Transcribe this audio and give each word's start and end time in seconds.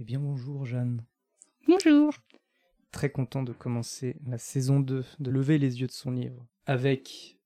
Eh 0.00 0.04
bien 0.04 0.18
bonjour 0.18 0.64
Jeanne. 0.64 1.04
Bonjour. 1.68 2.14
Très 2.90 3.10
content 3.10 3.42
de 3.42 3.52
commencer 3.52 4.16
la 4.26 4.38
saison 4.38 4.80
2, 4.80 5.04
de 5.18 5.30
lever 5.30 5.58
les 5.58 5.82
yeux 5.82 5.88
de 5.88 5.92
son 5.92 6.10
livre, 6.10 6.46
avec 6.64 7.36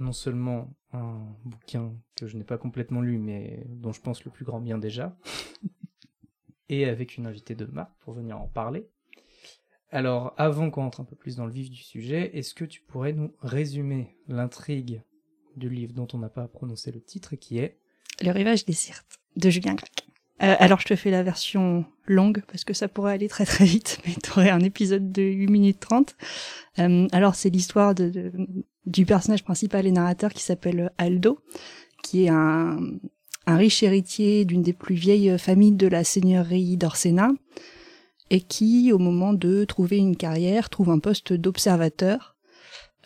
non 0.00 0.10
seulement 0.10 0.74
un 0.92 1.20
bouquin 1.44 1.94
que 2.16 2.26
je 2.26 2.36
n'ai 2.36 2.42
pas 2.42 2.58
complètement 2.58 3.02
lu, 3.02 3.18
mais 3.18 3.64
dont 3.68 3.92
je 3.92 4.00
pense 4.00 4.24
le 4.24 4.32
plus 4.32 4.44
grand 4.44 4.60
bien 4.60 4.78
déjà, 4.78 5.16
et 6.68 6.86
avec 6.86 7.18
une 7.18 7.26
invitée 7.26 7.54
de 7.54 7.66
marque 7.66 7.96
pour 8.00 8.14
venir 8.14 8.36
en 8.40 8.48
parler. 8.48 8.88
Alors, 9.90 10.34
avant 10.38 10.72
qu'on 10.72 10.82
entre 10.82 11.02
un 11.02 11.04
peu 11.04 11.14
plus 11.14 11.36
dans 11.36 11.46
le 11.46 11.52
vif 11.52 11.70
du 11.70 11.84
sujet, 11.84 12.36
est-ce 12.36 12.52
que 12.52 12.64
tu 12.64 12.80
pourrais 12.80 13.12
nous 13.12 13.32
résumer 13.42 14.16
l'intrigue 14.26 15.02
du 15.54 15.68
livre 15.68 15.92
dont 15.92 16.08
on 16.14 16.18
n'a 16.18 16.30
pas 16.30 16.48
prononcé 16.48 16.90
le 16.90 17.00
titre, 17.00 17.36
qui 17.36 17.58
est 17.58 17.78
Le 18.20 18.32
rivage 18.32 18.64
des 18.64 18.72
Sirtes, 18.72 19.20
de 19.36 19.50
Julien 19.50 19.76
Gracq. 19.76 20.11
Euh, 20.42 20.56
alors, 20.58 20.80
je 20.80 20.86
te 20.86 20.96
fais 20.96 21.10
la 21.10 21.22
version 21.22 21.84
longue, 22.06 22.42
parce 22.48 22.64
que 22.64 22.74
ça 22.74 22.88
pourrait 22.88 23.12
aller 23.12 23.28
très 23.28 23.46
très 23.46 23.64
vite, 23.64 23.98
mais 24.06 24.14
tu 24.22 24.30
aurais 24.30 24.50
un 24.50 24.60
épisode 24.60 25.12
de 25.12 25.22
8 25.22 25.46
minutes 25.48 25.80
30. 25.80 26.16
Euh, 26.78 27.06
alors, 27.12 27.34
c'est 27.34 27.50
l'histoire 27.50 27.94
du 27.94 29.06
personnage 29.06 29.44
principal 29.44 29.86
et 29.86 29.92
narrateur 29.92 30.32
qui 30.32 30.42
s'appelle 30.42 30.90
Aldo, 30.98 31.38
qui 32.02 32.24
est 32.24 32.28
un, 32.28 32.78
un 33.46 33.56
riche 33.56 33.82
héritier 33.82 34.44
d'une 34.44 34.62
des 34.62 34.72
plus 34.72 34.94
vieilles 34.94 35.38
familles 35.38 35.72
de 35.72 35.86
la 35.86 36.04
seigneurie 36.04 36.76
d'Orsena, 36.76 37.30
et 38.30 38.40
qui, 38.40 38.92
au 38.92 38.98
moment 38.98 39.34
de 39.34 39.64
trouver 39.64 39.98
une 39.98 40.16
carrière, 40.16 40.70
trouve 40.70 40.90
un 40.90 40.98
poste 40.98 41.32
d'observateur 41.32 42.32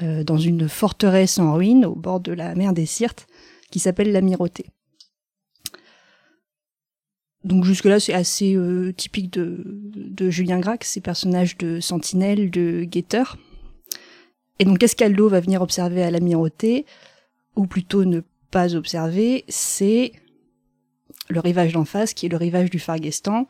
euh, 0.02 0.24
dans 0.24 0.36
une 0.36 0.68
forteresse 0.68 1.38
en 1.38 1.54
ruine 1.54 1.86
au 1.86 1.94
bord 1.94 2.20
de 2.20 2.32
la 2.32 2.54
mer 2.54 2.74
des 2.74 2.84
Sirtes, 2.84 3.26
qui 3.70 3.78
s'appelle 3.78 4.12
l'Amirauté. 4.12 4.66
Donc 7.46 7.64
jusque-là, 7.64 8.00
c'est 8.00 8.12
assez 8.12 8.56
euh, 8.56 8.92
typique 8.92 9.32
de, 9.32 9.62
de 9.64 10.30
Julien 10.30 10.58
Gracq, 10.58 10.82
ces 10.82 11.00
personnages 11.00 11.56
de 11.56 11.78
sentinelle, 11.78 12.50
de 12.50 12.82
guetteur. 12.82 13.38
Et 14.58 14.64
donc, 14.64 14.78
qu'est-ce 14.78 14.96
qu'Aldo 14.96 15.28
va 15.28 15.38
venir 15.38 15.62
observer 15.62 16.02
à 16.02 16.10
l'Amirauté, 16.10 16.86
ou 17.54 17.68
plutôt 17.68 18.04
ne 18.04 18.22
pas 18.50 18.74
observer, 18.74 19.44
c'est 19.46 20.10
le 21.28 21.38
rivage 21.38 21.72
d'en 21.72 21.84
face, 21.84 22.14
qui 22.14 22.26
est 22.26 22.28
le 22.28 22.36
rivage 22.36 22.68
du 22.68 22.80
Farguestan, 22.80 23.46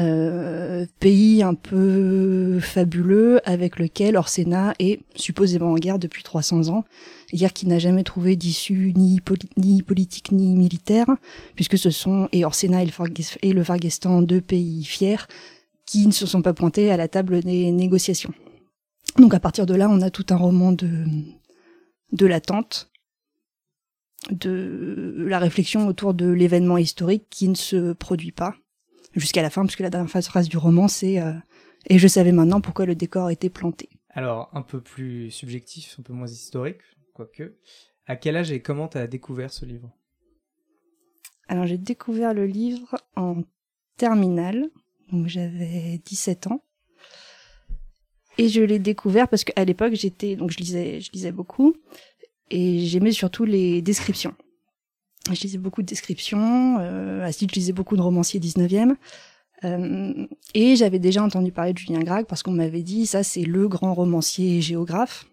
euh, 0.00 0.86
pays 1.00 1.42
un 1.42 1.54
peu 1.54 2.58
fabuleux 2.60 3.40
avec 3.46 3.78
lequel 3.78 4.16
Orsena 4.16 4.72
est 4.78 5.00
supposément 5.14 5.72
en 5.72 5.74
guerre 5.74 5.98
depuis 5.98 6.22
300 6.22 6.68
ans, 6.68 6.84
guerre 7.32 7.52
qui 7.52 7.66
n'a 7.66 7.78
jamais 7.78 8.02
trouvé 8.02 8.34
d'issue 8.34 8.94
ni, 8.96 9.20
poli 9.20 9.50
ni, 9.58 9.82
politique 9.82 10.32
ni 10.32 10.54
militaire, 10.54 11.08
puisque 11.56 11.76
ce 11.76 11.90
sont 11.90 12.28
et 12.32 12.44
Orsena 12.46 12.82
et 12.82 12.86
le, 12.86 13.64
Farges 13.64 14.00
deux 14.22 14.40
pays 14.40 14.84
fiers 14.84 15.26
qui 15.84 16.06
ne 16.06 16.12
se 16.12 16.24
sont 16.24 16.40
pas 16.40 16.54
pointés 16.54 16.90
à 16.90 16.96
la 16.96 17.08
table 17.08 17.42
des 17.42 17.70
négociations. 17.70 18.32
Donc 19.18 19.34
à 19.34 19.40
partir 19.40 19.66
de 19.66 19.74
là, 19.74 19.90
on 19.90 20.00
a 20.00 20.10
tout 20.10 20.26
un 20.30 20.36
roman 20.36 20.72
de 20.72 21.04
de 22.12 22.26
l'attente, 22.26 22.90
de 24.30 25.26
la 25.28 25.38
réflexion 25.38 25.86
autour 25.86 26.14
de 26.14 26.26
l'événement 26.26 26.78
historique 26.78 27.24
qui 27.30 27.48
ne 27.48 27.54
se 27.54 27.92
produit 27.92 28.32
pas 28.32 28.54
jusqu'à 29.14 29.42
la 29.42 29.50
fin, 29.50 29.64
puisque 29.64 29.80
la 29.80 29.90
dernière 29.90 30.10
phrase 30.10 30.48
du 30.48 30.56
roman, 30.56 30.88
c'est 30.88 31.20
euh, 31.20 31.32
Et 31.88 31.98
je 31.98 32.08
savais 32.08 32.32
maintenant 32.32 32.60
pourquoi 32.60 32.86
le 32.86 32.94
décor 32.94 33.30
était 33.30 33.50
planté. 33.50 33.88
Alors, 34.10 34.50
un 34.52 34.62
peu 34.62 34.80
plus 34.80 35.30
subjectif, 35.30 35.96
un 35.98 36.02
peu 36.02 36.12
moins 36.12 36.26
historique, 36.26 36.80
quoique. 37.14 37.56
À 38.06 38.16
quel 38.16 38.36
âge 38.36 38.52
et 38.52 38.60
comment 38.60 38.88
tu 38.88 38.98
as 38.98 39.06
découvert 39.06 39.52
ce 39.52 39.64
livre? 39.64 39.90
Alors, 41.48 41.66
j'ai 41.66 41.78
découvert 41.78 42.34
le 42.34 42.46
livre 42.46 42.96
en 43.16 43.42
terminale, 43.96 44.68
donc 45.10 45.28
j'avais 45.28 46.00
17 46.04 46.48
ans. 46.48 46.62
Et 48.38 48.48
je 48.48 48.62
l'ai 48.62 48.78
découvert 48.78 49.28
parce 49.28 49.44
qu'à 49.44 49.64
l'époque, 49.64 49.94
j'étais, 49.94 50.36
donc 50.36 50.50
je 50.50 50.58
lisais, 50.58 51.00
je 51.00 51.12
lisais 51.12 51.32
beaucoup, 51.32 51.74
et 52.50 52.80
j'aimais 52.86 53.12
surtout 53.12 53.44
les 53.44 53.82
descriptions. 53.82 54.34
Je 55.30 55.40
lisais 55.40 55.58
beaucoup 55.58 55.82
de 55.82 55.86
descriptions, 55.86 56.78
euh, 56.80 57.22
ainsi 57.22 57.46
je 57.48 57.54
lisais 57.54 57.72
beaucoup 57.72 57.96
de 57.96 58.02
romanciers 58.02 58.40
19e. 58.40 58.96
Euh, 59.64 60.26
et 60.54 60.74
j'avais 60.74 60.98
déjà 60.98 61.22
entendu 61.22 61.52
parler 61.52 61.72
de 61.72 61.78
Julien 61.78 62.00
Gracq 62.00 62.26
parce 62.26 62.42
qu'on 62.42 62.50
m'avait 62.52 62.82
dit 62.82 63.06
ça 63.06 63.22
c'est 63.22 63.44
le 63.44 63.68
grand 63.68 63.94
romancier 63.94 64.60
géographe. 64.60 65.26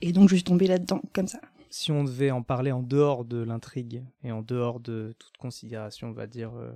Et 0.00 0.12
donc 0.12 0.30
je 0.30 0.36
suis 0.36 0.44
tombée 0.44 0.66
là-dedans 0.66 1.02
comme 1.12 1.28
ça. 1.28 1.40
Si 1.68 1.92
on 1.92 2.04
devait 2.04 2.30
en 2.30 2.42
parler 2.42 2.72
en 2.72 2.82
dehors 2.82 3.24
de 3.24 3.42
l'intrigue 3.42 4.02
et 4.24 4.32
en 4.32 4.42
dehors 4.42 4.80
de 4.80 5.14
toute 5.18 5.36
considération, 5.36 6.08
on 6.08 6.12
va 6.12 6.26
dire 6.26 6.54
euh, 6.54 6.72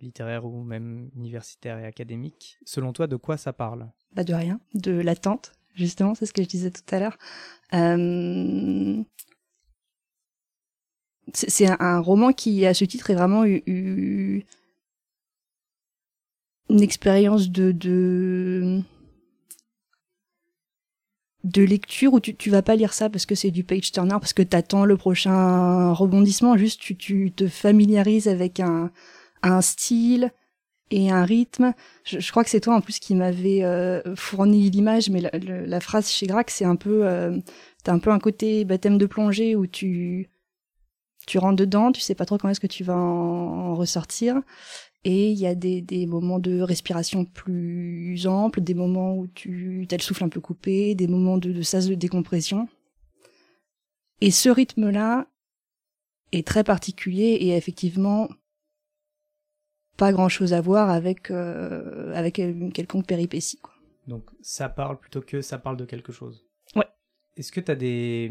littéraire 0.00 0.44
ou 0.44 0.62
même 0.62 1.10
universitaire 1.16 1.78
et 1.78 1.86
académique, 1.86 2.58
selon 2.64 2.92
toi 2.92 3.08
de 3.08 3.16
quoi 3.16 3.36
ça 3.36 3.52
parle? 3.52 3.90
Bah 4.12 4.22
de 4.22 4.34
rien, 4.34 4.60
de 4.74 4.92
l'attente 4.92 5.52
justement, 5.74 6.14
c'est 6.14 6.26
ce 6.26 6.32
que 6.32 6.42
je 6.42 6.48
disais 6.48 6.70
tout 6.70 6.82
à 6.94 7.00
l'heure. 7.00 7.18
Euh, 7.74 9.02
c'est 11.32 11.68
un, 11.80 12.00
roman 12.00 12.32
qui, 12.32 12.66
à 12.66 12.74
ce 12.74 12.84
titre, 12.84 13.10
est 13.10 13.14
vraiment 13.14 13.44
eu, 13.46 14.44
une 16.68 16.82
expérience 16.82 17.50
de, 17.50 17.72
de 21.44 21.62
lecture 21.62 22.14
où 22.14 22.20
tu, 22.20 22.34
tu 22.34 22.50
vas 22.50 22.62
pas 22.62 22.76
lire 22.76 22.92
ça 22.92 23.10
parce 23.10 23.26
que 23.26 23.34
c'est 23.34 23.50
du 23.50 23.64
page 23.64 23.92
turner, 23.92 24.16
parce 24.20 24.32
que 24.32 24.42
t'attends 24.42 24.84
le 24.84 24.96
prochain 24.96 25.92
rebondissement, 25.92 26.56
juste 26.56 26.80
tu, 26.80 26.96
tu 26.96 27.32
te 27.32 27.48
familiarises 27.48 28.28
avec 28.28 28.60
un, 28.60 28.90
un 29.42 29.60
style 29.60 30.32
et 30.90 31.10
un 31.10 31.24
rythme. 31.24 31.74
Je, 32.04 32.30
crois 32.30 32.44
que 32.44 32.50
c'est 32.50 32.60
toi 32.60 32.76
en 32.76 32.80
plus 32.80 32.98
qui 32.98 33.14
m'avait 33.14 33.62
euh, 33.64 34.00
fourni 34.16 34.70
l'image, 34.70 35.10
mais 35.10 35.20
la, 35.20 35.80
phrase 35.80 36.10
chez 36.10 36.26
Grac, 36.26 36.50
c'est 36.50 36.64
un 36.64 36.76
peu, 36.76 37.06
euh, 37.06 37.38
t'as 37.82 37.92
un 37.92 37.98
peu 37.98 38.10
un 38.10 38.18
côté 38.18 38.64
baptême 38.64 38.98
de 38.98 39.06
plongée 39.06 39.56
où 39.56 39.66
tu 39.66 40.30
tu 41.26 41.38
rentres 41.38 41.56
dedans, 41.56 41.92
tu 41.92 42.00
sais 42.00 42.14
pas 42.14 42.26
trop 42.26 42.38
quand 42.38 42.48
est-ce 42.48 42.60
que 42.60 42.66
tu 42.66 42.84
vas 42.84 42.96
en, 42.96 43.74
ressortir. 43.74 44.40
Et 45.04 45.30
il 45.30 45.38
y 45.38 45.46
a 45.46 45.54
des, 45.54 45.82
des 45.82 46.06
moments 46.06 46.38
de 46.38 46.60
respiration 46.60 47.24
plus 47.24 48.26
amples, 48.26 48.62
des 48.62 48.74
moments 48.74 49.16
où 49.16 49.26
tu 49.26 49.86
as 49.90 49.96
le 49.96 50.02
souffle 50.02 50.24
un 50.24 50.28
peu 50.30 50.40
coupé, 50.40 50.94
des 50.94 51.08
moments 51.08 51.36
de, 51.36 51.52
de 51.52 51.62
sas 51.62 51.86
de 51.88 51.94
décompression. 51.94 52.68
Et 54.20 54.30
ce 54.30 54.48
rythme-là 54.48 55.26
est 56.32 56.46
très 56.46 56.64
particulier 56.64 57.36
et 57.40 57.56
effectivement 57.56 58.28
pas 59.96 60.12
grand-chose 60.12 60.52
à 60.52 60.60
voir 60.60 60.90
avec 60.90 61.30
euh, 61.30 62.12
avec 62.14 62.38
une 62.38 62.72
quelconque 62.72 63.06
péripétie. 63.06 63.58
Quoi. 63.58 63.74
Donc 64.06 64.24
ça 64.40 64.68
parle 64.68 64.98
plutôt 64.98 65.20
que 65.20 65.40
ça 65.40 65.58
parle 65.58 65.76
de 65.76 65.84
quelque 65.84 66.12
chose. 66.12 66.44
Ouais. 66.74 66.88
Est-ce 67.36 67.52
que 67.52 67.60
tu 67.60 67.70
as 67.70 67.76
des 67.76 68.30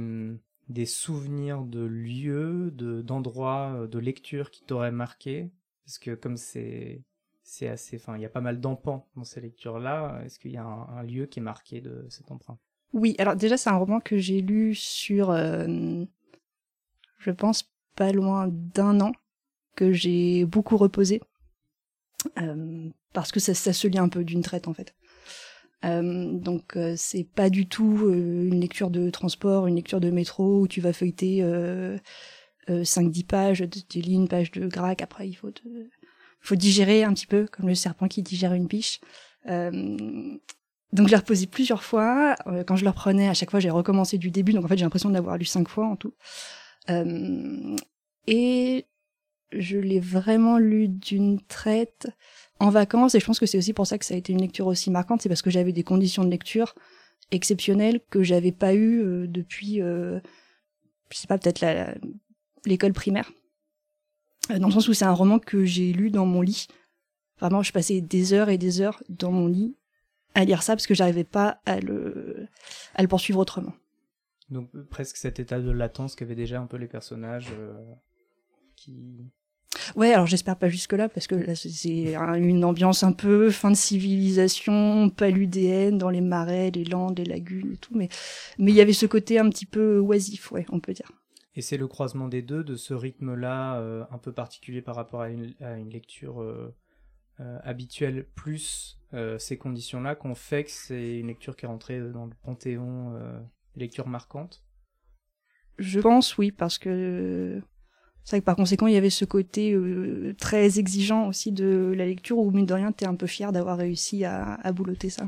des 0.70 0.86
souvenirs 0.86 1.64
de 1.64 1.82
lieux, 1.82 2.72
de 2.72 3.02
d'endroits, 3.02 3.88
de 3.90 4.00
lectures 4.00 4.52
qui 4.52 4.64
t'auraient 4.64 4.92
marqué? 4.92 5.52
Parce 5.86 6.00
que 6.00 6.16
comme 6.16 6.38
c'est 6.38 7.04
assez, 7.62 7.98
enfin, 7.98 8.16
il 8.16 8.22
y 8.22 8.26
a 8.26 8.30
pas 8.30 8.42
mal 8.42 8.60
d'empans 8.60 9.08
dans 9.16 9.24
ces 9.24 9.42
lectures-là. 9.42 10.22
Est-ce 10.26 10.40
qu'il 10.40 10.52
y 10.52 10.58
a 10.58 10.66
un, 10.66 11.04
lieu 11.04 11.26
qui 11.26 11.40
est 11.40 11.44
marqué 11.44 11.82
de 11.82 12.06
cet 12.10 12.32
emprunt? 12.32 12.58
Oui, 12.94 13.16
alors 13.18 13.36
déjà 13.36 13.58
c'est 13.58 13.70
un 13.70 13.78
roman 13.78 14.00
que 14.00 14.18
j'ai 14.18 14.42
lu 14.42 14.76
sur, 14.76 15.32
euh, 15.32 16.06
je 17.20 17.32
pense 17.32 17.72
pas 17.96 18.12
loin 18.12 18.48
d'un 18.48 19.02
an, 19.02 19.12
que 19.76 19.92
j'ai 19.92 20.46
beaucoup 20.46 20.78
reposé 20.78 21.22
euh, 22.40 22.90
parce 23.14 23.32
que 23.32 23.40
ça, 23.40 23.54
ça 23.54 23.74
se 23.74 23.88
lit 23.88 23.98
un 23.98 24.10
peu 24.10 24.24
d'une 24.24 24.44
traite 24.44 24.68
en 24.68 24.74
fait. 24.74 24.96
Euh, 25.86 26.32
donc 26.40 26.78
euh, 26.78 26.94
c'est 26.98 27.26
pas 27.26 27.50
du 27.50 27.68
tout 27.68 28.00
euh, 28.06 28.48
une 28.48 28.62
lecture 28.62 28.90
de 28.90 29.10
transport, 29.10 29.68
une 29.68 29.76
lecture 29.76 30.00
de 30.00 30.10
métro 30.10 30.62
où 30.62 30.68
tu 30.68 30.82
vas 30.82 30.94
feuilleter 30.94 31.44
5-10 32.68 33.26
pages, 33.26 33.66
tu 33.90 34.00
lis 34.00 34.14
une 34.14 34.28
page 34.28 34.52
de 34.52 34.68
Grac, 34.68 35.02
après 35.02 35.28
il 35.28 35.34
faut 35.34 35.52
te, 35.52 35.64
faut 36.40 36.56
digérer 36.56 37.04
un 37.04 37.14
petit 37.14 37.28
peu 37.28 37.46
comme 37.52 37.68
le 37.68 37.76
serpent 37.76 38.08
qui 38.08 38.22
digère 38.24 38.54
une 38.54 38.68
piche. 38.68 39.02
donc 39.46 41.08
je 41.08 41.12
l'ai 41.12 41.18
reposé 41.18 41.48
plusieurs 41.48 41.84
fois. 41.84 42.36
quand 42.66 42.78
je 42.78 42.86
le 42.86 42.90
reprenais, 42.90 43.28
à 43.28 43.34
chaque 43.34 43.52
fois 43.52 43.60
j'ai 43.60 43.70
recommencé 43.70 44.18
du 44.18 44.32
début, 44.32 44.54
donc 44.54 44.64
en 44.64 44.68
fait 44.70 44.78
j'ai 44.78 44.86
l'impression 44.86 45.10
de 45.10 45.14
l'avoir 45.14 45.38
lu 45.38 45.46
cinq 45.46 45.68
fois 45.68 45.88
en 45.88 45.98
tout. 45.98 46.14
et 48.28 48.86
je 49.52 49.78
l'ai 49.78 50.00
vraiment 50.00 50.58
lu 50.58 50.88
d'une 50.88 51.42
traite 51.42 52.08
en 52.60 52.70
vacances 52.70 53.16
et 53.16 53.20
je 53.20 53.26
pense 53.26 53.40
que 53.40 53.46
c'est 53.46 53.58
aussi 53.58 53.74
pour 53.74 53.88
ça 53.88 53.98
que 53.98 54.06
ça 54.06 54.14
a 54.14 54.18
été 54.18 54.32
une 54.34 54.42
lecture 54.42 54.68
aussi 54.68 54.92
marquante, 54.92 55.22
c'est 55.22 55.30
parce 55.30 55.42
que 55.42 55.50
j'avais 55.50 55.74
des 55.74 55.84
conditions 55.84 56.24
de 56.24 56.30
lecture 56.30 56.76
exceptionnelles 57.32 58.00
que 58.10 58.24
j'avais 58.24 58.52
pas 58.52 58.74
eu 58.74 59.02
euh, 59.02 59.28
depuis, 59.28 59.82
euh, 59.82 60.20
je 61.12 61.18
sais 61.18 61.28
pas, 61.28 61.38
peut-être 61.38 61.66
l'école 62.66 62.94
primaire. 62.94 63.32
Euh, 64.52 64.60
dans 64.60 64.68
le 64.68 64.74
sens 64.74 64.88
où 64.88 64.94
c'est 64.94 65.06
un 65.06 65.14
roman 65.14 65.40
que 65.40 65.66
j'ai 65.66 65.94
lu 65.94 66.10
dans 66.12 66.26
mon 66.26 66.42
lit. 66.42 66.68
Vraiment, 67.40 67.64
je 67.64 67.72
passais 67.72 68.02
des 68.02 68.34
heures 68.34 68.50
et 68.50 68.58
des 68.58 68.82
heures 68.82 69.04
dans 69.10 69.32
mon 69.32 69.48
lit 69.48 69.76
à 70.36 70.46
lire 70.46 70.64
ça 70.64 70.76
parce 70.76 70.88
que 70.88 70.94
j'arrivais 70.94 71.24
pas 71.24 71.62
à 71.66 71.80
le, 71.80 72.48
à 72.96 73.02
le 73.02 73.08
poursuivre 73.08 73.40
autrement. 73.40 73.74
Donc 74.50 74.70
presque 74.90 75.18
cet 75.18 75.40
état 75.40 75.60
de 75.60 75.72
latence 75.72 76.16
qu'avaient 76.16 76.36
déjà 76.36 76.60
un 76.60 76.66
peu 76.66 76.78
les 76.78 76.88
personnages 76.88 77.52
qui 78.76 79.32
Ouais, 79.96 80.14
alors 80.14 80.28
j'espère 80.28 80.58
pas 80.58 80.70
jusque-là, 80.70 81.10
parce 81.10 81.28
que 81.28 81.36
là, 81.36 81.56
c'est 81.56 82.16
une 82.16 82.64
ambiance 82.64 83.04
un 83.04 83.12
peu 83.12 83.50
fin 83.50 83.72
de 83.72 83.76
civilisation, 83.76 85.10
paludéenne, 85.10 85.98
dans 85.98 86.10
les 86.10 86.22
marais, 86.22 86.72
les 86.72 86.84
landes, 86.84 87.18
les 87.18 87.26
lagunes 87.26 87.74
et 87.74 87.78
tout, 87.78 87.96
mais 87.96 88.10
mais 88.58 88.72
il 88.72 88.76
y 88.76 88.82
avait 88.82 88.94
ce 88.94 89.06
côté 89.06 89.40
un 89.40 89.50
petit 89.50 89.66
peu 89.66 90.00
oisif, 90.00 90.52
ouais, 90.52 90.66
on 90.72 90.80
peut 90.80 90.94
dire. 90.94 91.12
Et 91.56 91.62
c'est 91.62 91.78
le 91.78 91.88
croisement 91.88 92.28
des 92.28 92.42
deux, 92.42 92.64
de 92.64 92.76
ce 92.76 92.94
rythme-là, 92.94 93.80
euh, 93.80 94.06
un 94.12 94.18
peu 94.18 94.32
particulier 94.32 94.82
par 94.82 94.96
rapport 94.96 95.22
à 95.22 95.30
une, 95.30 95.54
lecture 95.90 96.42
euh, 96.42 96.74
euh, 97.40 97.60
habituelle, 97.64 98.28
plus 98.36 99.00
ces 99.38 99.60
conditions-là, 99.60 100.16
qu'on 100.16 100.34
fait 100.34 100.64
que 100.64 100.72
c'est 100.72 101.20
une 101.20 101.28
lecture 101.28 101.56
qui 101.56 101.66
est 101.66 101.68
rentrée 101.68 102.00
dans 102.00 102.26
le 102.26 102.34
panthéon 102.42 103.14
lecture 103.76 104.08
marquante? 104.08 104.64
Je 105.78 106.00
pense, 106.00 106.36
oui, 106.40 106.52
parce 106.52 106.80
que 106.80 107.62
c'est 108.24 108.32
vrai 108.32 108.40
que 108.42 108.46
par 108.46 108.56
conséquent, 108.56 108.88
il 108.88 108.94
y 108.94 108.98
avait 108.98 109.10
ce 109.10 109.26
côté 109.26 109.78
très 110.38 110.80
exigeant 110.80 111.28
aussi 111.28 111.52
de 111.52 111.94
la 111.96 112.06
lecture 112.06 112.38
où, 112.38 112.52
mine 112.52 112.66
de 112.66 112.74
rien, 112.74 112.92
t'es 112.92 113.06
un 113.06 113.16
peu 113.16 113.28
fier 113.28 113.52
d'avoir 113.52 113.78
réussi 113.78 114.26
à, 114.26 114.56
à 114.56 114.72
boulotter 114.72 115.10
ça. 115.10 115.28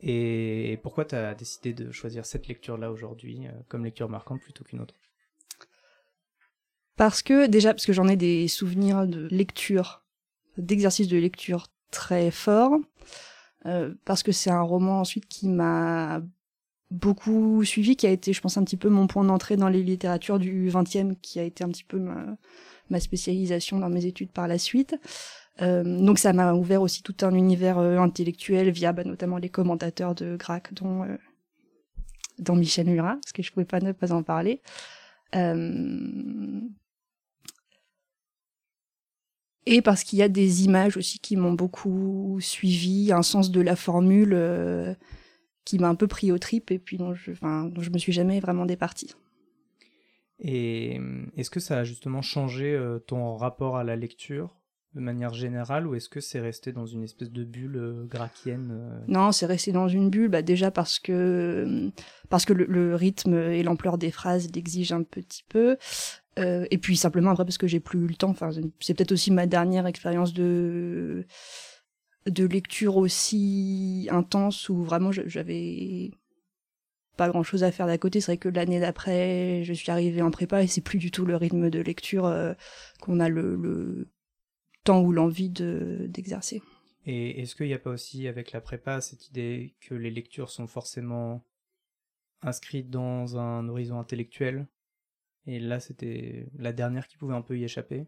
Et 0.00 0.78
pourquoi 0.82 1.04
tu 1.06 1.14
as 1.14 1.34
décidé 1.34 1.72
de 1.72 1.90
choisir 1.90 2.26
cette 2.26 2.48
lecture-là 2.48 2.90
aujourd'hui 2.90 3.46
euh, 3.46 3.50
comme 3.68 3.84
lecture 3.84 4.08
marquante 4.08 4.40
plutôt 4.42 4.62
qu'une 4.62 4.80
autre? 4.80 4.94
Parce 6.96 7.22
que 7.22 7.46
déjà, 7.46 7.72
parce 7.72 7.86
que 7.86 7.92
j'en 7.92 8.08
ai 8.08 8.16
des 8.16 8.46
souvenirs 8.48 9.06
de 9.06 9.26
lecture, 9.30 10.04
d'exercice 10.58 11.08
de 11.08 11.16
lecture 11.16 11.68
très 11.90 12.30
forts, 12.30 12.78
euh, 13.64 13.94
parce 14.04 14.22
que 14.22 14.32
c'est 14.32 14.50
un 14.50 14.62
roman 14.62 15.00
ensuite 15.00 15.26
qui 15.26 15.48
m'a 15.48 16.22
beaucoup 16.90 17.64
suivi, 17.64 17.96
qui 17.96 18.06
a 18.06 18.10
été, 18.10 18.32
je 18.32 18.40
pense, 18.40 18.56
un 18.56 18.64
petit 18.64 18.76
peu 18.76 18.88
mon 18.88 19.06
point 19.06 19.24
d'entrée 19.24 19.56
dans 19.56 19.68
les 19.68 19.82
littératures 19.82 20.38
du 20.38 20.70
20e, 20.70 21.16
qui 21.20 21.40
a 21.40 21.42
été 21.42 21.64
un 21.64 21.68
petit 21.68 21.84
peu 21.84 21.98
ma, 21.98 23.00
spécialisation 23.00 23.78
dans 23.78 23.88
mes 23.88 24.06
études 24.06 24.30
par 24.30 24.48
la 24.48 24.58
suite. 24.58 24.96
Euh, 25.62 25.82
donc 25.84 26.18
ça 26.18 26.32
m'a 26.32 26.52
ouvert 26.52 26.82
aussi 26.82 27.02
tout 27.02 27.16
un 27.22 27.34
univers 27.34 27.78
euh, 27.78 27.96
intellectuel 27.96 28.68
via 28.70 28.92
bah, 28.92 29.04
notamment 29.04 29.38
les 29.38 29.48
commentateurs 29.48 30.14
de 30.14 30.36
Grac, 30.36 30.74
dont, 30.74 31.02
euh, 31.04 31.16
Michel 32.54 32.86
Murat, 32.86 33.14
parce 33.22 33.32
que 33.32 33.42
je 33.42 33.50
pouvais 33.52 33.64
pas 33.64 33.80
ne 33.80 33.92
pas 33.92 34.12
en 34.12 34.22
parler. 34.22 34.60
Et 39.68 39.82
parce 39.82 40.04
qu'il 40.04 40.18
y 40.20 40.22
a 40.22 40.28
des 40.28 40.64
images 40.64 40.96
aussi 40.96 41.18
qui 41.18 41.36
m'ont 41.36 41.52
beaucoup 41.52 42.38
suivi, 42.40 43.12
un 43.12 43.22
sens 43.22 43.50
de 43.50 43.60
la 43.60 43.74
formule 43.74 44.96
qui 45.66 45.78
m'a 45.78 45.88
un 45.88 45.94
peu 45.94 46.06
pris 46.06 46.32
au 46.32 46.38
trip 46.38 46.70
et 46.70 46.78
puis 46.78 46.96
dont 46.96 47.12
je, 47.12 47.32
enfin, 47.32 47.64
dont 47.64 47.82
je 47.82 47.90
me 47.90 47.98
suis 47.98 48.12
jamais 48.12 48.40
vraiment 48.40 48.64
départie. 48.64 49.14
Et 50.38 50.98
est-ce 51.36 51.50
que 51.50 51.60
ça 51.60 51.78
a 51.78 51.84
justement 51.84 52.22
changé 52.22 52.78
ton 53.06 53.36
rapport 53.36 53.76
à 53.76 53.84
la 53.84 53.96
lecture 53.96 54.56
de 54.96 55.00
manière 55.00 55.34
générale 55.34 55.86
ou 55.86 55.94
est-ce 55.94 56.08
que 56.08 56.20
c'est 56.20 56.40
resté 56.40 56.72
dans 56.72 56.86
une 56.86 57.04
espèce 57.04 57.30
de 57.30 57.44
bulle 57.44 57.76
euh, 57.76 58.08
euh? 58.46 58.98
Non, 59.08 59.30
c'est 59.30 59.44
resté 59.44 59.70
dans 59.70 59.88
une 59.88 60.08
bulle, 60.08 60.28
bah 60.28 60.40
déjà 60.40 60.70
parce 60.70 60.98
que 60.98 61.12
euh, 61.12 61.90
parce 62.30 62.46
que 62.46 62.54
le, 62.54 62.94
rythme 62.94 63.34
et 63.34 63.62
l'ampleur 63.62 63.98
des 63.98 64.10
phrases 64.10 64.50
l'exigent 64.54 64.96
un 64.96 65.02
petit 65.02 65.44
peu, 65.48 65.76
et 66.38 66.78
puis 66.78 66.96
simplement 66.96 67.30
après 67.30 67.44
parce 67.44 67.58
que 67.58 67.66
j'ai 67.66 67.80
plus 67.80 68.00
eu 68.00 68.06
le 68.06 68.14
temps. 68.14 68.30
Enfin, 68.30 68.50
c'est 68.80 68.94
peut-être 68.94 69.12
aussi 69.12 69.30
ma 69.30 69.46
dernière 69.46 69.86
expérience 69.86 70.32
de 70.32 71.26
de 72.26 72.44
lecture 72.44 72.96
aussi 72.96 74.08
intense 74.10 74.68
où 74.68 74.82
vraiment 74.82 75.12
j'avais 75.12 76.10
pas 77.16 77.28
grand 77.28 77.42
chose 77.42 77.64
à 77.64 77.72
faire 77.72 77.86
d'à 77.86 77.98
côté. 77.98 78.20
C'est 78.20 78.32
vrai 78.32 78.38
que 78.38 78.48
l'année 78.48 78.80
d'après, 78.80 79.62
je 79.64 79.72
suis 79.72 79.90
arrivée 79.90 80.22
en 80.22 80.30
prépa 80.30 80.62
et 80.62 80.66
c'est 80.66 80.82
plus 80.82 80.98
du 80.98 81.10
tout 81.10 81.24
le 81.24 81.36
rythme 81.36 81.70
de 81.70 81.80
lecture 81.80 82.32
qu'on 83.00 83.20
a 83.20 83.28
le, 83.28 83.56
le, 83.56 84.08
temps 84.86 85.02
ou 85.02 85.12
l'envie 85.12 85.50
d'exercer. 85.50 86.62
Et 87.04 87.42
est-ce 87.42 87.54
qu'il 87.54 87.66
n'y 87.66 87.74
a 87.74 87.78
pas 87.78 87.90
aussi 87.90 88.26
avec 88.26 88.52
la 88.52 88.60
prépa 88.60 89.00
cette 89.00 89.28
idée 89.28 89.74
que 89.80 89.94
les 89.94 90.10
lectures 90.10 90.50
sont 90.50 90.66
forcément 90.66 91.44
inscrites 92.42 92.88
dans 92.88 93.36
un 93.36 93.68
horizon 93.68 93.98
intellectuel? 93.98 94.66
Et 95.46 95.60
là, 95.60 95.78
c'était 95.78 96.48
la 96.58 96.72
dernière 96.72 97.06
qui 97.06 97.16
pouvait 97.16 97.34
un 97.34 97.42
peu 97.42 97.58
y 97.58 97.64
échapper? 97.64 98.06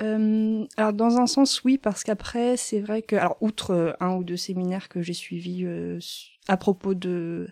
Euh, 0.00 0.64
alors 0.76 0.92
dans 0.92 1.18
un 1.18 1.26
sens 1.26 1.64
oui 1.64 1.76
parce 1.76 2.04
qu'après 2.04 2.56
c'est 2.56 2.78
vrai 2.78 3.02
que 3.02 3.16
alors 3.16 3.36
outre 3.40 3.72
euh, 3.72 3.92
un 3.98 4.14
ou 4.14 4.22
deux 4.22 4.36
séminaires 4.36 4.88
que 4.88 5.02
j'ai 5.02 5.12
suivis 5.12 5.64
euh, 5.64 5.98
à 6.46 6.56
propos 6.56 6.94
de 6.94 7.48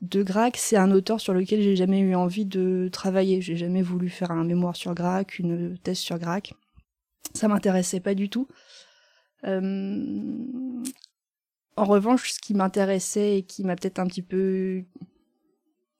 de 0.00 0.22
Grac, 0.22 0.56
c'est 0.56 0.76
un 0.76 0.92
auteur 0.92 1.20
sur 1.20 1.34
lequel 1.34 1.60
j'ai 1.60 1.74
jamais 1.74 1.98
eu 1.98 2.14
envie 2.14 2.46
de 2.46 2.88
travailler. 2.92 3.40
J'ai 3.40 3.56
jamais 3.56 3.82
voulu 3.82 4.08
faire 4.08 4.30
un 4.30 4.44
mémoire 4.44 4.76
sur 4.76 4.94
Grac, 4.94 5.40
une 5.40 5.76
thèse 5.76 5.98
sur 5.98 6.20
Grac. 6.20 6.54
Ça 7.34 7.48
m'intéressait 7.48 7.98
pas 7.98 8.14
du 8.14 8.30
tout. 8.30 8.46
En 9.44 9.54
revanche, 11.76 12.30
ce 12.30 12.38
qui 12.38 12.54
m'intéressait 12.54 13.38
et 13.38 13.42
qui 13.42 13.64
m'a 13.64 13.74
peut-être 13.74 13.98
un 13.98 14.06
petit 14.06 14.22
peu 14.22 14.84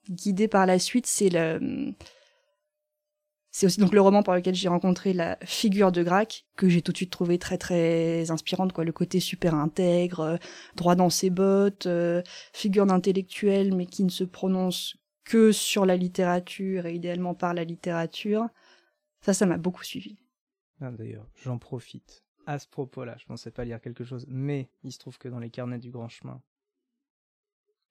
guidé 0.09 0.47
par 0.47 0.65
la 0.65 0.79
suite, 0.79 1.05
c'est 1.05 1.29
le, 1.29 1.93
c'est 3.51 3.65
aussi 3.65 3.79
donc 3.79 3.93
le 3.93 4.01
roman 4.01 4.21
par 4.21 4.35
lequel 4.35 4.53
j'ai 4.53 4.67
rencontré 4.67 5.13
la 5.13 5.37
figure 5.43 5.91
de 5.91 6.03
Grac 6.03 6.45
que 6.55 6.69
j'ai 6.69 6.81
tout 6.81 6.91
de 6.91 6.97
suite 6.97 7.11
trouvé 7.11 7.39
très 7.39 7.57
très 7.57 8.29
inspirante 8.29 8.73
quoi. 8.73 8.83
Le 8.83 8.91
côté 8.91 9.19
super 9.19 9.55
intègre 9.55 10.19
euh, 10.19 10.37
droit 10.75 10.95
dans 10.95 11.09
ses 11.09 11.29
bottes 11.29 11.87
euh, 11.87 12.21
figure 12.53 12.85
d'intellectuel 12.85 13.75
mais 13.75 13.87
qui 13.87 14.03
ne 14.03 14.09
se 14.09 14.23
prononce 14.23 14.97
que 15.23 15.51
sur 15.51 15.85
la 15.85 15.95
littérature 15.95 16.85
et 16.85 16.93
idéalement 16.93 17.33
par 17.33 17.53
la 17.53 17.63
littérature. 17.63 18.47
Ça 19.21 19.33
ça 19.33 19.45
m'a 19.45 19.57
beaucoup 19.57 19.83
suivi. 19.83 20.19
Ah, 20.79 20.91
d'ailleurs 20.91 21.27
j'en 21.43 21.57
profite 21.57 22.23
à 22.45 22.59
ce 22.59 22.67
propos-là. 22.67 23.15
Je 23.17 23.25
pensais 23.25 23.51
pas 23.51 23.65
lire 23.65 23.81
quelque 23.81 24.03
chose 24.03 24.25
mais 24.29 24.69
il 24.83 24.91
se 24.91 24.99
trouve 24.99 25.17
que 25.17 25.27
dans 25.27 25.39
les 25.39 25.49
carnets 25.49 25.79
du 25.79 25.89
grand 25.89 26.09
chemin 26.09 26.39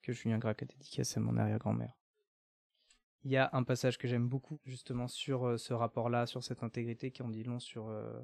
que 0.01 0.13
Julien 0.13 0.37
Grac 0.37 0.63
a 0.63 0.65
dédicacé 0.65 1.17
à 1.17 1.21
mon 1.21 1.35
arrière-grand-mère 1.35 1.98
il 3.23 3.31
y 3.31 3.37
a 3.37 3.49
un 3.53 3.63
passage 3.63 3.97
que 3.97 4.07
j'aime 4.07 4.27
beaucoup 4.27 4.59
justement 4.65 5.07
sur 5.07 5.45
euh, 5.45 5.57
ce 5.57 5.73
rapport-là, 5.73 6.25
sur 6.25 6.43
cette 6.43 6.63
intégrité 6.63 7.11
qui 7.11 7.21
en 7.21 7.29
dit 7.29 7.43
long 7.43 7.59
sur 7.59 7.89
euh, 7.89 8.19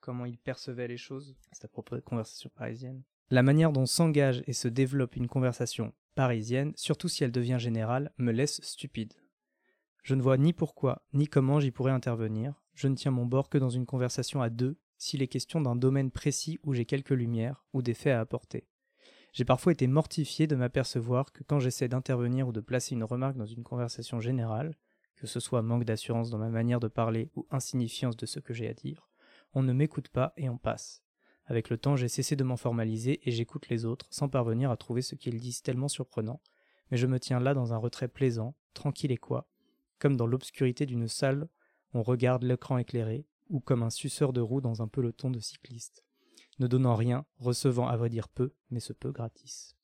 comment 0.00 0.24
il 0.24 0.38
percevait 0.38 0.88
les 0.88 0.96
choses. 0.96 1.36
C'est 1.52 1.64
à 1.64 1.68
propos 1.68 1.96
de 1.96 2.00
conversation 2.00 2.50
parisienne. 2.54 3.02
La 3.30 3.42
manière 3.42 3.72
dont 3.72 3.86
s'engage 3.86 4.42
et 4.46 4.52
se 4.52 4.68
développe 4.68 5.16
une 5.16 5.28
conversation 5.28 5.92
parisienne, 6.14 6.72
surtout 6.76 7.08
si 7.08 7.24
elle 7.24 7.32
devient 7.32 7.58
générale, 7.58 8.12
me 8.18 8.32
laisse 8.32 8.60
stupide. 8.62 9.14
Je 10.02 10.14
ne 10.14 10.22
vois 10.22 10.38
ni 10.38 10.52
pourquoi 10.52 11.02
ni 11.12 11.28
comment 11.28 11.60
j'y 11.60 11.70
pourrais 11.70 11.92
intervenir. 11.92 12.54
Je 12.74 12.88
ne 12.88 12.94
tiens 12.94 13.10
mon 13.10 13.26
bord 13.26 13.48
que 13.48 13.58
dans 13.58 13.68
une 13.68 13.86
conversation 13.86 14.42
à 14.42 14.48
deux, 14.48 14.78
s'il 14.96 15.22
est 15.22 15.28
question 15.28 15.60
d'un 15.60 15.76
domaine 15.76 16.10
précis 16.10 16.58
où 16.62 16.74
j'ai 16.74 16.84
quelques 16.84 17.10
lumières 17.10 17.64
ou 17.72 17.82
des 17.82 17.94
faits 17.94 18.14
à 18.14 18.20
apporter. 18.20 18.66
J'ai 19.32 19.44
parfois 19.44 19.72
été 19.72 19.86
mortifié 19.86 20.46
de 20.46 20.56
m'apercevoir 20.56 21.32
que 21.32 21.44
quand 21.44 21.60
j'essaie 21.60 21.88
d'intervenir 21.88 22.48
ou 22.48 22.52
de 22.52 22.60
placer 22.60 22.94
une 22.94 23.04
remarque 23.04 23.36
dans 23.36 23.46
une 23.46 23.62
conversation 23.62 24.20
générale, 24.20 24.74
que 25.14 25.26
ce 25.26 25.38
soit 25.38 25.62
manque 25.62 25.84
d'assurance 25.84 26.30
dans 26.30 26.38
ma 26.38 26.48
manière 26.48 26.80
de 26.80 26.88
parler 26.88 27.30
ou 27.36 27.46
insignifiance 27.50 28.16
de 28.16 28.26
ce 28.26 28.40
que 28.40 28.54
j'ai 28.54 28.68
à 28.68 28.74
dire, 28.74 29.08
on 29.54 29.62
ne 29.62 29.72
m'écoute 29.72 30.08
pas 30.08 30.32
et 30.36 30.48
on 30.48 30.58
passe. 30.58 31.02
Avec 31.46 31.70
le 31.70 31.78
temps, 31.78 31.96
j'ai 31.96 32.08
cessé 32.08 32.36
de 32.36 32.44
m'en 32.44 32.56
formaliser 32.56 33.20
et 33.28 33.30
j'écoute 33.30 33.68
les 33.68 33.84
autres 33.84 34.06
sans 34.10 34.28
parvenir 34.28 34.70
à 34.70 34.76
trouver 34.76 35.02
ce 35.02 35.14
qu'ils 35.14 35.38
disent 35.38 35.62
tellement 35.62 35.88
surprenant, 35.88 36.40
mais 36.90 36.96
je 36.96 37.06
me 37.06 37.20
tiens 37.20 37.40
là 37.40 37.54
dans 37.54 37.72
un 37.72 37.76
retrait 37.76 38.08
plaisant, 38.08 38.56
tranquille 38.74 39.12
et 39.12 39.16
quoi, 39.16 39.48
comme 39.98 40.16
dans 40.16 40.26
l'obscurité 40.26 40.86
d'une 40.86 41.08
salle, 41.08 41.48
on 41.92 42.02
regarde 42.02 42.42
l'écran 42.42 42.78
éclairé, 42.78 43.26
ou 43.48 43.60
comme 43.60 43.82
un 43.82 43.90
suceur 43.90 44.32
de 44.32 44.40
roue 44.40 44.60
dans 44.60 44.82
un 44.82 44.88
peloton 44.88 45.30
de 45.30 45.40
cyclistes 45.40 46.04
ne 46.60 46.66
donnant 46.66 46.94
rien, 46.94 47.24
recevant 47.38 47.88
à 47.88 47.96
vrai 47.96 48.08
dire 48.08 48.28
peu, 48.28 48.52
mais 48.70 48.80
ce 48.80 48.92
peu 48.92 49.10
gratis. 49.10 49.76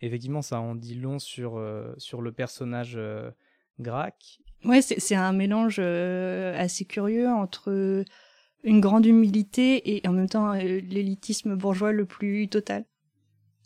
Effectivement, 0.00 0.40
ça 0.40 0.60
en 0.60 0.74
dit 0.74 0.94
long 0.94 1.18
sur, 1.18 1.58
euh, 1.58 1.92
sur 1.98 2.22
le 2.22 2.32
personnage 2.32 2.94
euh, 2.96 3.30
Grac. 3.78 4.40
Ouais, 4.64 4.80
c'est 4.82 5.14
un 5.14 5.32
mélange 5.32 5.76
euh, 5.78 6.58
assez 6.58 6.84
curieux 6.84 7.28
entre 7.28 8.04
une 8.62 8.80
grande 8.80 9.06
humilité 9.06 9.96
et 9.96 10.06
en 10.06 10.12
même 10.12 10.28
temps 10.28 10.52
l'élitisme 10.52 11.56
bourgeois 11.56 11.92
le 11.92 12.04
plus 12.04 12.48
total. 12.48 12.84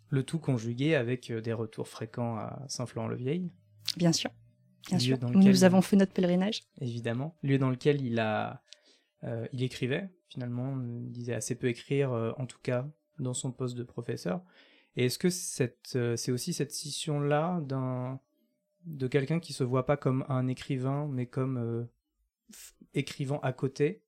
Le 0.09 0.23
tout 0.23 0.39
conjugué 0.39 0.95
avec 0.95 1.33
des 1.33 1.53
retours 1.53 1.89
fréquents 1.89 2.37
à 2.37 2.63
Saint-Florent-le-Vieil. 2.69 3.51
Bien 3.97 4.13
sûr. 4.13 4.31
Bien 4.87 4.99
sûr. 4.99 5.19
nous 5.21 5.65
avons 5.65 5.83
fait 5.83 5.97
notre 5.97 6.13
pèlerinage. 6.13 6.63
Évidemment. 6.81 7.37
Lieu 7.43 7.59
dans 7.59 7.71
lequel 7.71 8.03
il 8.03 8.21
a 8.21 8.63
euh, 9.25 9.47
il 9.53 9.63
écrivait, 9.63 10.11
finalement, 10.29 10.81
il 10.83 11.11
disait 11.11 11.35
assez 11.35 11.55
peu 11.55 11.69
écrire, 11.69 12.13
euh, 12.13 12.33
en 12.37 12.47
tout 12.47 12.59
cas 12.63 12.89
dans 13.19 13.35
son 13.35 13.53
poste 13.53 13.77
de 13.77 13.85
professeur. 13.85 14.43
Et 14.97 15.07
est-ce 15.07 15.19
que 15.19 15.29
euh, 15.97 16.17
c'est 16.17 16.33
aussi 16.33 16.53
cette 16.53 16.73
scission-là 16.73 17.63
de 18.85 19.07
quelqu'un 19.07 19.41
qui 19.41 19.53
se 19.53 19.65
voit 19.65 19.87
pas 19.87 19.97
comme 19.97 20.25
un 20.29 20.47
écrivain, 20.49 21.09
mais 21.11 21.27
comme 21.27 21.89
écrivant 22.93 23.41
à 23.41 23.53
côté, 23.53 24.03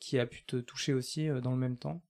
qui 0.00 0.18
a 0.18 0.26
pu 0.26 0.44
te 0.44 0.56
toucher 0.56 0.92
aussi 0.92 1.28
dans 1.42 1.52
le 1.52 1.56
même 1.56 1.76
temps? 1.76 2.02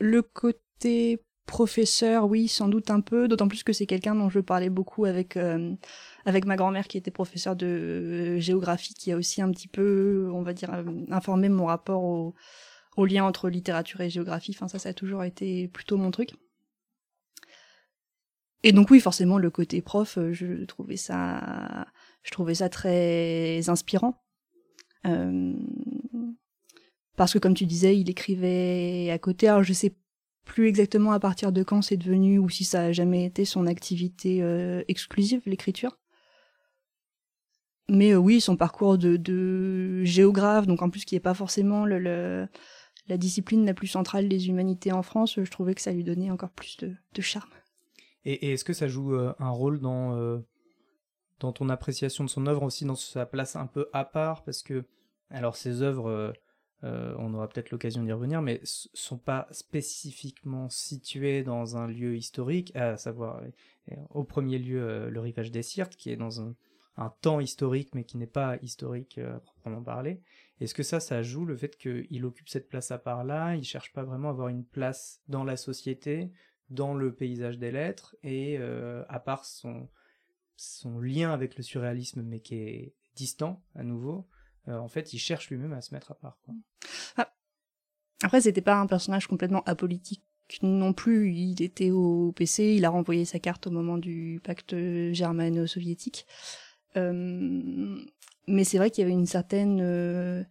Le 0.00 0.22
côté 0.22 1.22
professeur, 1.48 2.26
oui, 2.26 2.46
sans 2.46 2.68
doute 2.68 2.90
un 2.90 3.00
peu, 3.00 3.26
d'autant 3.26 3.48
plus 3.48 3.64
que 3.64 3.72
c'est 3.72 3.86
quelqu'un 3.86 4.14
dont 4.14 4.28
je 4.28 4.38
parlais 4.38 4.68
beaucoup 4.68 5.06
avec 5.06 5.36
euh, 5.36 5.74
ma 6.26 6.56
grand-mère 6.56 6.86
qui 6.86 6.98
était 6.98 7.10
professeure 7.10 7.56
de 7.56 7.66
euh, 7.66 8.38
géographie, 8.38 8.94
qui 8.94 9.10
a 9.10 9.16
aussi 9.16 9.40
un 9.42 9.50
petit 9.50 9.66
peu, 9.66 10.30
on 10.32 10.42
va 10.42 10.52
dire, 10.52 10.72
euh, 10.74 10.84
informé 11.10 11.48
mon 11.48 11.64
rapport 11.64 12.04
au, 12.04 12.34
au 12.96 13.06
lien 13.06 13.24
entre 13.24 13.48
littérature 13.48 14.02
et 14.02 14.10
géographie. 14.10 14.52
Enfin, 14.54 14.68
ça, 14.68 14.78
ça 14.78 14.90
a 14.90 14.92
toujours 14.92 15.24
été 15.24 15.68
plutôt 15.68 15.96
mon 15.96 16.10
truc. 16.10 16.34
Et 18.62 18.72
donc 18.72 18.90
oui, 18.90 19.00
forcément, 19.00 19.38
le 19.38 19.50
côté 19.50 19.80
prof, 19.80 20.18
je 20.32 20.64
trouvais 20.64 20.96
ça, 20.96 21.86
je 22.24 22.30
trouvais 22.30 22.56
ça 22.56 22.68
très 22.68 23.68
inspirant. 23.70 24.22
parce 27.16 27.32
que 27.32 27.38
comme 27.38 27.54
tu 27.54 27.64
disais, 27.66 27.96
il 27.96 28.10
écrivait 28.10 29.10
à 29.10 29.18
côté. 29.18 29.48
Alors 29.48 29.62
je 29.62 29.72
sais 29.72 29.94
plus 30.48 30.66
exactement 30.66 31.12
à 31.12 31.20
partir 31.20 31.52
de 31.52 31.62
quand 31.62 31.82
c'est 31.82 31.98
devenu 31.98 32.38
ou 32.38 32.48
si 32.48 32.64
ça 32.64 32.80
a 32.84 32.92
jamais 32.92 33.24
été 33.24 33.44
son 33.44 33.66
activité 33.66 34.42
euh, 34.42 34.82
exclusive, 34.88 35.42
l'écriture. 35.46 35.98
Mais 37.88 38.12
euh, 38.12 38.16
oui, 38.16 38.40
son 38.40 38.56
parcours 38.56 38.98
de, 38.98 40.02
géographe, 40.04 40.66
donc 40.66 40.82
en 40.82 40.90
plus 40.90 41.04
qui 41.04 41.14
n'est 41.14 41.20
pas 41.20 41.34
forcément 41.34 41.84
le, 41.84 42.48
la 43.08 43.16
discipline 43.16 43.64
la 43.66 43.74
plus 43.74 43.86
centrale 43.86 44.28
des 44.28 44.48
humanités 44.48 44.90
en 44.90 45.02
France, 45.02 45.34
je 45.36 45.50
trouvais 45.50 45.74
que 45.74 45.82
ça 45.82 45.92
lui 45.92 46.02
donnait 46.02 46.30
encore 46.30 46.50
plus 46.50 46.78
de, 46.78 47.22
charme. 47.22 47.50
Et, 48.24 48.52
est-ce 48.52 48.64
que 48.64 48.72
ça 48.72 48.88
joue 48.88 49.14
euh, 49.14 49.34
un 49.38 49.50
rôle 49.50 49.80
dans, 49.80 50.42
dans 51.40 51.52
ton 51.52 51.68
appréciation 51.68 52.24
de 52.24 52.30
son 52.30 52.46
œuvre 52.46 52.62
aussi, 52.62 52.86
dans 52.86 52.96
sa 52.96 53.26
place 53.26 53.54
un 53.54 53.66
peu 53.66 53.88
à 53.92 54.04
part? 54.04 54.44
Parce 54.44 54.62
que, 54.62 54.84
alors, 55.30 55.56
ses 55.56 55.82
œuvres 55.82 56.32
euh, 56.84 57.14
on 57.18 57.34
aura 57.34 57.48
peut-être 57.48 57.70
l'occasion 57.70 58.04
d'y 58.04 58.12
revenir, 58.12 58.40
mais 58.40 58.60
sont 58.62 59.18
pas 59.18 59.48
spécifiquement 59.50 60.68
situés 60.68 61.42
dans 61.42 61.76
un 61.76 61.88
lieu 61.88 62.16
historique, 62.16 62.74
à 62.76 62.96
savoir 62.96 63.42
euh, 63.90 63.96
au 64.10 64.24
premier 64.24 64.58
lieu 64.58 64.82
euh, 64.82 65.10
le 65.10 65.20
rivage 65.20 65.50
des 65.50 65.62
Sirtes, 65.62 65.96
qui 65.96 66.10
est 66.10 66.16
dans 66.16 66.40
un, 66.40 66.54
temps 67.20 67.38
historique, 67.38 67.94
mais 67.94 68.02
qui 68.02 68.16
n'est 68.16 68.26
pas 68.26 68.56
historique 68.60 69.18
à 69.18 69.38
proprement 69.38 69.84
parler. 69.84 70.20
Est-ce 70.60 70.74
que 70.74 70.82
ça, 70.82 70.98
ça 70.98 71.22
joue 71.22 71.44
le 71.44 71.56
fait 71.56 71.76
qu'il 71.76 72.24
occupe 72.24 72.48
cette 72.48 72.68
place 72.68 72.90
à 72.90 72.98
part 72.98 73.22
là, 73.22 73.54
il 73.54 73.62
cherche 73.62 73.92
pas 73.92 74.02
vraiment 74.02 74.28
à 74.28 74.30
avoir 74.32 74.48
une 74.48 74.64
place 74.64 75.22
dans 75.28 75.44
la 75.44 75.56
société, 75.56 76.32
dans 76.70 76.94
le 76.94 77.14
paysage 77.14 77.56
des 77.56 77.70
lettres, 77.70 78.16
et 78.24 78.58
à 78.58 79.20
part 79.20 79.44
son, 79.44 79.88
son 80.56 80.98
lien 80.98 81.32
avec 81.32 81.56
le 81.56 81.62
surréalisme, 81.62 82.22
mais 82.22 82.40
qui 82.40 82.56
est 82.56 82.94
distant 83.14 83.62
à 83.76 83.84
nouveau, 83.84 84.26
euh, 84.28 84.37
en 84.68 84.88
fait, 84.88 85.12
il 85.12 85.18
cherche 85.18 85.48
lui-même 85.50 85.72
à 85.72 85.80
se 85.80 85.94
mettre 85.94 86.12
à 86.12 86.14
part. 86.14 86.38
Ah. 87.16 87.32
Après, 88.22 88.40
c'était 88.40 88.60
pas 88.60 88.76
un 88.76 88.86
personnage 88.86 89.26
complètement 89.26 89.62
apolitique 89.64 90.24
non 90.62 90.92
plus. 90.92 91.32
Il 91.32 91.62
était 91.62 91.90
au 91.90 92.32
PC, 92.32 92.74
il 92.74 92.84
a 92.84 92.90
renvoyé 92.90 93.24
sa 93.24 93.38
carte 93.38 93.66
au 93.66 93.70
moment 93.70 93.98
du 93.98 94.40
pacte 94.42 94.74
germano-soviétique. 95.12 96.26
Euh, 96.96 97.98
mais 98.46 98.64
c'est 98.64 98.78
vrai 98.78 98.90
qu'il 98.90 99.02
y 99.02 99.04
avait 99.04 99.12
une 99.12 99.26
certaine 99.26 99.80
euh, 99.80 100.42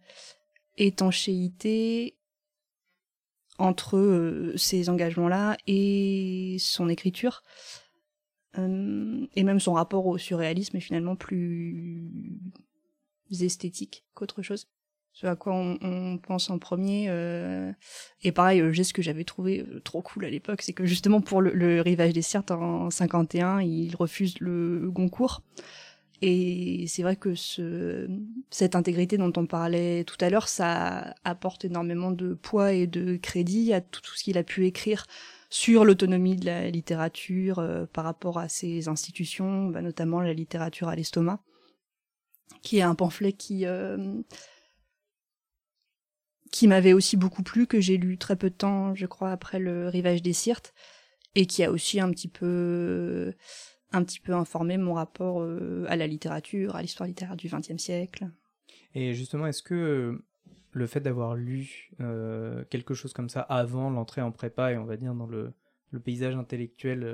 étanchéité 0.76 2.16
entre 3.58 4.52
ces 4.56 4.88
engagements-là 4.88 5.56
et 5.66 6.56
son 6.60 6.88
écriture. 6.88 7.42
et 8.56 9.42
même 9.44 9.60
son 9.60 9.72
rapport 9.72 10.06
au 10.06 10.16
surréalisme 10.16 10.76
est 10.76 10.80
finalement 10.80 11.16
plus 11.16 12.08
esthétique 13.30 14.04
qu'autre 14.14 14.42
chose. 14.42 14.68
Ce 15.12 15.26
à 15.26 15.34
quoi 15.34 15.52
on, 15.54 16.18
pense 16.18 16.48
en 16.48 16.58
premier. 16.58 17.06
Euh... 17.08 17.72
Et 18.22 18.30
pareil, 18.30 18.60
le 18.60 18.70
geste 18.72 18.92
que 18.92 19.02
j'avais 19.02 19.24
trouvé 19.24 19.66
euh, 19.68 19.80
trop 19.80 20.00
cool 20.00 20.24
à 20.24 20.30
l'époque, 20.30 20.62
c'est 20.62 20.72
que 20.72 20.86
justement 20.86 21.20
pour 21.20 21.40
le, 21.40 21.80
rivage 21.80 22.12
des 22.12 22.22
Sirtes 22.22 22.52
en 22.52 22.88
51, 22.90 23.62
il 23.62 23.96
refuse 23.96 24.38
le 24.38 24.88
Goncourt. 24.90 25.42
Et 26.22 26.84
c'est 26.88 27.02
vrai 27.02 27.16
que 27.16 27.34
ce, 27.34 28.08
cette 28.50 28.76
intégrité 28.76 29.18
dont 29.18 29.32
on 29.36 29.46
parlait 29.46 30.04
tout 30.04 30.16
à 30.20 30.30
l'heure, 30.30 30.48
ça 30.48 31.14
apporte 31.24 31.64
énormément 31.64 32.12
de 32.12 32.34
poids 32.34 32.72
et 32.72 32.86
de 32.86 33.16
crédit 33.16 33.72
à 33.72 33.80
tout, 33.80 34.00
ce 34.04 34.22
qu'il 34.22 34.38
a 34.38 34.44
pu 34.44 34.66
écrire 34.66 35.06
sur 35.50 35.84
l'autonomie 35.84 36.36
de 36.36 36.46
la 36.46 36.70
littérature 36.70 37.58
euh, 37.58 37.86
par 37.92 38.04
rapport 38.04 38.38
à 38.38 38.48
ces 38.48 38.88
institutions, 38.88 39.66
bah, 39.68 39.82
notamment 39.82 40.20
la 40.20 40.32
littérature 40.32 40.88
à 40.88 40.94
l'estomac 40.94 41.40
qui 42.62 42.78
est 42.78 42.82
un 42.82 42.94
pamphlet 42.94 43.32
qui 43.32 43.66
euh, 43.66 44.20
qui 46.50 46.66
m'avait 46.66 46.92
aussi 46.92 47.16
beaucoup 47.16 47.42
plu, 47.42 47.66
que 47.66 47.80
j'ai 47.80 47.98
lu 47.98 48.16
très 48.16 48.36
peu 48.36 48.50
de 48.50 48.54
temps, 48.54 48.94
je 48.94 49.06
crois, 49.06 49.30
après 49.30 49.58
le 49.58 49.88
rivage 49.88 50.22
des 50.22 50.32
Sirtes, 50.32 50.72
et 51.34 51.46
qui 51.46 51.62
a 51.62 51.70
aussi 51.70 52.00
un 52.00 52.10
petit 52.10 52.28
peu 52.28 53.34
un 53.92 54.04
petit 54.04 54.20
peu 54.20 54.34
informé 54.34 54.76
mon 54.76 54.94
rapport 54.94 55.40
euh, 55.40 55.86
à 55.88 55.96
la 55.96 56.06
littérature, 56.06 56.76
à 56.76 56.82
l'histoire 56.82 57.06
littéraire 57.06 57.36
du 57.36 57.48
XXe 57.48 57.78
siècle. 57.78 58.28
Et 58.94 59.14
justement, 59.14 59.46
est-ce 59.46 59.62
que 59.62 60.22
le 60.72 60.86
fait 60.86 61.00
d'avoir 61.00 61.34
lu 61.34 61.90
euh, 62.00 62.64
quelque 62.70 62.92
chose 62.92 63.14
comme 63.14 63.30
ça 63.30 63.40
avant 63.40 63.88
l'entrée 63.88 64.20
en 64.20 64.30
prépa 64.30 64.72
et 64.72 64.76
on 64.76 64.84
va 64.84 64.98
dire 64.98 65.14
dans 65.14 65.26
le, 65.26 65.54
paysage 66.04 66.36
intellectuel 66.36 67.10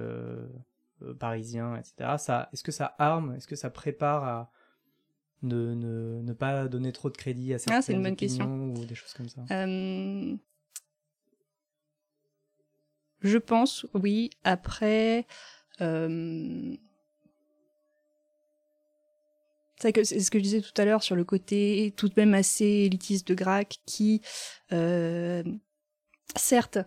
parisien, 1.20 1.76
etc., 1.76 2.14
ça, 2.18 2.48
est-ce 2.52 2.64
que 2.64 2.72
ça 2.72 2.96
arme, 2.98 3.36
est-ce 3.36 3.46
que 3.46 3.54
ça 3.54 3.70
prépare 3.70 4.24
à, 4.24 4.50
de 5.42 5.74
ne, 5.74 6.32
pas 6.32 6.68
donner 6.68 6.92
trop 6.92 7.10
de 7.10 7.16
crédit 7.16 7.54
à 7.54 7.58
certaines 7.58 7.82
ah, 7.86 7.92
une 7.98 8.02
bonne 8.02 8.16
question. 8.16 8.46
ou 8.46 8.84
des 8.84 8.94
choses 8.94 9.12
comme 9.12 9.28
ça 9.28 9.42
euh, 9.50 10.36
Je 13.20 13.38
pense, 13.38 13.86
oui. 13.94 14.30
Après, 14.44 15.26
euh, 15.80 16.74
c'est 19.78 20.20
ce 20.20 20.30
que 20.30 20.38
je 20.38 20.44
disais 20.44 20.60
tout 20.62 20.72
à 20.80 20.84
l'heure 20.84 21.02
sur 21.02 21.16
le 21.16 21.24
côté 21.24 21.92
tout 21.96 22.08
de 22.08 22.14
même 22.16 22.34
assez 22.34 22.64
élitiste 22.64 23.28
de 23.28 23.34
Grac 23.34 23.80
qui, 23.84 24.22
euh, 24.72 25.42
certes, 26.36 26.78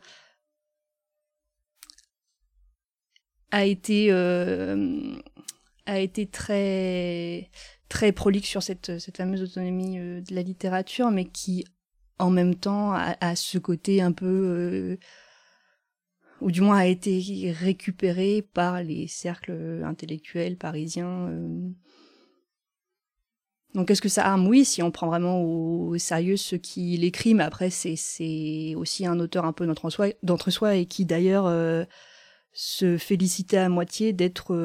a 3.51 3.65
été 3.65 4.11
a 5.87 5.99
été 5.99 6.27
très 6.27 7.49
très 7.89 8.11
prolixe 8.11 8.49
sur 8.49 8.63
cette, 8.63 8.99
cette 8.99 9.17
fameuse 9.17 9.43
autonomie 9.43 9.99
euh, 9.99 10.21
de 10.21 10.35
la 10.35 10.41
littérature, 10.41 11.11
mais 11.11 11.25
qui 11.25 11.65
en 12.19 12.29
même 12.29 12.55
temps 12.55 12.93
a, 12.93 13.35
ce 13.35 13.59
côté 13.59 14.01
un 14.01 14.11
peu 14.11 14.25
euh, 14.25 14.97
ou 16.41 16.49
du 16.49 16.61
moins 16.61 16.77
a 16.77 16.87
été 16.87 17.53
récupéré 17.55 18.41
par 18.41 18.81
les 18.81 19.07
cercles 19.07 19.83
intellectuels 19.85 20.57
parisiens. 20.57 21.27
Euh. 21.29 21.69
Donc 23.75 23.91
est-ce 23.91 24.01
que 24.01 24.09
ça 24.09 24.25
arme 24.25 24.47
Oui, 24.47 24.65
si 24.65 24.81
on 24.81 24.89
prend 24.89 25.05
vraiment 25.05 25.43
au, 25.43 25.95
sérieux 25.99 26.37
ce 26.37 26.55
qu'il 26.55 27.03
écrit, 27.03 27.35
mais 27.35 27.43
après 27.43 27.69
c'est 27.69 28.73
aussi 28.75 29.05
un 29.05 29.19
auteur 29.19 29.45
un 29.45 29.53
peu 29.53 29.67
d'entre-soi 29.67 30.09
soi, 30.49 30.75
et 30.75 30.87
qui 30.87 31.05
d'ailleurs 31.05 31.85
se 32.51 32.97
félicitait 32.97 33.57
à 33.57 33.69
moitié 33.69 34.11
d'être 34.11 34.55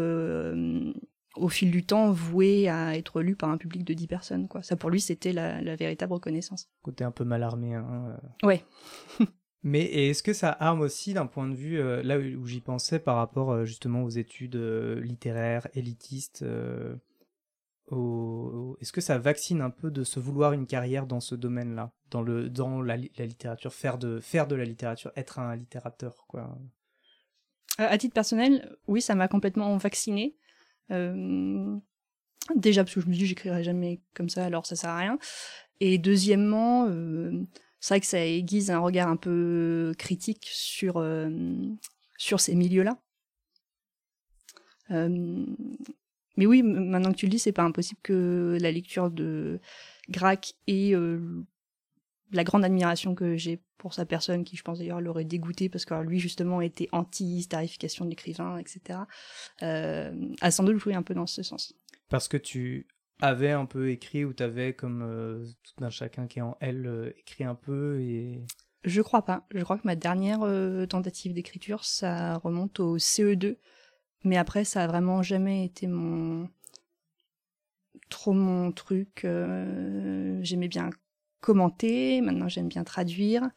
au 1.37 1.49
fil 1.49 1.71
du 1.71 1.85
temps 1.85 2.13
voué 2.13 2.69
à 2.69 2.97
être 2.97 3.23
lu 3.23 3.37
par 3.37 3.51
un 3.51 3.57
public 3.57 3.85
de 3.85 3.95
10 3.95 4.07
personnes. 4.07 4.49
Quoi. 4.49 4.63
Ça 4.63 4.77
pour 4.77 4.91
lui 4.91 5.01
c'était 5.01 5.33
la, 5.33 5.77
véritable 5.77 6.13
reconnaissance. 6.13 6.69
Côté 6.83 7.05
un 7.05 7.11
peu 7.11 7.25
mal 7.25 7.43
armé. 7.43 7.75
Hein, 7.75 8.19
euh. 8.43 8.47
Ouais. 8.47 8.65
Mais 9.63 9.85
est-ce 9.85 10.23
que 10.25 10.33
ça 10.33 10.51
arme 10.51 10.81
aussi 10.81 11.15
d'un 11.15 11.27
point 11.27 11.49
de 11.49 11.55
vue, 11.55 11.79
euh, 11.81 12.03
là 12.03 12.19
où 12.19 12.47
j'y 12.47 12.61
pensais 12.61 12.99
par 12.99 13.17
rapport 13.17 13.53
euh, 13.53 13.65
justement 13.65 14.03
aux 14.03 14.11
études 14.11 14.57
littéraires, 14.57 15.69
élitistes, 15.75 16.45
est-ce 17.91 18.93
que 18.93 19.01
ça 19.01 19.19
vaccine 19.19 19.61
un 19.61 19.71
peu 19.71 19.91
de 19.91 20.03
se 20.03 20.19
vouloir 20.19 20.53
une 20.53 20.67
carrière 20.67 21.07
dans 21.07 21.21
ce 21.21 21.35
domaine-là, 21.35 21.93
dans, 22.11 22.23
le, 22.23 22.49
dans 22.49 22.81
la, 22.81 22.97
littérature, 22.97 23.73
faire 23.73 23.99
de, 23.99 24.19
faire 24.19 24.49
de 24.49 24.57
la 24.57 24.65
littérature, 24.65 25.13
être 25.15 25.39
un 25.39 25.55
littérateur 25.55 26.25
quoi 26.27 26.59
À 27.79 27.99
titre 27.99 28.15
personnel, 28.15 28.77
oui, 28.89 29.01
ça 29.01 29.15
m'a 29.15 29.29
complètement 29.29 29.77
vacciné. 29.77 30.37
Euh, 30.93 31.77
déjà 32.55 32.85
parce 32.85 32.95
que 32.95 33.01
je 33.01 33.07
me 33.07 33.13
dis 33.13 33.27
j'écrirai 33.27 33.65
jamais 33.65 34.01
comme 34.15 34.29
ça, 34.29 34.45
alors 34.45 34.67
ça 34.67 34.77
sert 34.77 34.91
à 34.91 34.99
rien. 34.99 35.19
Et 35.81 35.99
deuxièmement, 35.99 36.87
euh, 36.89 37.43
c'est 37.81 37.95
vrai 37.95 38.01
que 38.01 38.07
ça 38.07 38.25
aiguise 38.25 38.71
un 38.71 38.79
regard 38.79 39.09
un 39.09 39.17
peu 39.17 39.95
critique 39.99 40.49
sur 40.51 40.99
euh, 40.99 41.31
sur 42.19 42.41
ces 42.41 42.55
milieux-là. 42.55 42.99
mais 44.91 46.47
oui, 46.47 46.63
maintenant 46.63 47.13
que 47.13 47.17
tu 47.17 47.27
le 47.27 47.31
dis, 47.31 47.39
c'est 47.39 47.53
pas 47.53 47.63
impossible 47.63 48.01
que 48.03 48.59
la 48.61 48.71
lecture 48.71 49.11
de 49.11 49.61
Grac 50.11 50.55
et 50.67 50.95
la 52.33 52.45
grande 52.45 52.65
admiration 52.65 53.15
que 53.15 53.37
j'ai 53.37 53.61
pour 53.83 53.95
sa 53.95 54.07
personne, 54.07 54.45
qui 54.45 54.57
je 54.57 54.63
pense 54.63 54.79
d'ailleurs 54.79 55.01
l'aurait 55.01 55.25
dégoûté 55.25 55.69
parce 55.69 55.85
que 55.85 55.93
lui 56.03 56.21
justement 56.21 56.61
était 56.61 56.89
anti-starification 56.93 58.05
de 58.05 58.11
l'écrivain, 58.11 58.57
etc., 58.59 59.01
euh, 59.63 60.13
a 60.41 60.51
sans 60.53 60.63
doute 60.63 60.79
joué 60.79 60.95
un 60.95 61.03
peu 61.03 61.15
dans 61.15 61.27
ce 61.27 61.43
sens. 61.43 61.75
Parce 62.09 62.29
que 62.29 62.37
tu 62.37 62.87
avais 63.21 63.51
un 63.51 63.67
peu 63.67 63.91
écrit 63.91 64.25
ou 64.25 64.33
tu 64.35 64.45
avais 64.45 64.73
comme 64.73 65.03
euh, 65.03 65.45
tout 65.65 65.85
un 65.85 65.91
chacun 65.91 66.29
qui 66.29 66.39
est 66.39 66.43
en 66.43 66.57
elle 66.61 66.87
euh, 66.87 67.13
écrit 67.19 67.43
un 67.43 67.57
peu 67.57 68.01
et 68.01 68.47
Je 68.85 69.03
crois 69.03 69.25
pas. 69.25 69.49
Je 69.53 69.65
crois 69.65 69.79
que 69.79 69.87
ma 69.87 69.97
dernière 69.97 70.47
tentative 70.89 71.35
d'écriture, 71.35 71.85
ça 71.85 72.37
remonte 72.37 72.79
au 72.79 72.99
CE2. 72.99 73.57
Mais 74.23 74.37
après, 74.37 74.63
ça 74.65 74.85
a 74.85 74.87
vraiment 74.87 75.25
jamais 75.25 75.65
été 75.65 75.89
mon 75.89 76.49
trop 78.11 78.33
mon 78.33 78.71
truc. 78.71 79.27
J'aimais 80.43 80.69
bien 80.69 80.91
commenter, 81.43 82.23
maintenant 82.23 82.49
j'aime 82.49 82.69
bien 82.69 82.85
traduire, 82.85 83.51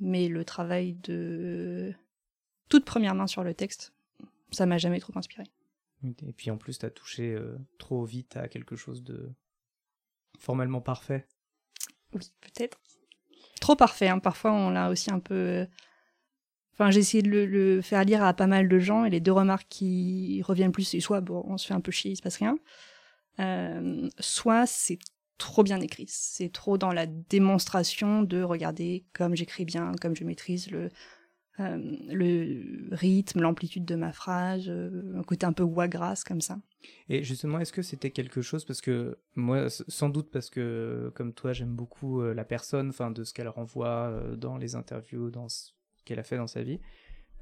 mais 0.00 0.26
le 0.26 0.44
travail 0.44 0.94
de 0.94 1.94
toute 2.68 2.84
première 2.84 3.14
main 3.14 3.28
sur 3.28 3.44
le 3.44 3.54
texte, 3.54 3.92
ça 4.50 4.66
m'a 4.66 4.78
jamais 4.78 4.98
trop 4.98 5.12
inspiré. 5.16 5.44
Et 6.26 6.32
puis 6.32 6.50
en 6.50 6.56
plus, 6.56 6.78
tu 6.78 6.86
as 6.86 6.90
touché 6.90 7.34
euh, 7.34 7.58
trop 7.78 8.04
vite 8.04 8.36
à 8.36 8.48
quelque 8.48 8.74
chose 8.74 9.04
de 9.04 9.30
formellement 10.38 10.80
parfait. 10.80 11.26
Oui, 12.14 12.32
peut-être. 12.40 12.80
Trop 13.60 13.76
parfait, 13.76 14.08
hein. 14.08 14.18
parfois 14.18 14.52
on 14.52 14.70
l'a 14.70 14.88
aussi 14.88 15.12
un 15.12 15.20
peu... 15.20 15.34
Euh, 15.34 15.66
enfin, 16.72 16.90
j'ai 16.90 17.00
essayé 17.00 17.22
de 17.22 17.28
le, 17.28 17.82
faire 17.82 18.02
lire 18.04 18.24
à 18.24 18.32
pas 18.32 18.46
mal 18.46 18.68
de 18.68 18.78
gens 18.78 19.04
et 19.04 19.10
les 19.10 19.20
deux 19.20 19.32
remarques 19.32 19.68
qui 19.68 20.40
reviennent 20.42 20.72
plus, 20.72 20.84
c'est 20.84 21.00
soit 21.00 21.20
bon, 21.20 21.44
on 21.46 21.58
se 21.58 21.66
fait 21.66 21.74
un 21.74 21.82
peu 21.82 21.92
chier, 21.92 22.12
il 22.12 22.16
se 22.16 22.22
passe 22.22 22.38
rien, 22.38 22.56
euh, 23.38 24.08
soit 24.18 24.66
c'est 24.66 24.98
trop 25.40 25.64
bien 25.64 25.80
écrit. 25.80 26.06
C'est 26.08 26.52
trop 26.52 26.78
dans 26.78 26.92
la 26.92 27.06
démonstration 27.06 28.22
de 28.22 28.42
regarder 28.42 29.04
comme 29.12 29.34
j'écris 29.34 29.64
bien, 29.64 29.92
comme 30.00 30.14
je 30.14 30.22
maîtrise 30.22 30.70
le, 30.70 30.90
euh, 31.58 31.96
le 32.08 32.94
rythme, 32.94 33.40
l'amplitude 33.40 33.84
de 33.84 33.94
ma 33.94 34.12
phrase, 34.12 34.68
euh, 34.68 35.14
un 35.16 35.22
côté 35.22 35.46
un 35.46 35.52
peu 35.52 35.62
voix 35.62 35.88
grasse 35.88 36.22
comme 36.22 36.40
ça. 36.40 36.58
Et 37.08 37.24
justement, 37.24 37.58
est-ce 37.58 37.72
que 37.72 37.82
c'était 37.82 38.10
quelque 38.10 38.42
chose 38.42 38.64
parce 38.64 38.80
que 38.80 39.18
moi, 39.34 39.68
sans 39.70 40.10
doute 40.10 40.30
parce 40.30 40.50
que 40.50 41.10
comme 41.14 41.32
toi, 41.32 41.52
j'aime 41.52 41.74
beaucoup 41.74 42.20
euh, 42.20 42.34
la 42.34 42.44
personne, 42.44 42.90
enfin 42.90 43.10
de 43.10 43.24
ce 43.24 43.34
qu'elle 43.34 43.48
renvoie 43.48 44.22
dans 44.36 44.58
les 44.58 44.74
interviews, 44.74 45.30
dans 45.30 45.48
ce 45.48 45.72
qu'elle 46.04 46.18
a 46.18 46.22
fait 46.22 46.36
dans 46.36 46.46
sa 46.46 46.62
vie. 46.62 46.80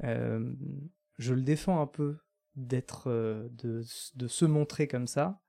je 0.02 1.34
le 1.34 1.42
défends 1.42 1.80
un 1.80 1.86
peu 1.86 2.18
d'être, 2.54 3.08
de, 3.08 3.84
de, 4.14 4.26
se 4.26 4.44
montrer 4.44 4.88
comme 4.88 5.06
ça. 5.06 5.40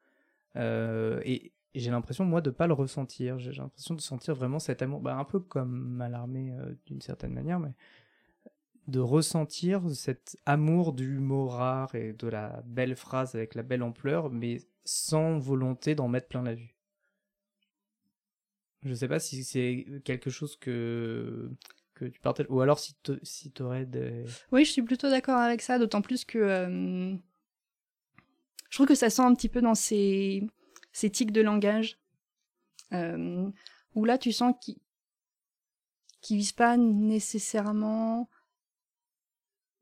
et, 0.56 1.54
j'ai 1.76 1.92
l'impression 1.92 2.26
moi 2.26 2.42
de 2.42 2.50
pas 2.50 2.68
le 2.68 2.74
ressentir 2.74 3.40
j'ai 3.40 3.52
l'impression 3.52 3.96
de 3.96 4.02
sentir 4.02 4.36
vraiment 4.36 4.60
cet 4.60 4.82
amour 4.82 5.02
bah, 5.02 5.16
un 5.16 5.24
peu 5.24 5.40
comme 5.40 5.72
Malarmé 5.72 6.54
d'une 6.86 7.02
certaine 7.02 7.34
manière 7.34 7.60
mais 7.60 7.74
de 8.90 9.00
ressentir 9.00 9.90
cet 9.92 10.38
amour 10.46 10.94
du 10.94 11.20
mot 11.20 11.48
rare 11.48 11.94
et 11.96 12.14
de 12.14 12.28
la 12.28 12.62
belle 12.66 12.96
phrase 12.96 13.36
avec 13.36 13.56
la 13.56 13.64
belle 13.64 13.84
ampleur, 13.84 14.30
mais 14.30 14.62
sans 14.84 15.38
volonté 15.38 15.96
d'en 15.96 16.08
mettre 16.08 16.28
plein 16.28 16.42
la 16.42 16.56
vue. 16.56 16.76
Je 18.84 18.94
sais 18.94 19.08
pas 19.08 19.20
si 19.20 19.44
c'est 19.44 19.86
quelque 20.04 20.30
chose 20.30 20.56
que 20.58 21.52
que 21.94 22.06
tu 22.06 22.20
partages, 22.22 22.48
ou 22.50 22.62
alors 22.62 22.80
si 22.80 22.96
tu 23.04 23.62
aurais 23.62 23.86
des... 23.86 24.24
Oui, 24.54 24.64
je 24.64 24.72
suis 24.72 24.82
plutôt 24.82 25.10
d'accord 25.10 25.38
avec 25.38 25.62
ça, 25.62 25.78
d'autant 25.78 26.02
plus 26.02 26.24
que 26.24 26.38
euh, 26.38 27.14
je 28.70 28.78
trouve 28.78 28.88
que 28.88 28.96
ça 28.96 29.10
sent 29.10 29.22
un 29.22 29.36
petit 29.36 29.50
peu 29.50 29.60
dans 29.60 29.76
ces, 29.76 30.48
ces 30.92 31.10
tics 31.10 31.32
de 31.32 31.42
langage, 31.42 31.98
euh, 32.94 33.50
où 33.96 34.06
là 34.06 34.18
tu 34.18 34.32
sens 34.32 34.54
qu'ils 34.62 34.78
qui 36.22 36.36
visent 36.36 36.52
pas 36.52 36.76
nécessairement 36.76 38.30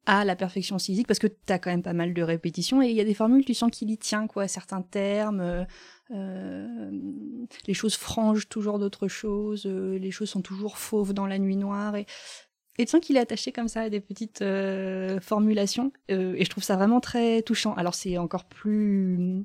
à 0.06 0.24
la 0.24 0.36
perfection 0.36 0.78
physique 0.78 1.08
parce 1.08 1.20
que 1.20 1.28
tu 1.28 1.52
as 1.52 1.58
quand 1.58 1.72
même 1.72 1.82
pas 1.82 1.94
mal 1.94 2.14
de 2.14 2.22
répétitions 2.22 2.82
et 2.82 2.90
il 2.90 2.96
y 2.96 3.02
a 3.02 3.04
des 3.04 3.16
formules, 3.16 3.44
tu 3.44 3.56
sens 3.56 3.72
qu'il 3.72 3.90
y 3.90 3.98
tient, 3.98 4.28
quoi, 4.28 4.48
certains 4.48 4.84
termes, 4.84 5.42
euh, 5.42 5.66
euh, 6.12 6.92
les 7.66 7.74
choses 7.74 7.96
frangent 7.96 8.48
toujours 8.48 8.78
d'autres 8.78 9.08
choses, 9.08 9.66
les 9.66 10.12
choses 10.12 10.30
sont 10.30 10.42
toujours 10.42 10.78
fauves 10.78 11.14
dans 11.14 11.26
la 11.26 11.40
nuit 11.40 11.58
noire 11.58 11.96
et 11.96 12.06
tu 12.78 12.86
sens 12.86 13.02
qu'il 13.02 13.18
est 13.18 13.22
attaché 13.22 13.52
comme 13.52 13.68
ça 13.68 13.82
à 13.82 13.90
des 13.90 14.00
petites 14.00 14.44
formulations 15.22 15.92
et 16.08 16.46
je 16.46 16.50
trouve 16.50 16.64
ça 16.64 16.76
vraiment 16.76 17.02
très 17.02 17.42
touchant. 17.42 17.74
Alors 17.74 17.96
c'est 17.96 18.18
encore 18.20 18.46
plus 18.46 19.44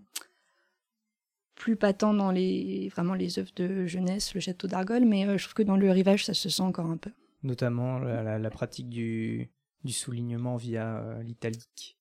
plus 1.63 1.77
patent 1.77 2.01
dans 2.01 2.33
les 2.33 2.89
vraiment 2.89 3.15
les 3.15 3.39
œuvres 3.39 3.53
de 3.55 3.87
jeunesse, 3.87 4.35
le 4.35 4.41
château 4.41 4.67
d'Argol, 4.67 5.05
mais 5.05 5.39
je 5.39 5.45
trouve 5.45 5.55
que 5.55 5.63
dans 5.63 5.77
le 5.77 5.91
rivage 5.93 6.25
ça 6.25 6.35
se 6.35 6.49
sent 6.49 6.63
encore 6.63 6.87
un 6.87 6.97
peu. 6.97 7.13
Notamment 7.45 8.01
la 8.01 8.51
pratique 8.51 8.89
du 8.89 9.49
du 9.85 9.93
soulignement 9.93 10.57
via 10.57 10.99
euh, 10.99 11.23
l'italique. 11.23 11.97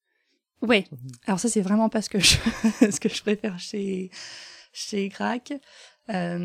Ouais. 0.61 0.85
Alors 1.25 1.39
ça 1.39 1.47
c'est 1.47 1.61
vraiment 1.61 1.89
pas 1.89 2.01
ce 2.01 2.09
que 2.09 2.19
je 2.19 2.37
ce 2.91 2.99
que 2.99 3.09
je 3.09 3.21
préfère 3.21 3.59
chez 3.59 4.09
chez 4.73 5.09
Crack. 5.09 5.53
Euh... 6.09 6.39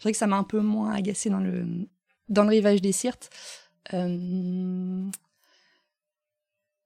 Je 0.00 0.10
que 0.10 0.16
ça 0.16 0.26
m'a 0.26 0.36
un 0.36 0.44
peu 0.44 0.60
moins 0.60 0.92
agacé 0.92 1.30
dans 1.30 1.40
le 1.40 1.66
dans 2.28 2.42
le 2.42 2.50
rivage 2.50 2.82
des 2.82 2.92
Sirtes. 2.92 3.30
Euh... 3.94 5.10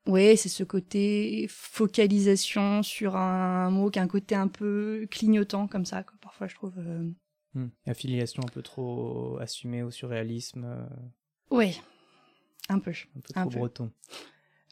Ouais, 0.07 0.37
c'est 0.37 0.49
ce 0.49 0.63
côté 0.63 1.47
focalisation 1.49 2.83
sur 2.83 3.17
un 3.17 3.71
mot 3.71 3.91
qui 3.91 3.99
a 3.99 4.03
un 4.03 4.09
côté 4.09 4.37
un 4.37 4.47
peu 4.47 5.07
clignotant 5.11 5.67
comme 5.67 5.85
ça. 5.85 6.05
Quoi. 6.05 6.17
Parfois, 6.21 6.47
je 6.47 6.55
trouve. 6.55 6.75
Euh... 6.79 7.11
Hmm. 7.55 7.69
Affiliation 7.87 8.43
un 8.45 8.49
peu 8.49 8.63
trop 8.63 9.39
assumée 9.41 9.83
au 9.83 9.91
surréalisme. 9.91 10.65
Euh. 10.65 10.87
Oui, 11.51 11.81
un 12.69 12.79
peu. 12.79 12.93
Un 13.17 13.21
peu 13.21 13.35
trop 13.35 13.51
breton. 13.51 13.91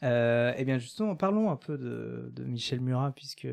Euh, 0.03 0.53
eh 0.57 0.63
bien, 0.63 0.77
justement, 0.77 1.15
parlons 1.15 1.49
un 1.49 1.55
peu 1.57 1.77
de, 1.77 2.31
de 2.33 2.43
Michel 2.43 2.79
Murat, 2.79 3.11
puisque 3.11 3.47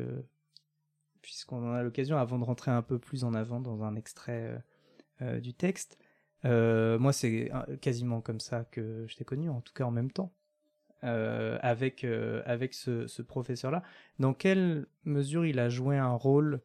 puisqu'on 1.21 1.69
en 1.69 1.73
a 1.73 1.83
l'occasion, 1.83 2.17
avant 2.17 2.37
de 2.37 2.43
rentrer 2.43 2.71
un 2.71 2.81
peu 2.81 2.99
plus 2.99 3.23
en 3.23 3.33
avant 3.33 3.61
dans 3.61 3.83
un 3.83 3.95
extrait 3.95 4.61
du 5.41 5.53
texte. 5.53 5.97
moi, 6.43 7.13
c'est 7.13 7.49
quasiment 7.79 8.19
comme 8.19 8.41
ça 8.41 8.65
que 8.65 9.05
je 9.07 9.15
t'ai 9.15 9.23
connu, 9.23 9.49
en 9.49 9.61
tout 9.61 9.71
cas 9.71 9.85
en 9.85 9.91
même 9.91 10.11
temps, 10.11 10.33
avec, 11.03 12.05
avec 12.45 12.73
ce, 12.73 13.07
ce 13.07 13.21
professeur-là. 13.21 13.83
Dans 14.19 14.33
quelle 14.33 14.87
mesure 15.05 15.45
il 15.45 15.59
a 15.59 15.69
joué 15.69 15.97
un 15.97 16.13
rôle 16.13 16.61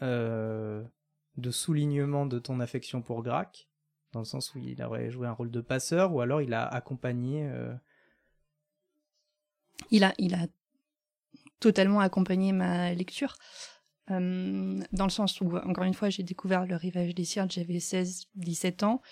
de 0.00 1.50
soulignement 1.50 2.26
de 2.26 2.38
ton 2.38 2.60
affection 2.60 3.02
pour 3.02 3.22
Grac? 3.22 3.68
Dans 4.12 4.20
le 4.20 4.24
sens 4.24 4.54
où 4.54 4.58
il 4.58 4.82
aurait 4.82 5.10
joué 5.10 5.26
un 5.26 5.32
rôle 5.32 5.50
de 5.50 5.60
passeur, 5.60 6.14
ou 6.14 6.20
alors 6.22 6.40
il 6.40 6.54
a 6.54 6.66
accompagné. 6.66 7.48
Euh, 7.50 7.74
il, 9.90 10.04
a, 10.04 10.14
il 10.16 10.34
a 10.34 10.46
totalement 11.60 12.00
accompagné 12.00 12.52
ma 12.52 12.94
lecture. 12.94 13.36
Euh, 14.10 14.80
dans 14.92 15.04
le 15.04 15.10
sens 15.10 15.40
où, 15.40 15.56
encore 15.56 15.84
une 15.84 15.92
fois, 15.92 16.08
j'ai 16.08 16.22
découvert 16.22 16.64
le 16.64 16.76
rivage 16.76 17.14
des 17.14 17.24
Sirtes, 17.24 17.52
j'avais 17.52 17.78
16-17 17.78 18.84
ans. 18.84 19.02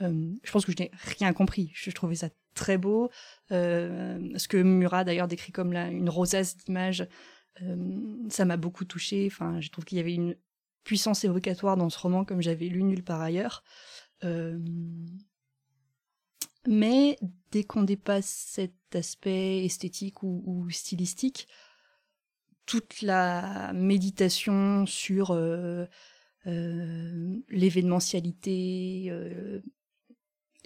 Euh, 0.00 0.32
je 0.42 0.50
pense 0.50 0.64
que 0.64 0.72
je 0.72 0.82
n'ai 0.82 0.90
rien 1.18 1.32
compris. 1.32 1.70
Je 1.74 1.90
trouvais 1.90 2.16
ça 2.16 2.28
très 2.58 2.78
beau. 2.78 3.10
ce 3.50 4.48
que 4.48 4.56
Murat 4.58 5.04
d'ailleurs 5.04 5.28
décrit 5.28 5.52
comme 5.52 5.74
une 5.74 6.10
rosace 6.10 6.56
d'images, 6.56 7.06
ça 8.28 8.44
m'a 8.44 8.56
beaucoup 8.56 8.84
touché. 8.84 9.26
Enfin, 9.30 9.60
je 9.60 9.70
trouve 9.70 9.84
qu'il 9.84 9.98
y 9.98 10.00
avait 10.00 10.14
une 10.14 10.36
puissance 10.88 11.24
évocatoire 11.24 11.76
dans 11.76 11.90
ce 11.90 11.98
roman 11.98 12.24
comme 12.24 12.40
j'avais 12.40 12.66
lu 12.66 12.82
nulle 12.82 13.04
part 13.04 13.20
ailleurs. 13.20 13.62
Euh, 14.24 14.58
mais 16.66 17.18
dès 17.50 17.64
qu'on 17.64 17.82
dépasse 17.82 18.26
cet 18.26 18.72
aspect 18.94 19.66
esthétique 19.66 20.22
ou, 20.22 20.68
stylistique, 20.70 21.46
toute 22.64 23.02
la 23.02 23.72
méditation 23.74 24.86
sur 24.86 25.30
euh, 25.30 25.84
euh, 26.46 27.36
l'événementialité, 27.48 29.12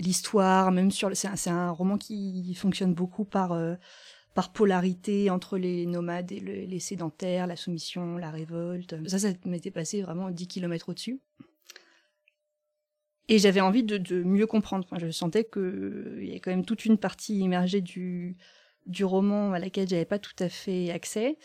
l'histoire, 0.03 0.73
même 0.73 0.91
sur 0.91 1.11
c'est 1.15 1.51
un, 1.51 1.71
roman 1.71 1.97
qui 1.97 2.55
fonctionne 2.55 2.95
beaucoup 2.95 3.25
par 3.25 3.57
par 4.35 4.53
polarité 4.53 5.31
entre 5.31 5.59
les 5.59 5.87
nomades 5.87 6.33
et 6.33 6.41
les 6.41 6.81
sédentaires, 6.81 7.47
la 7.47 7.57
soumission, 7.57 8.17
la 8.17 8.31
révolte. 8.31 8.97
Ça, 9.09 9.19
ça 9.19 9.29
m'était 9.45 9.71
passé 9.71 10.03
vraiment 10.03 10.31
10 10.31 10.47
km 10.47 10.89
au-dessus. 10.89 11.21
Et 13.29 13.39
j'avais 13.39 13.61
envie 13.61 13.83
de, 13.83 14.23
mieux 14.23 14.47
comprendre. 14.47 14.87
je 14.99 15.11
sentais 15.11 15.45
qu'il 15.45 16.25
y 16.25 16.31
avait 16.31 16.41
quand 16.41 16.51
même 16.51 16.65
toute 16.65 16.85
une 16.85 16.99
partie 16.99 17.39
immergée 17.39 17.81
du, 17.81 18.37
du 18.87 19.05
roman 19.05 19.53
à 19.53 19.59
laquelle 19.59 19.89
j'avais 19.89 20.05
pas 20.05 20.19
tout 20.19 20.35
à 20.39 20.49
fait 20.49 20.91
accès. 20.91 21.39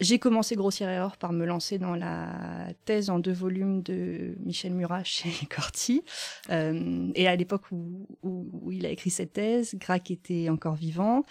J'ai 0.00 0.18
commencé 0.18 0.56
grossière 0.56 0.88
erreur 0.88 1.16
par 1.16 1.32
me 1.32 1.46
lancer 1.46 1.78
dans 1.78 1.94
la 1.94 2.72
thèse 2.84 3.10
en 3.10 3.20
deux 3.20 3.32
volumes 3.32 3.82
de 3.82 4.34
Michel 4.40 4.74
Murat 4.74 5.04
chez 5.04 5.30
Corti. 5.54 6.02
Euh, 6.50 7.12
et 7.14 7.28
à 7.28 7.36
l'époque 7.36 7.70
où, 7.70 8.08
où, 8.22 8.72
il 8.72 8.86
a 8.86 8.90
écrit 8.90 9.10
cette 9.10 9.34
thèse, 9.34 9.76
Grac 9.76 10.10
était 10.10 10.48
encore 10.48 10.74
vivant. 10.74 11.24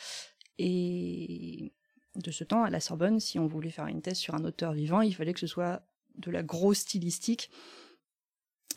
Et 0.59 1.73
de 2.15 2.31
ce 2.31 2.45
temps, 2.45 2.63
à 2.63 2.69
la 2.69 2.79
Sorbonne, 2.79 3.19
si 3.19 3.37
on 3.37 3.47
voulait 3.47 3.69
faire 3.69 3.87
une 3.87 4.01
thèse 4.01 4.17
sur 4.17 4.33
un 4.33 4.45
auteur 4.45 4.71
vivant, 4.71 5.01
il 5.01 5.13
fallait 5.13 5.33
que 5.33 5.39
ce 5.41 5.47
soit 5.47 5.81
de 6.15 6.31
la 6.31 6.43
grosse 6.43 6.79
stylistique 6.79 7.49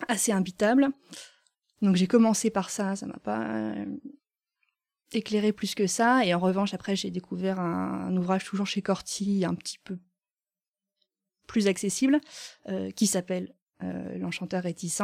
assez 0.09 0.33
imbitable. 0.33 0.89
Donc 1.81 1.95
j'ai 1.95 2.09
commencé 2.09 2.51
par 2.51 2.71
ça, 2.71 2.97
ça 2.97 3.07
m'a 3.07 3.19
pas 3.19 3.75
éclairé 5.13 5.53
plus 5.53 5.75
que 5.75 5.87
ça. 5.87 6.25
Et 6.25 6.35
en 6.35 6.39
revanche, 6.39 6.75
après, 6.75 6.97
j'ai 6.97 7.11
découvert 7.11 7.61
un, 7.61 8.15
ouvrage 8.17 8.45
toujours 8.45 8.67
chez 8.67 8.83
Corti, 8.83 9.45
un 9.45 9.55
petit 9.55 9.79
peu 9.79 9.99
plus 11.47 11.69
accessible, 11.69 12.21
euh, 12.69 12.91
qui 12.91 13.07
s'appelle 13.07 13.55
euh, 13.83 14.19
L'Enchanteur 14.19 14.63
réticent. 14.63 15.03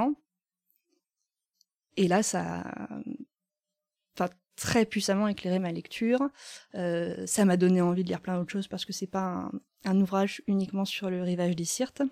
Et 1.96 2.08
là, 2.08 2.22
ça 2.22 2.60
a 2.60 4.28
très 4.56 4.84
puissamment 4.84 5.28
éclairé 5.28 5.58
ma 5.58 5.72
lecture. 5.72 6.28
Euh, 6.74 7.26
ça 7.26 7.44
m'a 7.44 7.56
donné 7.56 7.80
envie 7.80 8.04
de 8.04 8.08
lire 8.08 8.20
plein 8.20 8.38
d'autres 8.38 8.52
choses 8.52 8.68
parce 8.68 8.84
que 8.84 8.92
c'est 8.92 9.06
pas 9.06 9.24
un, 9.24 9.50
un, 9.84 10.00
ouvrage 10.00 10.42
uniquement 10.46 10.84
sur 10.84 11.10
le 11.10 11.22
rivage 11.22 11.56
des 11.56 11.64
Sirtes. 11.64 12.02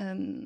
Euh, 0.00 0.40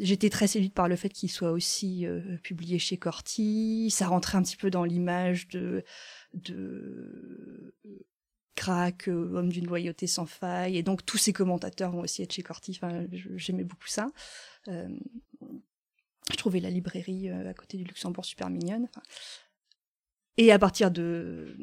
J'étais 0.00 0.30
très 0.30 0.46
séduite 0.46 0.74
par 0.74 0.88
le 0.88 0.96
fait 0.96 1.08
qu'il 1.08 1.30
soit 1.30 1.52
aussi 1.52 2.06
euh, 2.06 2.36
publié 2.42 2.78
chez 2.78 2.96
Corti. 2.96 3.88
Ça 3.90 4.06
rentrait 4.06 4.38
un 4.38 4.42
petit 4.42 4.56
peu 4.56 4.70
dans 4.70 4.84
l'image 4.84 5.48
de, 5.48 5.84
de 6.34 7.74
Crac, 8.54 9.08
euh, 9.08 9.34
homme 9.34 9.48
d'une 9.48 9.66
loyauté 9.66 10.06
sans 10.06 10.26
faille. 10.26 10.76
Et 10.76 10.82
donc 10.82 11.04
tous 11.04 11.18
ces 11.18 11.32
commentateurs 11.32 11.92
vont 11.92 12.00
aussi 12.00 12.22
être 12.22 12.32
chez 12.32 12.42
Corti. 12.42 12.72
Enfin, 12.76 13.06
j'aimais 13.36 13.64
beaucoup 13.64 13.86
ça. 13.86 14.10
Euh, 14.68 14.88
je 16.30 16.36
trouvais 16.36 16.60
la 16.60 16.70
librairie 16.70 17.28
à 17.28 17.54
côté 17.54 17.76
du 17.76 17.84
Luxembourg 17.84 18.24
super 18.24 18.50
mignonne. 18.50 18.88
Et 20.38 20.50
à 20.50 20.58
partir 20.58 20.90
de, 20.90 21.54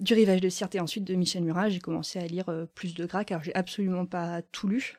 du 0.00 0.14
rivage 0.14 0.40
de 0.40 0.76
et 0.76 0.80
ensuite 0.80 1.04
de 1.04 1.14
Michel 1.14 1.44
Murat, 1.44 1.68
j'ai 1.68 1.78
commencé 1.78 2.18
à 2.18 2.26
lire 2.26 2.66
plus 2.74 2.94
de 2.94 3.06
Grac. 3.06 3.30
Alors 3.30 3.44
j'ai 3.44 3.54
absolument 3.54 4.04
pas 4.04 4.42
tout 4.42 4.68
lu. 4.68 4.98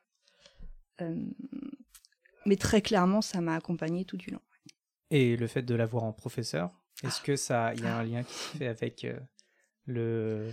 Mais 2.47 2.55
très 2.55 2.81
clairement, 2.81 3.21
ça 3.21 3.41
m'a 3.41 3.55
accompagné 3.55 4.05
tout 4.05 4.15
du 4.15 4.31
long. 4.31 4.39
Et 5.11 5.35
le 5.35 5.47
fait 5.47 5.63
de 5.63 5.75
l'avoir 5.75 6.05
en 6.05 6.13
professeur, 6.13 6.71
est-ce 7.03 7.21
que 7.21 7.35
ça, 7.35 7.73
il 7.73 7.83
y 7.83 7.85
a 7.85 7.97
un 7.97 8.03
lien 8.03 8.23
qui 8.23 8.33
se 8.33 8.57
fait 8.57 8.67
avec 8.67 9.03
euh, 9.03 9.19
le 9.85 10.49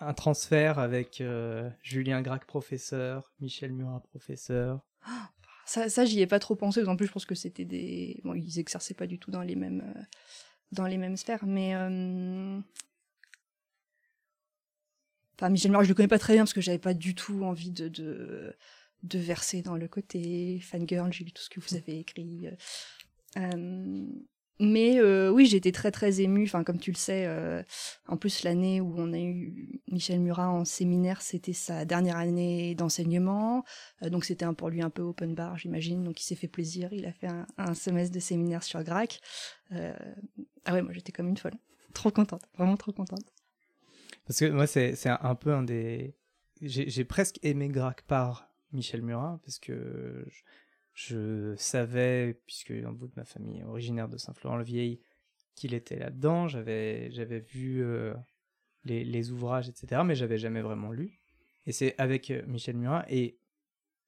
un 0.00 0.12
transfert 0.14 0.80
avec 0.80 1.20
euh, 1.20 1.70
Julien 1.82 2.20
Gracq 2.20 2.44
professeur, 2.44 3.32
Michel 3.38 3.72
Murat 3.72 4.00
professeur? 4.00 4.80
Ça, 5.66 5.88
ça 5.88 6.04
j'y 6.04 6.20
ai 6.20 6.26
pas 6.26 6.40
trop 6.40 6.56
pensé. 6.56 6.84
En 6.84 6.96
plus, 6.96 7.06
je 7.06 7.12
pense 7.12 7.26
que 7.26 7.36
c'était 7.36 7.64
des, 7.64 8.20
bon, 8.24 8.34
ils 8.34 8.58
exerçaient 8.58 8.94
pas 8.94 9.06
du 9.06 9.20
tout 9.20 9.30
dans 9.30 9.42
les 9.42 9.54
mêmes, 9.54 9.84
euh, 9.96 10.02
dans 10.72 10.86
les 10.86 10.98
mêmes 10.98 11.16
sphères. 11.16 11.46
Mais, 11.46 11.76
enfin, 15.36 15.48
Michel 15.48 15.70
Murat, 15.70 15.84
je 15.84 15.88
le 15.88 15.94
connais 15.94 16.08
pas 16.08 16.18
très 16.18 16.34
bien 16.34 16.42
parce 16.42 16.54
que 16.54 16.60
j'avais 16.60 16.78
pas 16.78 16.94
du 16.94 17.14
tout 17.14 17.44
envie 17.44 17.70
de, 17.70 17.86
de, 17.86 18.56
de 19.04 19.18
verser 19.18 19.62
dans 19.62 19.76
le 19.76 19.88
côté 19.88 20.60
fangirl. 20.60 21.12
J'ai 21.12 21.24
lu 21.24 21.32
tout 21.32 21.42
ce 21.42 21.50
que 21.50 21.60
vous 21.60 21.76
avez 21.76 22.00
écrit. 22.00 22.48
Euh, 23.36 24.06
mais 24.60 25.00
euh, 25.00 25.30
oui, 25.30 25.46
j'étais 25.46 25.72
très 25.72 25.90
très 25.90 26.20
émue. 26.20 26.44
Enfin, 26.44 26.62
comme 26.62 26.78
tu 26.78 26.92
le 26.92 26.96
sais, 26.96 27.24
euh, 27.26 27.62
en 28.06 28.16
plus 28.16 28.44
l'année 28.44 28.80
où 28.80 28.94
on 28.96 29.12
a 29.12 29.18
eu 29.18 29.80
Michel 29.90 30.20
Murat 30.20 30.48
en 30.48 30.64
séminaire, 30.64 31.22
c'était 31.22 31.52
sa 31.52 31.84
dernière 31.84 32.16
année 32.16 32.74
d'enseignement, 32.76 33.64
euh, 34.02 34.10
donc 34.10 34.24
c'était 34.24 34.46
pour 34.56 34.68
lui 34.68 34.80
un 34.80 34.90
peu 34.90 35.02
open 35.02 35.34
bar, 35.34 35.58
j'imagine. 35.58 36.04
Donc 36.04 36.20
il 36.20 36.24
s'est 36.24 36.36
fait 36.36 36.48
plaisir. 36.48 36.92
Il 36.92 37.04
a 37.06 37.12
fait 37.12 37.28
un, 37.58 37.74
semestre 37.74 38.14
de 38.14 38.20
séminaire 38.20 38.62
sur 38.62 38.82
Grac. 38.84 39.20
Euh, 39.72 39.92
ah 40.66 40.74
ouais, 40.74 40.82
moi 40.82 40.92
j'étais 40.92 41.10
comme 41.10 41.28
une 41.28 41.36
folle, 41.36 41.54
trop 41.92 42.12
contente, 42.12 42.42
vraiment 42.56 42.76
trop 42.76 42.92
contente. 42.92 43.24
Parce 44.26 44.38
que 44.38 44.46
moi 44.46 44.68
c'est 44.68 44.94
c'est 44.94 45.10
un 45.10 45.34
peu 45.34 45.52
un 45.52 45.64
des, 45.64 46.14
j'ai 46.62 47.04
presque 47.04 47.40
aimé 47.42 47.68
Grac 47.68 48.02
par 48.02 48.53
Michel 48.74 49.02
Murat 49.02 49.40
parce 49.44 49.58
que 49.58 50.26
je 50.94 51.54
savais, 51.56 52.38
puisque 52.46 52.70
un 52.70 52.92
bout 52.92 53.08
de 53.08 53.14
ma 53.16 53.24
famille 53.24 53.60
est 53.60 53.64
originaire 53.64 54.08
de 54.08 54.16
Saint-Florent-le-Vieil, 54.16 55.00
qu'il 55.54 55.74
était 55.74 55.96
là-dedans. 55.96 56.48
J'avais, 56.48 57.10
j'avais 57.10 57.40
vu 57.40 57.82
euh, 57.82 58.14
les, 58.84 59.30
ouvrages, 59.30 59.68
etc., 59.68 60.02
mais 60.04 60.14
j'avais 60.14 60.38
jamais 60.38 60.62
vraiment 60.62 60.92
lu. 60.92 61.20
Et 61.66 61.72
c'est 61.72 61.94
avec 61.98 62.30
euh, 62.30 62.42
Michel 62.46 62.76
Murat 62.76 63.04
et 63.08 63.38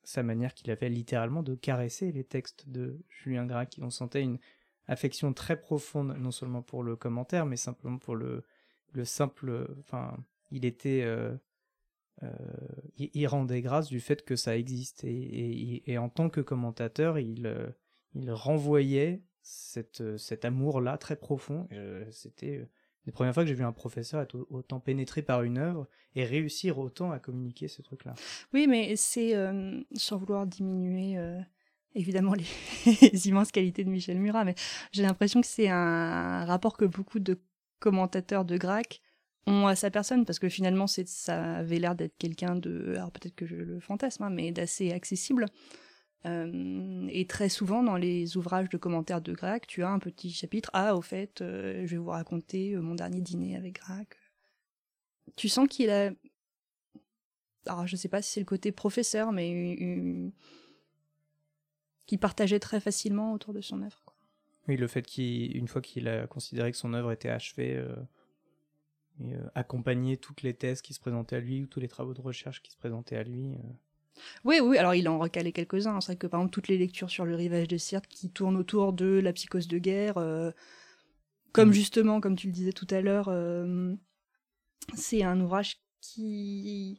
sa 0.05 0.23
manière 0.23 0.55
qu'il 0.55 0.71
avait 0.71 0.89
littéralement 0.89 1.43
de 1.43 1.57
caresser 1.57 2.13
les 2.13 2.23
textes 2.23 2.69
de 2.69 3.01
Julien 3.09 3.47
Gracq. 3.47 3.79
On 3.81 3.91
sentait 3.91 4.23
une 4.23 4.39
affection 4.87 5.33
très 5.33 5.61
profonde, 5.61 6.17
non 6.19 6.31
seulement 6.31 6.63
pour 6.63 6.85
le 6.85 6.95
commentaire, 6.95 7.47
mais 7.47 7.57
simplement 7.57 7.99
pour 7.99 8.15
le, 8.15 8.45
le 8.93 9.05
simple. 9.05 9.67
Enfin, 9.81 10.17
il 10.53 10.65
était. 10.65 11.03
Euh, 11.03 11.37
euh, 12.23 12.29
il, 12.97 13.27
rendait 13.27 13.61
grâce 13.61 13.89
du 13.89 14.01
fait 14.01 14.25
que 14.25 14.37
ça 14.37 14.57
existe 14.57 15.05
et, 15.05 15.99
en 15.99 16.09
tant 16.09 16.31
que 16.31 16.41
commentateur, 16.41 17.19
il, 17.19 17.47
euh, 17.47 17.69
renvoyait 18.29 19.23
cette, 19.43 20.17
cet 20.17 20.45
amour-là 20.45 20.99
très 20.99 21.17
profond. 21.17 21.69
Euh, 21.73 22.05
C'était 22.11 22.67
la 23.07 23.13
première 23.13 23.33
fois 23.33 23.45
que 23.45 23.49
j'ai 23.49 23.55
vu 23.55 23.65
un 23.65 23.73
professeur 23.73 24.21
être 24.21 24.47
autant 24.51 24.81
pénétré 24.81 25.23
par 25.23 25.43
une 25.43 25.59
œuvre 25.59 25.89
et 26.17 26.25
réussir 26.25 26.79
autant 26.79 27.13
à 27.13 27.21
communiquer 27.21 27.69
ce 27.69 27.81
truc-là. 27.81 28.15
Oui, 28.53 28.67
mais 28.67 28.97
c'est 28.97 29.37
euh, 29.37 29.81
sans 29.95 30.17
vouloir 30.17 30.47
diminuer 30.47 31.17
euh, 31.17 31.39
évidemment 31.95 32.35
les, 32.35 32.45
les, 33.13 33.29
immenses 33.29 33.53
qualités 33.53 33.85
de 33.85 33.91
Michel 33.91 34.19
Murat, 34.19 34.45
mais 34.45 34.57
j'ai 34.91 35.03
l'impression 35.03 35.41
que 35.41 35.47
c'est 35.47 35.69
un 35.69 36.45
rapport 36.45 36.77
que 36.77 36.85
beaucoup 36.85 37.21
de 37.21 37.39
commentateurs 37.79 38.45
de 38.45 38.57
Grac 38.57 39.01
à 39.47 39.77
sa 39.77 39.91
personne 39.91 40.25
parce 40.25 40.39
que 40.39 40.49
finalement 40.49 40.87
ça 40.87 41.57
avait 41.57 41.79
l'air 41.79 41.95
d'être 41.95 42.17
quelqu'un 42.19 42.57
de 42.57 42.95
alors 42.97 43.13
peut-être 43.13 43.35
que 43.35 43.47
je 43.47 43.57
le 43.57 43.81
fantasme 43.81 44.25
hein, 44.25 44.31
mais 44.31 44.53
d'assez 44.53 44.93
accessible. 44.93 45.47
Euh, 46.25 47.07
et 47.11 47.27
très 47.27 47.49
souvent 47.49 47.83
dans 47.85 47.97
les 47.97 48.37
ouvrages 48.37 48.69
de 48.69 48.77
commentaires 48.77 49.21
de 49.21 49.33
Grac 49.33 49.67
tu 49.67 49.85
as 49.85 49.89
un 49.89 50.01
petit 50.01 50.33
chapitre 50.33 50.71
ah 50.73 50.97
au 50.97 51.03
fait 51.03 51.41
euh, 51.41 51.87
je 51.87 51.93
vais 51.93 51.99
vous 51.99 52.11
raconter 52.11 52.73
euh, 52.73 52.81
mon 52.81 52.95
dernier 52.97 53.21
dîner 53.21 53.55
avec 53.55 53.75
Grac 53.75 54.17
tu 55.37 55.49
sens 55.49 55.69
qu'il 55.69 55.91
a 55.91 56.11
alors 57.67 57.87
je 57.87 57.95
sais 57.95 58.09
pas 58.09 58.23
si 58.23 58.33
c'est 58.33 58.41
le 58.41 58.47
côté 58.47 58.73
professeur 58.73 59.31
mais 59.31 59.51
une... 59.51 60.33
qui 62.07 62.17
partageait 62.17 62.61
très 62.61 62.81
facilement 62.81 63.33
autour 63.33 63.53
de 63.53 63.61
son 63.61 63.83
œuvre 63.83 64.03
oui 64.67 64.77
le 64.77 64.89
fait 64.89 65.03
qu'une 65.03 65.69
fois 65.69 65.83
qu'il 65.83 66.09
a 66.09 66.27
considéré 66.27 66.73
que 66.73 66.79
son 66.79 66.95
œuvre 66.95 67.13
était 67.13 67.29
achevée 67.29 67.81
et 69.23 69.35
euh, 69.35 69.49
accompagner 69.55 70.17
toutes 70.17 70.43
les 70.43 70.55
thèses 70.55 70.83
qui 70.83 70.95
se 70.95 71.01
présentaient 71.01 71.37
à 71.37 71.41
lui 71.41 71.63
ou 71.63 71.67
tous 71.67 71.81
les 71.81 71.89
travaux 71.89 72.15
de 72.15 72.21
recherche 72.21 72.63
qui 72.63 72.71
se 72.71 72.77
présentaient 72.77 73.17
à 73.17 73.23
lui. 73.23 73.53
Euh. 73.55 73.73
Oui, 74.45 74.61
oui, 74.61 74.79
alors 74.79 74.95
il 74.95 75.09
en 75.09 75.19
recalait 75.19 75.53
quelques-uns. 75.53 76.01
C'est 76.01 76.13
vrai 76.13 76.17
que 76.17 76.27
par 76.27 76.41
exemple, 76.41 76.53
toutes 76.53 76.69
les 76.69 76.79
lectures 76.79 77.11
sur 77.11 77.25
le 77.25 77.35
rivage 77.35 77.69
de 77.69 77.77
Sirte 77.77 78.07
qui 78.07 78.31
tournent 78.31 78.57
autour 78.57 78.93
de 78.93 79.21
la 79.23 79.33
psychose 79.33 79.69
de 79.69 79.79
guerre, 79.79 80.19
euh, 80.19 80.51
comme 81.53 81.71
mmh. 81.71 81.75
justement, 81.75 82.21
comme 82.21 82.37
tu 82.37 82.47
le 82.47 82.53
disais 82.53 82.73
tout 82.73 82.87
à 82.91 83.01
l'heure, 83.01 83.29
euh, 83.29 83.95
c'est 84.95 85.23
un 85.23 85.41
ouvrage 85.41 85.79
qui. 86.01 86.99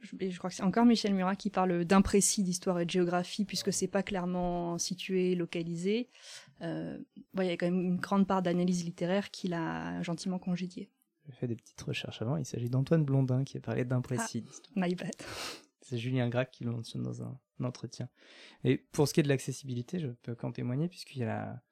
Je, 0.00 0.30
je 0.30 0.38
crois 0.38 0.48
que 0.48 0.56
c'est 0.56 0.62
encore 0.62 0.86
Michel 0.86 1.14
Murat 1.14 1.36
qui 1.36 1.50
parle 1.50 1.84
d'imprécis 1.84 2.42
d'histoire 2.42 2.80
et 2.80 2.86
de 2.86 2.90
géographie, 2.90 3.44
puisque 3.44 3.72
c'est 3.72 3.88
pas 3.88 4.02
clairement 4.02 4.78
situé, 4.78 5.34
localisé. 5.34 6.08
Euh, 6.62 6.98
bon, 7.34 7.42
il 7.42 7.48
y 7.48 7.50
a 7.50 7.56
quand 7.56 7.66
même 7.66 7.82
une 7.82 7.98
grande 7.98 8.26
part 8.26 8.40
d'analyse 8.40 8.84
littéraire 8.84 9.30
qu'il 9.30 9.52
a 9.52 10.02
gentiment 10.02 10.38
congédiée. 10.38 10.90
J'ai 11.30 11.36
fait 11.36 11.46
des 11.46 11.56
petites 11.56 11.80
recherches 11.80 12.22
avant. 12.22 12.36
Il 12.36 12.44
s'agit 12.44 12.68
d'Antoine 12.68 13.04
Blondin 13.04 13.44
qui 13.44 13.56
a 13.58 13.60
parlé 13.60 13.84
d'imprécis. 13.84 14.44
Ah, 14.76 14.80
my 14.86 14.94
bad. 14.94 15.12
C'est 15.82 15.96
Julien 15.96 16.28
Gracq 16.28 16.50
qui 16.50 16.64
le 16.64 16.70
mentionne 16.70 17.02
dans 17.02 17.22
un, 17.22 17.38
un, 17.60 17.64
entretien. 17.64 18.08
Et 18.64 18.76
pour 18.76 19.08
ce 19.08 19.14
qui 19.14 19.20
est 19.20 19.22
de 19.22 19.28
l'accessibilité, 19.28 19.98
je 19.98 20.08
peux 20.08 20.34
qu'en 20.34 20.52
témoigner 20.52 20.88
puisqu'il 20.88 21.18
y 21.20 21.22
a 21.22 21.26
la, 21.26 21.62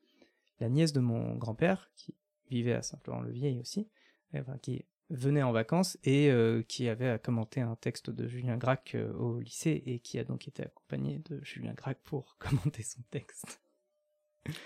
la, 0.60 0.68
nièce 0.68 0.92
de 0.92 1.00
mon 1.00 1.36
grand-père 1.36 1.90
qui 1.94 2.14
vivait 2.50 2.72
à 2.72 2.82
Saint-Florent-le-Vieil 2.82 3.60
aussi, 3.60 3.88
enfin, 4.34 4.56
qui 4.58 4.84
venait 5.10 5.42
en 5.42 5.52
vacances 5.52 5.98
et 6.04 6.30
euh, 6.30 6.62
qui 6.62 6.88
avait 6.88 7.18
commenté 7.18 7.60
un 7.60 7.76
texte 7.76 8.10
de 8.10 8.26
Julien 8.28 8.56
Gracq 8.56 8.94
euh, 8.94 9.12
au 9.14 9.40
lycée 9.40 9.82
et 9.86 10.00
qui 10.00 10.18
a 10.18 10.24
donc 10.24 10.48
été 10.48 10.64
accompagné 10.64 11.18
de 11.18 11.42
Julien 11.42 11.74
Gracq 11.74 11.98
pour 12.04 12.36
commenter 12.38 12.82
son 12.82 13.02
texte. 13.10 13.60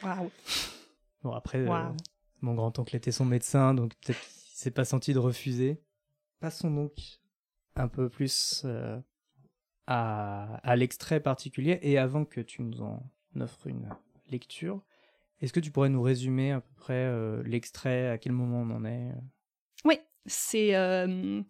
Waouh. 0.02 0.30
Bon 1.22 1.32
après, 1.32 1.64
wow. 1.66 1.74
euh, 1.74 1.92
mon 2.40 2.54
grand-oncle 2.54 2.96
était 2.96 3.12
son 3.12 3.24
médecin, 3.24 3.74
donc 3.74 3.94
peut-être 3.96 4.20
s'est 4.62 4.70
pas 4.70 4.84
senti 4.84 5.12
de 5.12 5.18
refuser. 5.18 5.80
Passons 6.40 6.70
donc 6.70 6.92
un 7.74 7.88
peu 7.88 8.08
plus 8.08 8.62
euh, 8.64 8.98
à, 9.86 10.76
l'extrait 10.76 11.20
particulier. 11.20 11.78
Et 11.82 11.98
avant 11.98 12.24
que 12.24 12.40
tu 12.40 12.62
nous 12.62 12.82
en 12.82 13.02
offres 13.40 13.66
une 13.66 13.88
lecture, 14.30 14.82
est-ce 15.40 15.52
que 15.52 15.60
tu 15.60 15.70
pourrais 15.70 15.88
nous 15.88 16.02
résumer 16.02 16.52
à 16.52 16.60
peu 16.60 16.74
près 16.76 17.04
euh, 17.04 17.42
l'extrait, 17.44 18.08
à 18.08 18.18
quel 18.18 18.32
moment 18.32 18.62
on 18.62 18.70
en 18.70 18.84
est 18.84 19.12
Oui, 19.84 19.98
c'est 20.26 20.76
euh, 20.76 21.42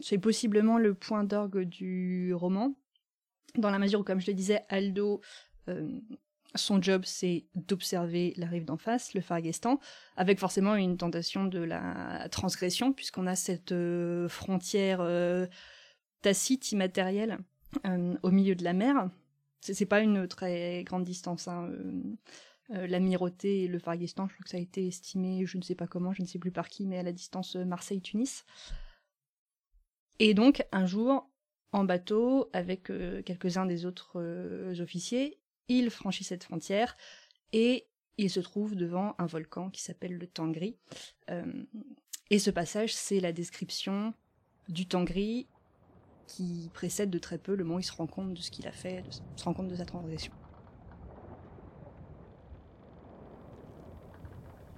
c'est 0.00 0.18
possiblement 0.18 0.78
le 0.78 0.94
point 0.94 1.24
d'orgue 1.24 1.62
du 1.62 2.32
roman, 2.34 2.74
dans 3.56 3.70
la 3.70 3.78
mesure 3.78 4.00
où, 4.00 4.04
comme 4.04 4.20
je 4.20 4.28
le 4.28 4.34
disais, 4.34 4.64
Aldo 4.68 5.20
euh, 5.68 6.00
son 6.54 6.80
job, 6.80 7.02
c'est 7.04 7.44
d'observer 7.54 8.32
la 8.36 8.46
rive 8.46 8.64
d'en 8.64 8.76
face, 8.76 9.14
le 9.14 9.20
Fargestan, 9.20 9.78
avec 10.16 10.38
forcément 10.38 10.74
une 10.74 10.96
tentation 10.96 11.44
de 11.44 11.58
la 11.58 12.28
transgression, 12.30 12.92
puisqu'on 12.92 13.26
a 13.26 13.36
cette 13.36 13.72
euh, 13.72 14.28
frontière 14.28 15.00
euh, 15.00 15.46
tacite, 16.22 16.72
immatérielle, 16.72 17.38
euh, 17.86 18.16
au 18.22 18.30
milieu 18.30 18.54
de 18.54 18.64
la 18.64 18.72
mer. 18.72 19.10
C'est 19.60 19.86
pas 19.86 20.00
une 20.00 20.28
très 20.28 20.84
grande 20.84 21.04
distance. 21.04 21.48
Hein, 21.48 21.70
L'Amirauté 22.70 23.64
et 23.64 23.68
le 23.68 23.78
Fargestan, 23.78 24.28
je 24.28 24.34
crois 24.34 24.44
que 24.44 24.50
ça 24.50 24.58
a 24.58 24.60
été 24.60 24.86
estimé, 24.86 25.46
je 25.46 25.56
ne 25.56 25.62
sais 25.62 25.74
pas 25.74 25.86
comment, 25.86 26.12
je 26.12 26.20
ne 26.20 26.26
sais 26.26 26.38
plus 26.38 26.52
par 26.52 26.68
qui, 26.68 26.86
mais 26.86 26.98
à 26.98 27.02
la 27.02 27.12
distance 27.12 27.56
Marseille-Tunis. 27.56 28.44
Et 30.18 30.34
donc, 30.34 30.62
un 30.70 30.84
jour, 30.84 31.30
en 31.72 31.84
bateau, 31.84 32.50
avec 32.52 32.92
quelques-uns 33.24 33.64
des 33.64 33.86
autres 33.86 34.20
officiers, 34.80 35.38
il 35.68 35.90
franchit 35.90 36.24
cette 36.24 36.44
frontière 36.44 36.96
et 37.52 37.86
il 38.16 38.30
se 38.30 38.40
trouve 38.40 38.74
devant 38.74 39.14
un 39.18 39.26
volcan 39.26 39.70
qui 39.70 39.82
s'appelle 39.82 40.18
le 40.18 40.26
Tangri. 40.26 40.76
Euh, 41.30 41.44
et 42.30 42.38
ce 42.38 42.50
passage, 42.50 42.94
c'est 42.94 43.20
la 43.20 43.32
description 43.32 44.12
du 44.68 44.86
Tangri 44.86 45.46
qui 46.26 46.70
précède 46.74 47.10
de 47.10 47.18
très 47.18 47.38
peu 47.38 47.54
le 47.54 47.64
moment 47.64 47.76
où 47.76 47.80
il 47.80 47.84
se 47.84 47.92
rend 47.92 48.06
compte 48.06 48.34
de 48.34 48.40
ce 48.40 48.50
qu'il 48.50 48.68
a 48.68 48.72
fait, 48.72 49.02
se 49.36 49.44
rend 49.44 49.54
compte 49.54 49.68
de 49.68 49.76
sa 49.76 49.86
transgression. 49.86 50.32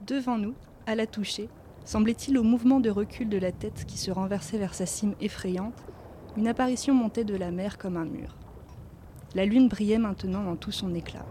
Devant 0.06 0.38
nous, 0.38 0.54
à 0.86 0.94
la 0.94 1.06
toucher, 1.06 1.48
semblait-il 1.84 2.38
au 2.38 2.42
mouvement 2.42 2.80
de 2.80 2.90
recul 2.90 3.28
de 3.28 3.38
la 3.38 3.52
tête 3.52 3.84
qui 3.84 3.98
se 3.98 4.10
renversait 4.10 4.58
vers 4.58 4.74
sa 4.74 4.86
cime 4.86 5.14
effrayante, 5.20 5.84
une 6.36 6.46
apparition 6.46 6.94
montait 6.94 7.24
de 7.24 7.34
la 7.34 7.50
mer 7.50 7.78
comme 7.78 7.96
un 7.96 8.04
mur. 8.04 8.36
La 9.36 9.44
lune 9.44 9.68
brillait 9.68 9.98
maintenant 9.98 10.42
dans 10.42 10.56
tout 10.56 10.72
son 10.72 10.92
éclat. 10.92 11.24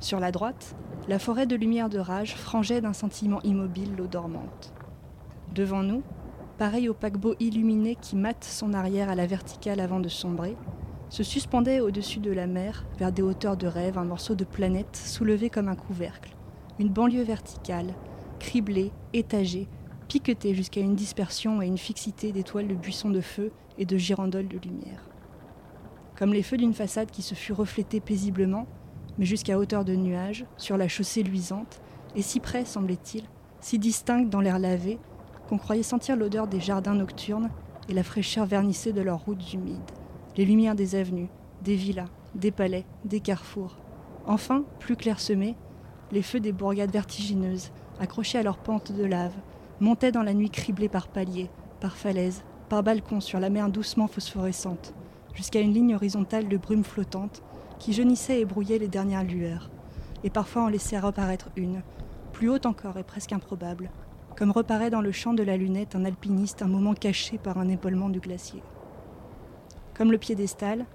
Sur 0.00 0.18
la 0.18 0.32
droite, 0.32 0.74
la 1.08 1.20
forêt 1.20 1.46
de 1.46 1.54
lumière 1.54 1.88
de 1.88 2.00
rage 2.00 2.34
frangeait 2.34 2.80
d'un 2.80 2.92
sentiment 2.92 3.40
immobile 3.42 3.94
l'eau 3.96 4.08
dormante. 4.08 4.74
Devant 5.54 5.84
nous, 5.84 6.02
pareil 6.58 6.88
au 6.88 6.94
paquebot 6.94 7.36
illuminé 7.38 7.94
qui 7.94 8.16
mate 8.16 8.42
son 8.42 8.74
arrière 8.74 9.08
à 9.08 9.14
la 9.14 9.26
verticale 9.26 9.78
avant 9.78 10.00
de 10.00 10.08
sombrer, 10.08 10.56
se 11.08 11.22
suspendait 11.22 11.78
au-dessus 11.78 12.18
de 12.18 12.32
la 12.32 12.48
mer, 12.48 12.84
vers 12.98 13.12
des 13.12 13.22
hauteurs 13.22 13.56
de 13.56 13.68
rêve, 13.68 13.98
un 13.98 14.04
morceau 14.04 14.34
de 14.34 14.44
planète 14.44 14.96
soulevé 14.96 15.48
comme 15.48 15.68
un 15.68 15.76
couvercle, 15.76 16.34
une 16.80 16.88
banlieue 16.88 17.22
verticale, 17.22 17.94
criblée, 18.40 18.90
étagée, 19.12 19.68
piquetée 20.08 20.54
jusqu'à 20.54 20.80
une 20.80 20.96
dispersion 20.96 21.62
et 21.62 21.66
une 21.66 21.78
fixité 21.78 22.32
d'étoiles 22.32 22.66
de 22.66 22.74
buissons 22.74 23.10
de 23.10 23.20
feu 23.20 23.52
et 23.78 23.86
de 23.86 23.96
girandoles 23.96 24.48
de 24.48 24.58
lumière. 24.58 25.08
Comme 26.18 26.32
les 26.32 26.42
feux 26.42 26.56
d'une 26.56 26.72
façade 26.72 27.10
qui 27.10 27.20
se 27.20 27.34
fut 27.34 27.52
reflétée 27.52 28.00
paisiblement, 28.00 28.66
mais 29.18 29.26
jusqu'à 29.26 29.58
hauteur 29.58 29.84
de 29.84 29.94
nuages, 29.94 30.46
sur 30.56 30.78
la 30.78 30.88
chaussée 30.88 31.22
luisante, 31.22 31.82
et 32.14 32.22
si 32.22 32.40
près, 32.40 32.64
semblait-il, 32.64 33.24
si 33.60 33.78
distincte 33.78 34.30
dans 34.30 34.40
l'air 34.40 34.58
lavé, 34.58 34.98
qu'on 35.48 35.58
croyait 35.58 35.82
sentir 35.82 36.16
l'odeur 36.16 36.46
des 36.46 36.60
jardins 36.60 36.94
nocturnes 36.94 37.50
et 37.90 37.94
la 37.94 38.02
fraîcheur 38.02 38.46
vernissée 38.46 38.92
de 38.92 39.02
leurs 39.02 39.24
routes 39.24 39.52
humides, 39.52 39.90
les 40.36 40.46
lumières 40.46 40.74
des 40.74 40.94
avenues, 40.94 41.28
des 41.62 41.76
villas, 41.76 42.08
des 42.34 42.50
palais, 42.50 42.86
des 43.04 43.20
carrefours. 43.20 43.76
Enfin, 44.26 44.64
plus 44.80 44.96
clairsemés, 44.96 45.54
les 46.12 46.22
feux 46.22 46.40
des 46.40 46.52
bourgades 46.52 46.90
vertigineuses, 46.92 47.72
accrochés 48.00 48.38
à 48.38 48.42
leurs 48.42 48.58
pentes 48.58 48.92
de 48.92 49.04
lave, 49.04 49.34
montaient 49.80 50.12
dans 50.12 50.22
la 50.22 50.34
nuit 50.34 50.50
criblée 50.50 50.88
par 50.88 51.08
paliers, 51.08 51.50
par 51.80 51.96
falaises, 51.96 52.42
par 52.70 52.82
balcons 52.82 53.20
sur 53.20 53.38
la 53.38 53.50
mer 53.50 53.68
doucement 53.68 54.08
phosphorescente, 54.08 54.94
jusqu'à 55.36 55.60
une 55.60 55.72
ligne 55.72 55.94
horizontale 55.94 56.48
de 56.48 56.56
brume 56.56 56.84
flottante 56.84 57.42
qui 57.78 57.92
jaunissait 57.92 58.40
et 58.40 58.44
brouillait 58.44 58.78
les 58.78 58.88
dernières 58.88 59.22
lueurs, 59.22 59.70
et 60.24 60.30
parfois 60.30 60.62
en 60.62 60.68
laissait 60.68 60.98
reparaître 60.98 61.50
une, 61.56 61.82
plus 62.32 62.48
haute 62.50 62.66
encore 62.66 62.98
et 62.98 63.04
presque 63.04 63.32
improbable, 63.32 63.90
comme 64.36 64.50
reparaît 64.50 64.90
dans 64.90 65.00
le 65.00 65.12
champ 65.12 65.34
de 65.34 65.42
la 65.42 65.56
lunette 65.56 65.94
un 65.94 66.04
alpiniste 66.04 66.62
un 66.62 66.68
moment 66.68 66.94
caché 66.94 67.38
par 67.38 67.58
un 67.58 67.68
épaulement 67.68 68.08
du 68.08 68.20
glacier. 68.20 68.62
Comme 69.94 70.10
le 70.10 70.18
piédestal, 70.18 70.86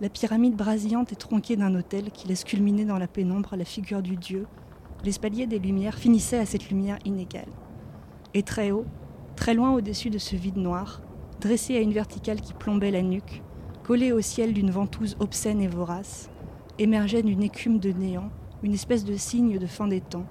la 0.00 0.08
pyramide 0.08 0.56
brasillante 0.56 1.12
et 1.12 1.16
tronquée 1.16 1.56
d'un 1.56 1.74
hôtel 1.74 2.10
qui 2.10 2.26
laisse 2.26 2.44
culminer 2.44 2.86
dans 2.86 2.98
la 2.98 3.06
pénombre 3.06 3.54
la 3.56 3.64
figure 3.64 4.02
du 4.02 4.16
dieu, 4.16 4.46
l'espalier 5.04 5.46
des 5.46 5.58
lumières 5.58 5.98
finissait 5.98 6.38
à 6.38 6.46
cette 6.46 6.70
lumière 6.70 6.98
inégale. 7.04 7.48
Et 8.32 8.42
très 8.42 8.70
haut, 8.70 8.86
très 9.36 9.54
loin 9.54 9.72
au-dessus 9.72 10.10
de 10.10 10.18
ce 10.18 10.36
vide 10.36 10.56
noir, 10.56 11.02
dressé 11.40 11.76
à 11.76 11.80
une 11.80 11.92
verticale 11.92 12.40
qui 12.40 12.54
plombait 12.54 12.90
la 12.90 13.02
nuque, 13.02 13.42
collé 13.90 14.12
au 14.12 14.20
ciel 14.20 14.52
d'une 14.52 14.70
ventouse 14.70 15.16
obscène 15.18 15.60
et 15.60 15.66
vorace, 15.66 16.30
émergeait 16.78 17.24
d'une 17.24 17.42
écume 17.42 17.80
de 17.80 17.90
néant 17.90 18.30
une 18.62 18.72
espèce 18.72 19.04
de 19.04 19.16
signe 19.16 19.58
de 19.58 19.66
fin 19.66 19.88
des 19.88 20.00
temps, 20.00 20.26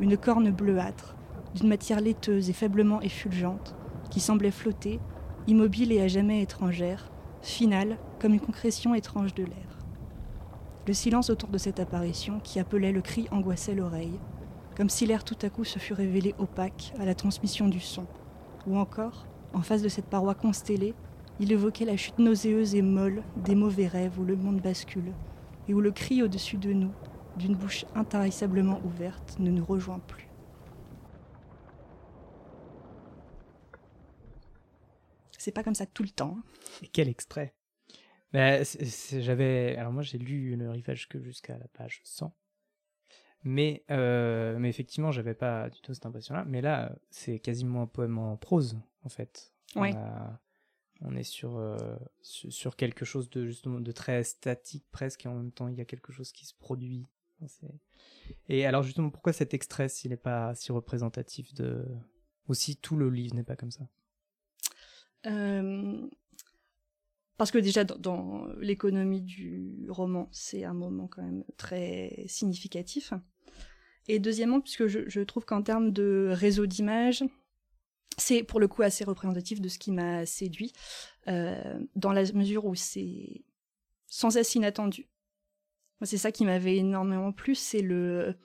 une 0.00 0.16
corne 0.16 0.50
bleuâtre, 0.50 1.14
d'une 1.54 1.68
matière 1.68 2.00
laiteuse 2.00 2.50
et 2.50 2.52
faiblement 2.52 3.00
effulgente, 3.02 3.76
qui 4.10 4.18
semblait 4.18 4.50
flotter, 4.50 4.98
immobile 5.46 5.92
et 5.92 6.00
à 6.00 6.08
jamais 6.08 6.42
étrangère, 6.42 7.12
finale 7.42 7.96
comme 8.18 8.34
une 8.34 8.40
concrétion 8.40 8.92
étrange 8.92 9.34
de 9.34 9.44
l'air. 9.44 9.78
Le 10.88 10.92
silence 10.92 11.30
autour 11.30 11.50
de 11.50 11.58
cette 11.58 11.78
apparition, 11.78 12.40
qui 12.40 12.58
appelait 12.58 12.90
le 12.90 13.02
cri, 13.02 13.28
angoissait 13.30 13.76
l'oreille, 13.76 14.18
comme 14.76 14.90
si 14.90 15.06
l'air 15.06 15.22
tout 15.22 15.38
à 15.42 15.48
coup 15.48 15.62
se 15.62 15.78
fût 15.78 15.94
révélé 15.94 16.34
opaque 16.38 16.92
à 16.98 17.04
la 17.04 17.14
transmission 17.14 17.68
du 17.68 17.78
son, 17.78 18.06
ou 18.66 18.76
encore, 18.76 19.28
en 19.54 19.62
face 19.62 19.82
de 19.82 19.88
cette 19.88 20.06
paroi 20.06 20.34
constellée, 20.34 20.92
il 21.40 21.52
évoquait 21.52 21.84
la 21.84 21.96
chute 21.96 22.18
nauséeuse 22.18 22.74
et 22.74 22.82
molle 22.82 23.22
des 23.36 23.54
mauvais 23.54 23.86
rêves 23.86 24.18
où 24.18 24.24
le 24.24 24.36
monde 24.36 24.60
bascule, 24.60 25.12
et 25.68 25.74
où 25.74 25.80
le 25.80 25.90
cri 25.90 26.22
au-dessus 26.22 26.56
de 26.56 26.72
nous, 26.72 26.92
d'une 27.36 27.54
bouche 27.54 27.84
intarissablement 27.94 28.80
ouverte, 28.84 29.36
ne 29.38 29.50
nous 29.50 29.64
rejoint 29.64 30.00
plus. 30.00 30.26
c'est 35.46 35.52
pas 35.52 35.62
comme 35.62 35.76
ça 35.76 35.86
tout 35.86 36.02
le 36.02 36.08
temps. 36.08 36.38
Et 36.82 36.88
quel 36.88 37.08
extrait 37.08 37.54
bah, 38.32 38.64
J'avais, 39.12 39.76
alors 39.76 39.92
moi 39.92 40.02
j'ai 40.02 40.18
lu 40.18 40.56
le 40.56 40.68
rivage 40.68 41.08
que 41.08 41.22
jusqu'à 41.22 41.56
la 41.56 41.68
page 41.68 42.00
100, 42.02 42.34
mais 43.44 43.84
euh, 43.92 44.58
mais 44.58 44.68
effectivement 44.68 45.12
j'avais 45.12 45.34
pas 45.34 45.70
du 45.70 45.80
tout 45.80 45.94
cette 45.94 46.04
impression-là. 46.04 46.44
Mais 46.48 46.62
là 46.62 46.96
c'est 47.10 47.38
quasiment 47.38 47.82
un 47.82 47.86
poème 47.86 48.18
en 48.18 48.36
prose 48.36 48.76
en 49.04 49.08
fait. 49.08 49.54
Oui. 49.76 49.90
On, 49.94 50.36
est 51.14 51.22
sur, 51.22 51.56
euh, 51.56 51.76
sur, 52.22 52.76
quelque 52.76 53.04
chose 53.04 53.28
de 53.30 53.46
justement 53.46 53.80
de 53.80 53.92
très 53.92 54.24
statique 54.24 54.84
presque 54.90 55.26
et 55.26 55.28
en 55.28 55.34
même 55.34 55.52
temps 55.52 55.68
il 55.68 55.76
y 55.76 55.80
a 55.80 55.84
quelque 55.84 56.12
chose 56.12 56.32
qui 56.32 56.46
se 56.46 56.54
produit. 56.54 57.06
Et 58.48 58.64
alors 58.64 58.82
justement 58.82 59.10
pourquoi 59.10 59.32
cet 59.32 59.52
extrait 59.52 59.88
s'il 59.88 60.10
n'est 60.10 60.16
pas 60.16 60.54
si 60.54 60.72
représentatif 60.72 61.52
de 61.54 61.84
aussi 62.48 62.76
tout 62.76 62.96
le 62.96 63.10
livre 63.10 63.34
n'est 63.34 63.44
pas 63.44 63.56
comme 63.56 63.70
ça? 63.70 63.86
Euh, 65.26 66.08
parce 67.36 67.50
que 67.50 67.58
déjà 67.58 67.84
dans, 67.84 68.46
l'économie 68.58 69.20
du 69.20 69.86
roman, 69.90 70.28
c'est 70.32 70.64
un 70.64 70.72
moment 70.72 71.06
quand 71.06 71.22
même 71.22 71.44
très 71.58 72.24
significatif. 72.26 73.12
Et 74.08 74.18
deuxièmement, 74.18 74.60
puisque 74.60 74.86
je, 74.86 75.20
trouve 75.20 75.44
qu'en 75.44 75.62
termes 75.62 75.92
de 75.92 76.30
réseau 76.32 76.66
d'images, 76.66 77.24
c'est 78.16 78.42
pour 78.42 78.60
le 78.60 78.68
coup 78.68 78.82
assez 78.82 79.04
représentatif 79.04 79.60
de 79.60 79.68
ce 79.68 79.78
qui 79.78 79.92
m'a 79.92 80.26
séduit, 80.26 80.72
euh, 81.28 81.78
dans 81.94 82.12
la 82.12 82.22
mesure 82.32 82.64
où 82.64 82.74
c'est 82.74 83.44
sans 84.06 84.30
cesse 84.30 84.54
inattendu. 84.54 85.08
C'est 86.02 86.18
ça 86.18 86.32
qui 86.32 86.44
m'avait 86.44 86.76
énormément 86.76 87.32
plu, 87.32 87.54
c'est 87.54 87.80
le, 87.80 88.36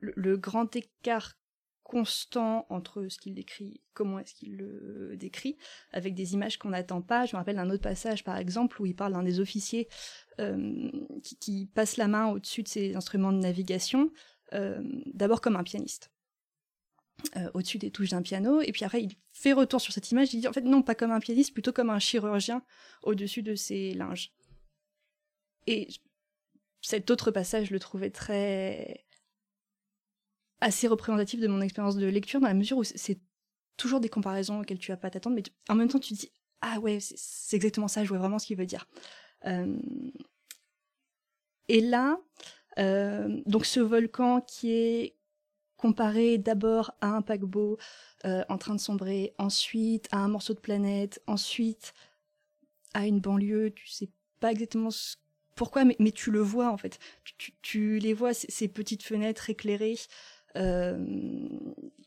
le, 0.00 0.36
grand 0.36 0.76
écart 0.76 1.34
constant 1.82 2.66
entre 2.68 3.08
ce 3.08 3.18
qu'il 3.18 3.34
décrit, 3.34 3.80
comment 3.94 4.18
est-ce 4.18 4.34
qu'il 4.34 4.56
le 4.56 5.16
décrit, 5.16 5.56
avec 5.92 6.14
des 6.14 6.34
images 6.34 6.58
qu'on 6.58 6.70
n'attend 6.70 7.00
pas. 7.00 7.24
Je 7.24 7.34
me 7.34 7.38
rappelle 7.38 7.56
d'un 7.56 7.70
autre 7.70 7.82
passage, 7.82 8.22
par 8.22 8.36
exemple, 8.36 8.80
où 8.80 8.86
il 8.86 8.94
parle 8.94 9.12
d'un 9.12 9.22
des 9.22 9.40
officiers 9.40 9.88
euh, 10.40 10.90
qui, 11.40 11.70
passe 11.74 11.96
la 11.96 12.08
main 12.08 12.26
au-dessus 12.28 12.62
de 12.62 12.68
ses 12.68 12.96
instruments 12.96 13.32
de 13.32 13.38
navigation, 13.38 14.10
euh, 14.52 14.82
d'abord 15.06 15.40
comme 15.40 15.56
un 15.56 15.64
pianiste. 15.64 16.13
Euh, 17.36 17.50
au-dessus 17.54 17.78
des 17.78 17.90
touches 17.90 18.10
d'un 18.10 18.22
piano, 18.22 18.60
et 18.60 18.70
puis 18.70 18.84
après 18.84 19.02
il 19.02 19.16
fait 19.32 19.52
retour 19.52 19.80
sur 19.80 19.92
cette 19.92 20.10
image, 20.10 20.32
il 20.34 20.40
dit 20.40 20.48
en 20.48 20.52
fait 20.52 20.60
non, 20.60 20.82
pas 20.82 20.94
comme 20.94 21.10
un 21.10 21.20
pianiste, 21.20 21.52
plutôt 21.52 21.72
comme 21.72 21.90
un 21.90 21.98
chirurgien 21.98 22.62
au-dessus 23.02 23.42
de 23.42 23.54
ses 23.54 23.94
linges. 23.94 24.30
Et 25.66 25.88
cet 26.80 27.10
autre 27.10 27.30
passage, 27.30 27.68
je 27.68 27.72
le 27.72 27.80
trouvais 27.80 28.10
très 28.10 29.04
assez 30.60 30.86
représentatif 30.86 31.40
de 31.40 31.48
mon 31.48 31.60
expérience 31.60 31.96
de 31.96 32.06
lecture 32.06 32.40
dans 32.40 32.46
la 32.46 32.54
mesure 32.54 32.78
où 32.78 32.84
c'est 32.84 33.18
toujours 33.76 34.00
des 34.00 34.08
comparaisons 34.08 34.60
auxquelles 34.60 34.78
tu 34.78 34.92
vas 34.92 34.96
pas 34.96 35.10
t'attendre, 35.10 35.36
mais 35.36 35.42
en 35.68 35.74
même 35.74 35.88
temps 35.88 35.98
tu 35.98 36.14
te 36.14 36.20
dis 36.20 36.30
ah 36.60 36.78
ouais 36.80 36.98
c'est 37.00 37.56
exactement 37.56 37.88
ça, 37.88 38.04
je 38.04 38.08
vois 38.08 38.18
vraiment 38.18 38.38
ce 38.38 38.46
qu'il 38.46 38.56
veut 38.56 38.66
dire. 38.66 38.86
Euh, 39.46 39.76
et 41.68 41.80
là, 41.80 42.18
euh, 42.78 43.42
donc 43.46 43.66
ce 43.66 43.80
volcan 43.80 44.40
qui 44.40 44.72
est 44.72 45.16
comparé 45.84 46.38
d'abord 46.38 46.94
à 47.02 47.08
un 47.08 47.20
paquebot 47.20 47.76
euh, 48.24 48.42
en 48.48 48.56
train 48.56 48.74
de 48.74 48.80
sombrer, 48.80 49.34
ensuite 49.36 50.08
à 50.12 50.16
un 50.16 50.28
morceau 50.28 50.54
de 50.54 50.58
planète, 50.58 51.20
ensuite 51.26 51.92
à 52.94 53.06
une 53.06 53.20
banlieue, 53.20 53.70
tu 53.70 53.88
sais 53.88 54.08
pas 54.40 54.50
exactement 54.50 54.88
pourquoi, 55.54 55.84
mais, 55.84 56.10
tu 56.12 56.30
le 56.30 56.40
vois 56.40 56.70
en 56.70 56.78
fait. 56.78 56.98
Tu, 57.60 57.98
les 57.98 58.14
vois, 58.14 58.32
ces 58.32 58.66
petites 58.66 59.02
fenêtres 59.02 59.50
éclairées, 59.50 59.98
euh, 60.56 61.04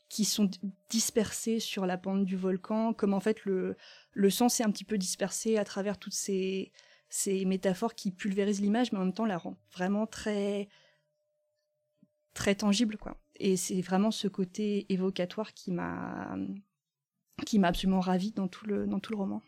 qui 0.09 0.25
sont 0.25 0.49
dispersés 0.89 1.59
sur 1.59 1.85
la 1.85 1.99
pente 1.99 2.25
du 2.25 2.35
volcan, 2.35 2.93
comme 2.93 3.13
en 3.13 3.19
fait 3.19 3.45
le, 3.45 3.77
le 4.13 4.29
son 4.31 4.49
s'est 4.49 4.63
un 4.63 4.71
petit 4.71 4.85
peu 4.85 4.97
dispersé 4.97 5.59
à 5.59 5.63
travers 5.63 5.99
toutes 5.99 6.15
ces, 6.15 6.71
ces 7.09 7.45
métaphores 7.45 7.93
qui 7.93 8.09
pulvérisent 8.09 8.61
l'image, 8.61 8.91
mais 8.91 8.97
en 8.97 9.03
même 9.03 9.13
temps 9.13 9.27
la 9.27 9.37
rend 9.37 9.55
vraiment 9.71 10.07
très 10.07 10.67
très 12.33 12.55
tangible 12.55 12.97
quoi. 12.97 13.17
Et 13.39 13.55
c'est 13.57 13.81
vraiment 13.81 14.11
ce 14.11 14.27
côté 14.27 14.91
évocatoire 14.91 15.53
qui 15.53 15.71
m'a 15.71 16.35
qui 17.45 17.59
m'a 17.59 17.67
absolument 17.67 17.99
ravi 17.99 18.31
dans 18.31 18.47
tout 18.47 18.65
le 18.65 18.87
dans 18.87 18.99
tout 18.99 19.11
le 19.11 19.17
roman. 19.17 19.41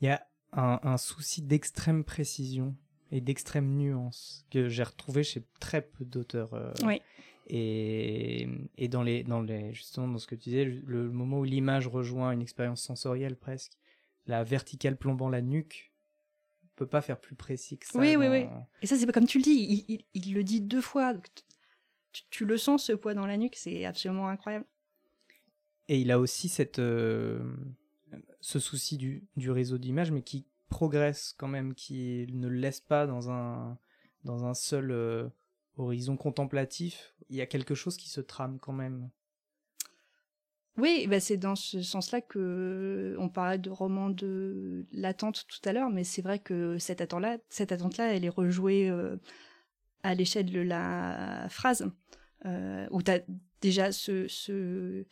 Il 0.00 0.06
y 0.06 0.10
a 0.10 0.26
un, 0.52 0.78
un 0.82 0.96
souci 0.96 1.42
d'extrême 1.42 2.04
précision 2.04 2.76
et 3.10 3.20
d'extrême 3.20 3.76
nuance 3.76 4.44
que 4.50 4.68
j'ai 4.68 4.82
retrouvé 4.84 5.22
chez 5.24 5.42
très 5.60 5.82
peu 5.82 6.04
d'auteurs. 6.04 6.54
euh, 6.54 6.72
Oui. 6.84 7.00
Et, 7.48 8.48
et 8.78 8.88
dans 8.88 9.02
les, 9.02 9.24
dans 9.24 9.42
les, 9.42 9.74
justement, 9.74 10.06
dans 10.08 10.18
ce 10.18 10.26
que 10.26 10.34
tu 10.36 10.50
disais, 10.50 10.64
le, 10.64 10.80
le 10.86 11.10
moment 11.10 11.40
où 11.40 11.44
l'image 11.44 11.86
rejoint 11.88 12.30
une 12.32 12.40
expérience 12.40 12.80
sensorielle 12.80 13.36
presque, 13.36 13.72
la 14.26 14.44
verticale 14.44 14.96
plombant 14.96 15.28
la 15.28 15.42
nuque, 15.42 15.92
on 16.64 16.68
peut 16.76 16.86
pas 16.86 17.02
faire 17.02 17.20
plus 17.20 17.34
précis 17.34 17.78
que 17.78 17.86
ça. 17.86 17.98
Oui, 17.98 18.14
oui, 18.16 18.28
oui. 18.28 18.44
Et 18.80 18.86
ça, 18.86 18.96
c'est 18.96 19.06
pas 19.06 19.12
comme 19.12 19.26
tu 19.26 19.38
le 19.38 19.44
dis, 19.44 19.50
il, 19.68 19.84
il- 19.88 20.04
il 20.14 20.34
le 20.34 20.44
dit 20.44 20.60
deux 20.60 20.80
fois. 20.80 21.14
Tu, 22.12 22.22
tu 22.30 22.44
le 22.44 22.56
sens, 22.56 22.84
ce 22.84 22.92
poids 22.92 23.14
dans 23.14 23.26
la 23.26 23.36
nuque, 23.36 23.56
c'est 23.56 23.84
absolument 23.84 24.28
incroyable. 24.28 24.66
Et 25.88 26.00
il 26.00 26.10
a 26.10 26.18
aussi 26.18 26.48
cette, 26.48 26.78
euh, 26.78 27.40
ce 28.40 28.58
souci 28.58 28.96
du, 28.96 29.26
du 29.36 29.50
réseau 29.50 29.78
d'images, 29.78 30.10
mais 30.10 30.22
qui 30.22 30.46
progresse 30.68 31.34
quand 31.36 31.48
même, 31.48 31.74
qui 31.74 32.26
ne 32.32 32.48
le 32.48 32.56
laisse 32.56 32.80
pas 32.80 33.06
dans 33.06 33.30
un, 33.30 33.78
dans 34.24 34.44
un 34.46 34.54
seul 34.54 34.90
euh, 34.90 35.28
horizon 35.76 36.16
contemplatif. 36.16 37.14
Il 37.28 37.36
y 37.36 37.40
a 37.40 37.46
quelque 37.46 37.74
chose 37.74 37.96
qui 37.96 38.08
se 38.08 38.20
trame 38.20 38.58
quand 38.58 38.72
même. 38.72 39.10
Oui, 40.78 41.06
bah 41.06 41.20
c'est 41.20 41.36
dans 41.36 41.54
ce 41.54 41.82
sens-là 41.82 42.22
que 42.22 43.14
on 43.18 43.28
parlait 43.28 43.58
de 43.58 43.68
roman 43.68 44.08
de 44.08 44.86
l'attente 44.92 45.44
tout 45.46 45.68
à 45.68 45.72
l'heure, 45.74 45.90
mais 45.90 46.02
c'est 46.02 46.22
vrai 46.22 46.38
que 46.38 46.78
cette 46.78 47.02
attente-là, 47.02 47.36
cette 47.50 47.72
attente-là, 47.72 48.14
elle 48.14 48.24
est 48.24 48.30
rejouée 48.30 48.88
euh, 48.88 49.16
à 50.02 50.14
l'échelle 50.14 50.50
de 50.50 50.60
la 50.60 51.46
phrase, 51.48 51.90
euh, 52.44 52.86
où 52.90 53.02
tu 53.02 53.10
as 53.10 53.20
déjà 53.60 53.92
ce, 53.92 55.04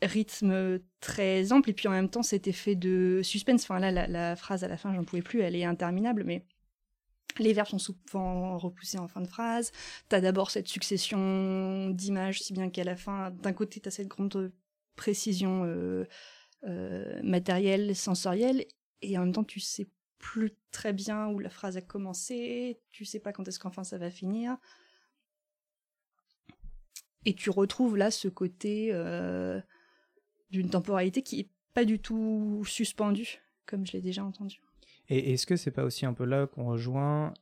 rythme 0.00 0.80
très 1.00 1.52
ample 1.52 1.70
et 1.70 1.72
puis 1.72 1.86
en 1.86 1.92
même 1.92 2.08
temps 2.08 2.24
cet 2.24 2.48
effet 2.48 2.74
de 2.74 3.20
suspense. 3.22 3.62
Enfin 3.62 3.78
là, 3.78 4.06
la, 4.06 4.36
phrase 4.36 4.64
à 4.64 4.68
la 4.68 4.76
fin, 4.76 4.94
j'en 4.94 5.04
pouvais 5.04 5.22
plus, 5.22 5.40
elle 5.40 5.54
est 5.54 5.64
interminable, 5.64 6.24
mais 6.24 6.44
les 7.38 7.52
verbes 7.52 7.68
sont 7.68 7.78
souvent 7.78 8.58
repoussés 8.58 8.98
en 8.98 9.08
fin 9.08 9.20
de 9.20 9.28
phrase. 9.28 9.70
T'as 10.08 10.20
d'abord 10.20 10.50
cette 10.50 10.68
succession 10.68 11.90
d'images, 11.90 12.42
si 12.42 12.52
bien 12.52 12.68
qu'à 12.68 12.84
la 12.84 12.96
fin, 12.96 13.30
d'un 13.30 13.52
côté, 13.52 13.80
t'as 13.80 13.90
cette 13.90 14.08
grande 14.08 14.52
précision 14.96 15.64
euh, 15.64 16.04
euh, 16.64 17.20
matérielle, 17.22 17.94
sensorielle, 17.96 18.66
et 19.02 19.16
en 19.18 19.22
même 19.22 19.32
temps, 19.32 19.44
tu 19.44 19.60
sais 19.60 19.88
plus 20.22 20.52
très 20.70 20.92
bien 20.94 21.26
où 21.26 21.40
la 21.40 21.50
phrase 21.50 21.76
a 21.76 21.82
commencé, 21.82 22.80
tu 22.92 23.04
sais 23.04 23.18
pas 23.18 23.32
quand 23.32 23.46
est-ce 23.46 23.58
qu'enfin 23.58 23.84
ça 23.84 23.98
va 23.98 24.10
finir. 24.10 24.56
Et 27.24 27.34
tu 27.34 27.50
retrouves 27.50 27.96
là 27.96 28.10
ce 28.10 28.28
côté 28.28 28.90
euh, 28.92 29.60
d'une 30.50 30.70
temporalité 30.70 31.22
qui 31.22 31.40
est 31.40 31.50
pas 31.74 31.84
du 31.84 31.98
tout 31.98 32.62
suspendue, 32.66 33.40
comme 33.66 33.84
je 33.84 33.92
l'ai 33.92 34.00
déjà 34.00 34.24
entendu. 34.24 34.60
Et 35.08 35.32
est-ce 35.32 35.44
que 35.44 35.56
c'est 35.56 35.70
pas 35.72 35.84
aussi 35.84 36.06
un 36.06 36.14
peu 36.14 36.24
là 36.24 36.46
qu'on 36.46 36.66
rejoint 36.66 37.34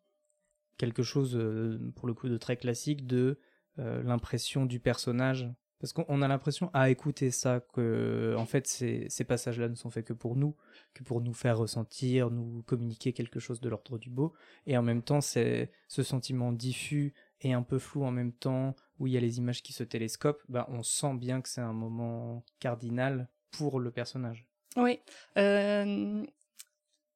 quelque 0.78 1.02
chose, 1.02 1.36
euh, 1.36 1.78
pour 1.96 2.08
le 2.08 2.14
coup, 2.14 2.28
de 2.28 2.38
très 2.38 2.56
classique 2.56 3.06
de 3.06 3.38
euh, 3.78 4.02
l'impression 4.02 4.64
du 4.64 4.80
personnage 4.80 5.50
Parce 5.80 5.92
qu'on 5.92 6.04
on 6.08 6.22
a 6.22 6.28
l'impression, 6.28 6.70
à 6.74 6.90
écouter 6.90 7.30
ça, 7.30 7.60
que 7.72 8.34
en 8.38 8.46
fait 8.46 8.66
ces, 8.66 9.24
passages-là 9.26 9.68
ne 9.68 9.74
sont 9.74 9.90
faits 9.90 10.06
que 10.06 10.12
pour 10.12 10.36
nous, 10.36 10.54
que 10.94 11.02
pour 11.02 11.20
nous 11.20 11.32
faire 11.32 11.58
ressentir, 11.58 12.30
nous 12.30 12.62
communiquer 12.62 13.12
quelque 13.12 13.40
chose 13.40 13.60
de 13.60 13.68
l'ordre 13.68 13.98
du 13.98 14.10
beau. 14.10 14.34
Et 14.66 14.76
en 14.76 14.82
même 14.82 15.02
temps, 15.02 15.20
c'est 15.20 15.70
ce 15.88 16.02
sentiment 16.02 16.52
diffus 16.52 17.14
et 17.40 17.54
un 17.54 17.62
peu 17.62 17.78
flou 17.78 18.04
en 18.04 18.10
même 18.10 18.32
temps, 18.32 18.76
où 18.98 19.06
il 19.06 19.14
y 19.14 19.16
a 19.16 19.20
les 19.20 19.38
images 19.38 19.62
qui 19.62 19.72
se 19.72 19.82
télescopent, 19.82 20.42
ben, 20.48 20.66
on 20.68 20.82
sent 20.82 21.14
bien 21.14 21.40
que 21.40 21.48
c'est 21.48 21.62
un 21.62 21.72
moment 21.72 22.44
cardinal 22.58 23.28
pour 23.50 23.80
le 23.80 23.90
personnage. 23.90 24.46
Oui. 24.76 25.00
Euh, 25.38 26.24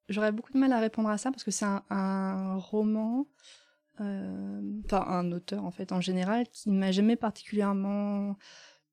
J'aurais 0.09 0.33
beaucoup 0.33 0.53
de 0.53 0.59
mal 0.59 0.73
à 0.73 0.81
répondre 0.81 1.09
à 1.09 1.17
ça 1.17 1.31
parce 1.31 1.45
que 1.45 1.51
c'est 1.51 1.65
un, 1.65 2.57
roman, 2.57 3.27
enfin 3.99 5.05
un 5.07 5.33
auteur 5.33 5.65
en 5.65 5.71
fait 5.71 5.93
en 5.93 6.01
général, 6.01 6.49
qui 6.49 6.71
m'a 6.71 6.93
jamais 6.93 7.17
particulièrement 7.17 8.37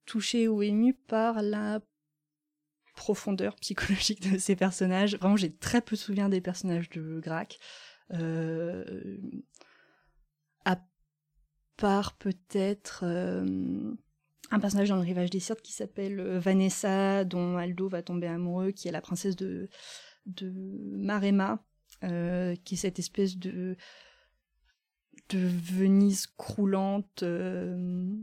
touché 0.06 0.48
ou 0.48 0.62
ému 0.62 0.94
par 0.94 1.42
la 1.42 1.80
profondeur 2.96 3.56
psychologique 3.56 4.32
de 4.32 4.38
ses 4.38 4.56
personnages. 4.56 5.16
Vraiment, 5.16 5.38
j'ai 5.38 5.54
très 5.54 5.82
peu 5.82 5.96
de 5.96 6.28
des 6.28 6.42
personnages 6.42 6.90
de 6.90 7.20
Grac. 7.20 7.58
Euh, 8.14 9.18
à 10.66 10.78
part 11.78 12.18
peut-être 12.18 13.04
euh, 13.04 13.94
un 14.52 14.60
personnage 14.60 14.90
dans 14.90 14.98
le 14.98 15.02
rivage 15.02 15.30
des 15.30 15.40
Sirtes 15.40 15.62
qui 15.62 15.72
s'appelle 15.72 16.38
Vanessa, 16.38 17.24
dont 17.24 17.58
Aldo 17.58 17.88
va 17.88 18.02
tomber 18.02 18.28
amoureux, 18.28 18.72
qui 18.72 18.88
est 18.88 18.92
la 18.92 19.02
princesse 19.02 19.36
de 19.36 19.70
de 20.26 20.52
Maremma, 20.98 21.64
euh, 22.04 22.56
qui 22.64 22.76
est 22.76 22.78
cette 22.78 23.00
espèce 23.00 23.38
de 23.38 23.76
de 25.34 25.48
Venise 25.48 26.28
croulante, 26.38 27.24
euh, 27.24 28.16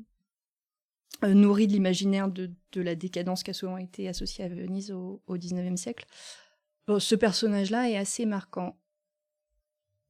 euh, 1.25 1.35
nourrie 1.35 1.66
de 1.66 1.73
l'imaginaire 1.73 2.29
de, 2.29 2.51
de 2.73 2.81
la 2.81 2.94
décadence 2.94 3.42
qui 3.42 3.51
a 3.51 3.55
souvent 3.55 3.79
été 3.79 4.09
associée 4.09 4.44
à 4.44 4.49
Venise 4.49 4.92
au, 4.92 5.23
19e 5.29 5.77
siècle. 5.77 6.07
Ce 6.99 7.14
personnage-là 7.14 7.90
est 7.90 7.97
assez 7.97 8.25
marquant. 8.25 8.79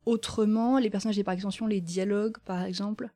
Autrement, 0.06 0.78
les 0.78 0.90
personnages 0.90 1.18
et 1.18 1.24
par 1.24 1.34
extension 1.34 1.66
les 1.66 1.80
dialogues, 1.80 2.38
par 2.44 2.62
exemple, 2.62 3.10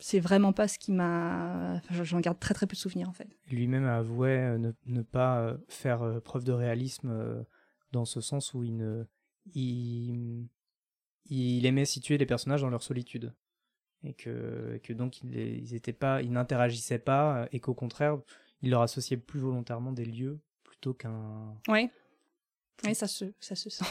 c'est 0.00 0.20
vraiment 0.20 0.52
pas 0.52 0.68
ce 0.68 0.78
qui 0.78 0.92
m'a. 0.92 1.80
J'en 1.90 2.20
garde 2.20 2.38
très 2.38 2.54
très 2.54 2.66
peu 2.66 2.74
de 2.74 2.78
souvenirs 2.78 3.08
en 3.08 3.12
fait. 3.12 3.28
lui-même 3.50 3.86
avouait 3.86 4.38
euh, 4.38 4.58
ne, 4.58 4.72
ne 4.86 5.02
pas 5.02 5.56
faire 5.68 6.20
preuve 6.22 6.44
de 6.44 6.52
réalisme 6.52 7.44
dans 7.92 8.04
ce 8.04 8.20
sens 8.20 8.54
où 8.54 8.64
il 8.64 8.76
ne 8.76 9.04
il, 9.54 10.48
il 11.30 11.64
aimait 11.66 11.84
situer 11.84 12.18
les 12.18 12.26
personnages 12.26 12.62
dans 12.62 12.70
leur 12.70 12.82
solitude 12.82 13.32
et 14.04 14.14
que, 14.14 14.74
et 14.76 14.80
que 14.80 14.92
donc 14.92 15.22
ils, 15.22 15.36
ils 15.36 15.74
étaient 15.74 15.92
pas 15.92 16.22
ils 16.22 16.30
n'interagissaient 16.32 16.98
pas 17.00 17.42
euh, 17.42 17.46
et 17.52 17.60
qu'au 17.60 17.74
contraire 17.74 18.18
il 18.62 18.70
leur 18.70 18.82
associait 18.82 19.16
plus 19.16 19.40
volontairement 19.40 19.92
des 19.92 20.04
lieux 20.04 20.38
plutôt 20.64 20.94
qu'un 20.94 21.54
Oui. 21.68 21.90
Oui, 22.84 22.94
ça 22.94 23.08
se, 23.08 23.24
ça 23.40 23.56
se 23.56 23.68
sent. 23.70 23.84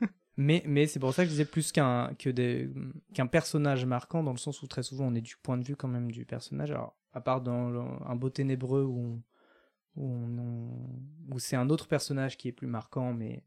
mais 0.36 0.62
mais 0.66 0.86
c'est 0.86 0.98
pour 0.98 1.14
ça 1.14 1.22
que 1.22 1.26
je 1.28 1.32
disais 1.32 1.44
plus 1.44 1.70
qu'un 1.72 2.14
que 2.18 2.28
des 2.30 2.68
qu'un 3.14 3.26
personnage 3.28 3.84
marquant 3.84 4.22
dans 4.24 4.32
le 4.32 4.38
sens 4.38 4.62
où 4.62 4.66
très 4.66 4.82
souvent 4.82 5.06
on 5.06 5.14
est 5.14 5.20
du 5.20 5.36
point 5.36 5.58
de 5.58 5.64
vue 5.64 5.76
quand 5.76 5.88
même 5.88 6.10
du 6.10 6.24
personnage 6.24 6.70
alors 6.72 6.96
à 7.12 7.20
part 7.20 7.40
dans 7.42 7.68
le- 7.70 7.80
un 7.80 8.16
beau 8.16 8.30
ténébreux 8.30 8.82
où 8.82 8.98
on, 8.98 10.02
où, 10.02 10.06
on- 10.06 11.34
où 11.34 11.38
c'est 11.38 11.54
un 11.56 11.68
autre 11.70 11.86
personnage 11.86 12.36
qui 12.36 12.48
est 12.48 12.52
plus 12.52 12.66
marquant 12.66 13.12
mais 13.12 13.44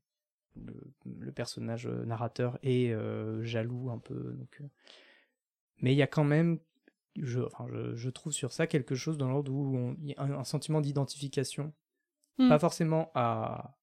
le, 0.56 0.94
le 1.20 1.32
personnage 1.32 1.88
euh, 1.88 2.06
narrateur 2.06 2.58
est 2.64 2.92
euh, 2.92 3.44
jaloux 3.44 3.90
un 3.90 4.00
peu 4.00 4.34
donc 4.34 4.58
euh. 4.62 4.68
mais 5.82 5.94
il 5.94 5.98
y 5.98 6.02
a 6.02 6.08
quand 6.08 6.24
même 6.24 6.60
je, 7.18 7.40
enfin, 7.42 7.66
je, 7.72 7.96
je 7.96 8.10
trouve 8.10 8.34
sur 8.34 8.52
ça 8.52 8.68
quelque 8.68 8.96
chose 8.96 9.18
dans 9.18 9.30
l'ordre 9.30 9.52
où 9.54 9.96
il 10.02 10.10
y 10.10 10.16
a 10.16 10.22
un, 10.22 10.32
un 10.32 10.44
sentiment 10.44 10.82
d'identification 10.82 11.74
Hmm. 12.38 12.50
pas 12.50 12.60
forcément 12.60 13.12
à 13.16 13.78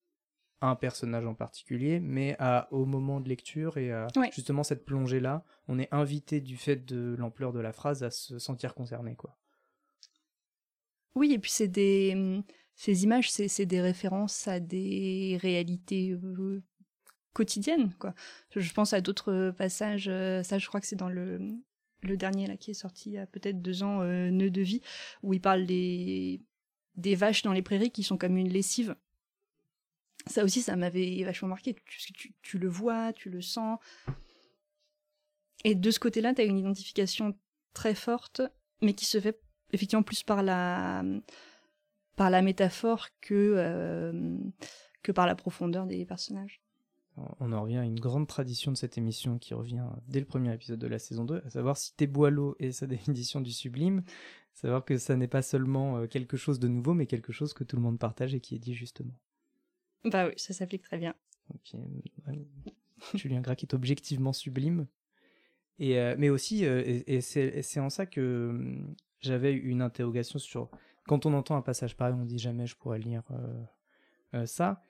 un 0.60 0.76
personnage 0.76 1.24
en 1.24 1.34
particulier, 1.34 2.00
mais 2.00 2.36
à, 2.38 2.68
au 2.70 2.84
moment 2.84 3.18
de 3.18 3.28
lecture 3.30 3.78
et 3.78 3.90
à 3.90 4.08
Ouais. 4.14 4.30
justement 4.30 4.62
cette 4.62 4.84
plongée-là, 4.84 5.42
on 5.68 5.78
est 5.78 5.88
invité 5.90 6.42
du 6.42 6.58
fait 6.58 6.76
de 6.76 7.16
l'ampleur 7.18 7.54
de 7.54 7.60
la 7.60 7.72
phrase 7.72 8.02
à 8.02 8.10
se 8.10 8.38
sentir 8.38 8.74
concerné, 8.74 9.16
quoi. 9.16 9.38
Oui, 11.14 11.32
et 11.32 11.38
puis 11.38 11.50
c'est 11.50 11.68
des. 11.68 12.42
Ces 12.74 13.04
images, 13.04 13.30
c'est 13.30 13.66
des 13.66 13.80
références 13.80 14.48
à 14.48 14.58
des 14.58 15.38
réalités 15.40 16.16
quotidiennes, 17.32 17.92
quoi. 17.98 18.14
Je, 18.50 18.72
pense 18.72 18.92
à 18.92 19.00
d'autres 19.00 19.54
passages, 19.56 20.06
ça 20.42 20.58
je 20.58 20.66
crois 20.66 20.80
que 20.80 20.86
c'est 20.86 20.96
dans 20.96 21.08
le, 21.08 21.38
le 22.02 22.16
dernier 22.16 22.46
là 22.46 22.56
qui 22.56 22.70
est 22.70 22.74
sorti 22.74 23.10
il 23.10 23.12
y 23.14 23.18
a 23.18 23.26
peut-être 23.26 23.62
deux 23.62 23.82
ans, 23.82 24.02
Nœud 24.04 24.50
de 24.50 24.62
vie, 24.62 24.80
où 25.22 25.34
il 25.34 25.40
parle 25.40 25.66
des, 25.66 26.40
des 26.96 27.14
vaches 27.14 27.42
dans 27.42 27.52
les 27.52 27.62
prairies 27.62 27.90
qui 27.90 28.02
sont 28.02 28.18
comme 28.18 28.36
une 28.36 28.48
lessive. 28.48 28.96
Ça 30.26 30.44
aussi, 30.44 30.62
ça 30.62 30.76
m'avait 30.76 31.22
vachement 31.24 31.48
marqué, 31.48 31.74
que 31.74 31.80
tu, 31.86 32.34
tu 32.42 32.58
le 32.58 32.68
vois, 32.68 33.12
tu 33.12 33.28
le 33.28 33.42
sens. 33.42 33.78
Et 35.64 35.74
de 35.74 35.90
ce 35.90 35.98
côté-là, 35.98 36.34
tu 36.34 36.42
as 36.42 36.44
une 36.44 36.58
identification 36.58 37.36
très 37.74 37.94
forte, 37.94 38.42
mais 38.82 38.94
qui 38.94 39.04
se 39.04 39.20
fait 39.20 39.40
effectivement 39.72 40.02
plus 40.02 40.22
par 40.22 40.42
la 40.42 41.02
par 42.16 42.30
la 42.30 42.42
métaphore 42.42 43.08
que 43.20 43.54
euh, 43.56 44.36
que 45.02 45.12
par 45.12 45.26
la 45.26 45.34
profondeur 45.34 45.86
des 45.86 46.04
personnages. 46.04 46.60
On 47.40 47.52
en 47.52 47.62
revient 47.62 47.76
à 47.76 47.84
une 47.84 48.00
grande 48.00 48.26
tradition 48.26 48.72
de 48.72 48.76
cette 48.76 48.96
émission 48.96 49.38
qui 49.38 49.52
revient 49.52 49.84
dès 50.08 50.20
le 50.20 50.24
premier 50.24 50.54
épisode 50.54 50.78
de 50.78 50.86
la 50.86 50.98
saison 50.98 51.24
2, 51.24 51.42
à 51.44 51.50
savoir 51.50 51.76
citer 51.76 52.06
Boileau 52.06 52.56
et 52.58 52.72
sa 52.72 52.86
définition 52.86 53.42
du 53.42 53.52
sublime, 53.52 54.02
savoir 54.54 54.82
que 54.82 54.96
ça 54.96 55.14
n'est 55.16 55.28
pas 55.28 55.42
seulement 55.42 55.98
euh, 55.98 56.06
quelque 56.06 56.38
chose 56.38 56.58
de 56.58 56.68
nouveau, 56.68 56.94
mais 56.94 57.04
quelque 57.04 57.32
chose 57.32 57.52
que 57.52 57.64
tout 57.64 57.76
le 57.76 57.82
monde 57.82 57.98
partage 57.98 58.34
et 58.34 58.40
qui 58.40 58.54
est 58.54 58.58
dit 58.58 58.74
justement. 58.74 59.12
Bah 60.04 60.26
oui, 60.26 60.32
ça 60.36 60.54
s'applique 60.54 60.82
très 60.82 60.98
bien. 60.98 61.14
Euh, 61.74 62.34
Julien 63.14 63.40
Gracq 63.40 63.62
est 63.62 63.74
objectivement 63.74 64.32
sublime. 64.32 64.86
Et, 65.78 65.98
euh, 65.98 66.14
mais 66.18 66.28
aussi, 66.28 66.64
euh, 66.64 66.82
et, 66.84 67.16
et 67.16 67.20
c'est 67.20 67.80
en 67.80 67.90
ça 67.90 68.06
que 68.06 68.78
j'avais 69.20 69.52
une 69.52 69.82
interrogation 69.82 70.38
sur. 70.38 70.70
Quand 71.06 71.26
on 71.26 71.34
entend 71.34 71.56
un 71.56 71.62
passage 71.62 71.96
pareil, 71.96 72.14
on 72.18 72.24
dit 72.24 72.38
jamais 72.38 72.66
je 72.66 72.76
pourrais 72.76 72.98
lire 72.98 73.22
euh, 73.30 73.64
euh, 74.34 74.46
ça. 74.46 74.82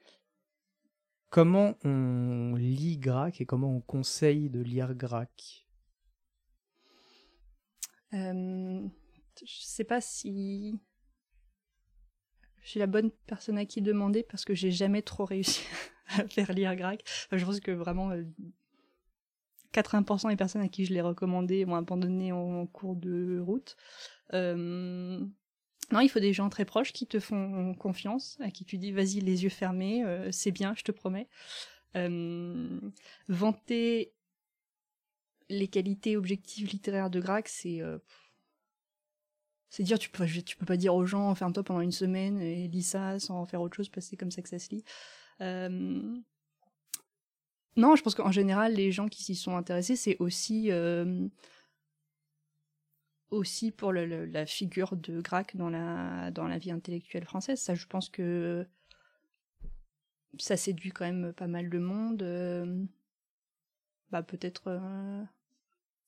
comment 1.30 1.74
on 1.84 2.54
lit 2.54 2.98
Grac 2.98 3.40
et 3.40 3.46
comment 3.46 3.74
on 3.74 3.80
conseille 3.80 4.50
de 4.50 4.60
lire 4.60 4.94
Grac 4.94 5.66
euh, 8.12 8.86
Je 9.40 9.62
sais 9.62 9.84
pas 9.84 10.00
si 10.00 10.78
je 12.60 12.68
suis 12.68 12.80
la 12.80 12.86
bonne 12.86 13.10
personne 13.26 13.58
à 13.58 13.64
qui 13.64 13.82
demander 13.82 14.22
parce 14.22 14.44
que 14.44 14.54
j'ai 14.54 14.70
jamais 14.70 15.02
trop 15.02 15.24
réussi 15.24 15.64
à 16.08 16.28
faire 16.28 16.52
lire 16.52 16.76
Grac. 16.76 17.02
je 17.32 17.44
pense 17.44 17.60
que 17.60 17.72
vraiment 17.72 18.12
80% 19.72 20.28
des 20.28 20.36
personnes 20.36 20.62
à 20.62 20.68
qui 20.68 20.84
je 20.84 20.92
l'ai 20.92 21.00
recommandé 21.00 21.64
m'ont 21.64 21.76
abandonné 21.76 22.32
en, 22.32 22.66
cours 22.66 22.96
de 22.96 23.40
route. 23.40 23.76
Euh, 24.34 25.20
non, 25.92 26.00
il 26.00 26.08
faut 26.08 26.20
des 26.20 26.32
gens 26.32 26.48
très 26.48 26.64
proches 26.64 26.92
qui 26.94 27.06
te 27.06 27.20
font 27.20 27.74
confiance, 27.74 28.38
à 28.40 28.50
qui 28.50 28.64
tu 28.64 28.78
dis 28.78 28.92
vas-y 28.92 29.20
les 29.20 29.44
yeux 29.44 29.50
fermés, 29.50 30.02
euh, 30.04 30.32
c'est 30.32 30.50
bien, 30.50 30.74
je 30.74 30.82
te 30.82 30.90
promets. 30.90 31.28
Euh, 31.96 32.80
vanter 33.28 34.14
les 35.50 35.68
qualités 35.68 36.16
objectives 36.16 36.66
littéraires 36.70 37.10
de 37.10 37.20
Grac, 37.20 37.46
c'est 37.46 37.82
euh, 37.82 37.98
c'est 39.68 39.82
dire 39.82 39.98
tu 39.98 40.08
peux 40.08 40.26
tu 40.26 40.56
peux 40.56 40.64
pas 40.64 40.78
dire 40.78 40.94
aux 40.94 41.04
gens 41.04 41.34
ferme-toi 41.34 41.62
pendant 41.62 41.82
une 41.82 41.92
semaine 41.92 42.40
et 42.40 42.68
lis 42.68 42.82
ça 42.82 43.20
sans 43.20 43.44
faire 43.44 43.60
autre 43.60 43.76
chose 43.76 43.90
parce 43.90 44.06
que 44.06 44.10
c'est 44.10 44.16
comme 44.16 44.30
ça 44.30 44.40
que 44.40 44.48
ça 44.48 44.58
se 44.58 44.70
lit. 44.70 44.84
Non, 47.76 47.96
je 47.96 48.02
pense 48.02 48.14
qu'en 48.14 48.32
général 48.32 48.74
les 48.74 48.92
gens 48.92 49.08
qui 49.08 49.22
s'y 49.22 49.34
sont 49.34 49.56
intéressés, 49.56 49.96
c'est 49.96 50.16
aussi 50.20 50.70
aussi 53.32 53.72
pour 53.72 53.92
la 53.92 54.46
figure 54.46 54.96
de 54.96 55.20
Grac 55.20 55.56
dans 55.56 55.70
la, 55.70 56.30
dans 56.30 56.46
la 56.46 56.58
vie 56.58 56.70
intellectuelle 56.70 57.24
française. 57.24 57.60
Ça, 57.60 57.74
je 57.74 57.86
pense 57.86 58.08
que 58.08 58.66
ça 60.38 60.56
séduit 60.56 60.90
quand 60.90 61.06
même 61.06 61.32
pas 61.32 61.46
mal 61.46 61.70
de 61.70 61.78
monde. 61.78 62.22
Euh, 62.22 62.84
bah, 64.10 64.22
peut-être. 64.22 64.68
Euh, 64.68 65.22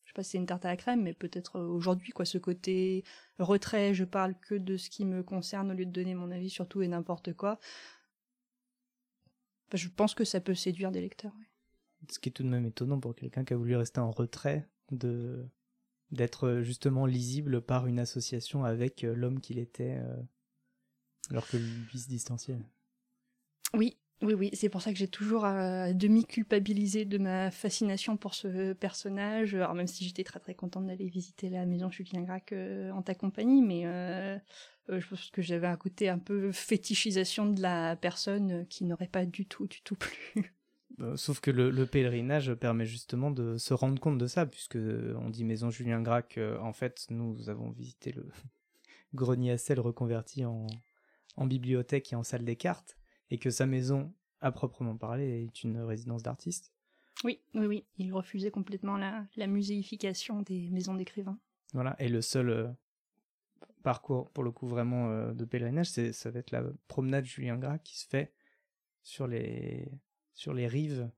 je 0.04 0.10
sais 0.10 0.14
pas 0.14 0.22
si 0.22 0.32
c'est 0.32 0.38
une 0.38 0.46
tarte 0.46 0.66
à 0.66 0.68
la 0.68 0.76
crème, 0.76 1.02
mais 1.02 1.14
peut-être 1.14 1.58
aujourd'hui, 1.58 2.12
quoi, 2.12 2.26
ce 2.26 2.36
côté 2.36 3.04
retrait, 3.38 3.94
je 3.94 4.04
parle 4.04 4.38
que 4.38 4.54
de 4.54 4.76
ce 4.76 4.90
qui 4.90 5.06
me 5.06 5.22
concerne 5.22 5.70
au 5.70 5.74
lieu 5.74 5.86
de 5.86 5.90
donner 5.90 6.14
mon 6.14 6.30
avis 6.30 6.50
sur 6.50 6.68
tout 6.68 6.82
et 6.82 6.88
n'importe 6.88 7.32
quoi. 7.32 7.58
Je 9.72 9.88
pense 9.88 10.14
que 10.14 10.24
ça 10.24 10.40
peut 10.40 10.54
séduire 10.54 10.92
des 10.92 11.00
lecteurs. 11.00 11.32
Ce 12.10 12.18
qui 12.18 12.28
est 12.28 12.32
tout 12.32 12.42
de 12.42 12.48
même 12.48 12.66
étonnant 12.66 13.00
pour 13.00 13.14
quelqu'un 13.14 13.44
qui 13.44 13.54
a 13.54 13.56
voulu 13.56 13.74
rester 13.76 14.00
en 14.00 14.10
retrait 14.10 14.68
de 14.90 15.48
d'être 16.14 16.46
euh, 16.46 16.62
justement 16.62 17.06
lisible 17.06 17.60
par 17.60 17.86
une 17.86 17.98
association 17.98 18.64
avec 18.64 19.04
euh, 19.04 19.14
l'homme 19.14 19.40
qu'il 19.40 19.58
était, 19.58 19.98
euh, 19.98 20.16
alors 21.30 21.46
que 21.46 21.56
lui 21.56 21.98
se 21.98 22.08
distanciait. 22.08 22.58
Oui, 23.74 23.98
oui, 24.22 24.34
oui, 24.34 24.50
c'est 24.54 24.68
pour 24.68 24.80
ça 24.80 24.92
que 24.92 24.98
j'ai 24.98 25.08
toujours 25.08 25.42
demi-culpabilisé 25.42 27.04
de 27.04 27.18
ma 27.18 27.50
fascination 27.50 28.16
pour 28.16 28.34
ce 28.34 28.72
personnage. 28.72 29.54
Alors 29.54 29.74
même 29.74 29.88
si 29.88 30.04
j'étais 30.04 30.22
très 30.22 30.38
très 30.38 30.54
contente 30.54 30.86
d'aller 30.86 31.08
visiter 31.08 31.50
la 31.50 31.66
maison 31.66 31.90
Julien 31.90 32.22
Gracq 32.22 32.52
en 32.52 33.02
ta 33.02 33.14
compagnie, 33.14 33.62
mais 33.62 33.82
je 34.88 35.06
pense 35.08 35.30
que 35.30 35.42
j'avais 35.42 35.66
un 35.66 35.76
côté 35.76 36.08
un 36.08 36.20
peu 36.20 36.52
fétichisation 36.52 37.46
de 37.46 37.60
la 37.60 37.96
personne 37.96 38.64
qui 38.68 38.84
n'aurait 38.84 39.08
pas 39.08 39.26
du 39.26 39.46
tout, 39.46 39.66
du 39.66 39.82
tout 39.82 39.96
plu. 39.96 40.54
Euh, 41.00 41.16
sauf 41.16 41.40
que 41.40 41.50
le, 41.50 41.86
pèlerinage 41.86 42.54
permet 42.54 42.86
justement 42.86 43.30
de 43.30 43.56
se 43.56 43.74
rendre 43.74 44.00
compte 44.00 44.18
de 44.18 44.26
ça, 44.26 44.46
puisque 44.46 44.76
on 44.76 45.28
dit 45.28 45.44
Maison 45.44 45.70
Julien 45.70 46.00
Gracq, 46.00 46.38
euh, 46.38 46.58
en 46.60 46.72
fait, 46.72 47.06
nous 47.10 47.48
avons 47.48 47.70
visité 47.70 48.12
le 48.12 48.28
grenier 49.14 49.52
à 49.52 49.58
sel 49.58 49.80
reconverti 49.80 50.44
en, 50.44 50.66
bibliothèque 51.38 52.12
et 52.12 52.16
en 52.16 52.22
salle 52.22 52.44
des 52.44 52.56
cartes, 52.56 52.96
et 53.30 53.38
que 53.38 53.50
sa 53.50 53.66
maison, 53.66 54.14
à 54.40 54.52
proprement 54.52 54.96
parler, 54.96 55.44
est 55.44 55.64
une 55.64 55.80
résidence 55.80 56.22
d'artiste. 56.22 56.72
Oui, 57.24 57.40
oui, 57.54 57.66
oui. 57.66 57.84
Il 57.96 58.12
refusait 58.12 58.50
complètement 58.50 58.96
la, 58.96 59.26
la 59.36 59.46
muséification 59.46 60.42
des 60.42 60.68
maisons 60.70 60.94
d'écrivains. 60.94 61.38
Voilà, 61.72 61.96
et 61.98 62.08
le 62.08 62.22
seul 62.22 62.50
euh, 62.50 62.68
parcours, 63.82 64.30
pour 64.30 64.44
le 64.44 64.52
coup, 64.52 64.68
vraiment 64.68 65.32
de 65.32 65.44
pèlerinage, 65.44 65.88
ça 65.88 66.30
va 66.30 66.38
être 66.38 66.52
la 66.52 66.62
promenade 66.86 67.24
Julien 67.24 67.56
Gracq 67.56 67.82
qui 67.82 67.98
se 67.98 68.06
fait 68.06 68.32
sur 69.02 69.26
les 69.26 69.90
sur 70.34 70.52
les 70.52 70.66
rives 70.66 71.08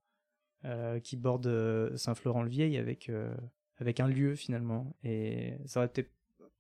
euh, 0.64 1.01
qui 1.01 1.17
bordent 1.17 1.47
euh, 1.47 1.97
Saint-Florent-le-Vieil 1.97 2.77
avec, 2.77 3.09
euh, 3.09 3.35
avec 3.79 4.01
un 4.01 4.09
lieu 4.09 4.35
finalement. 4.35 4.97
Et 5.05 5.55
ça 5.67 5.81
aurait 5.81 5.89
été 5.89 6.05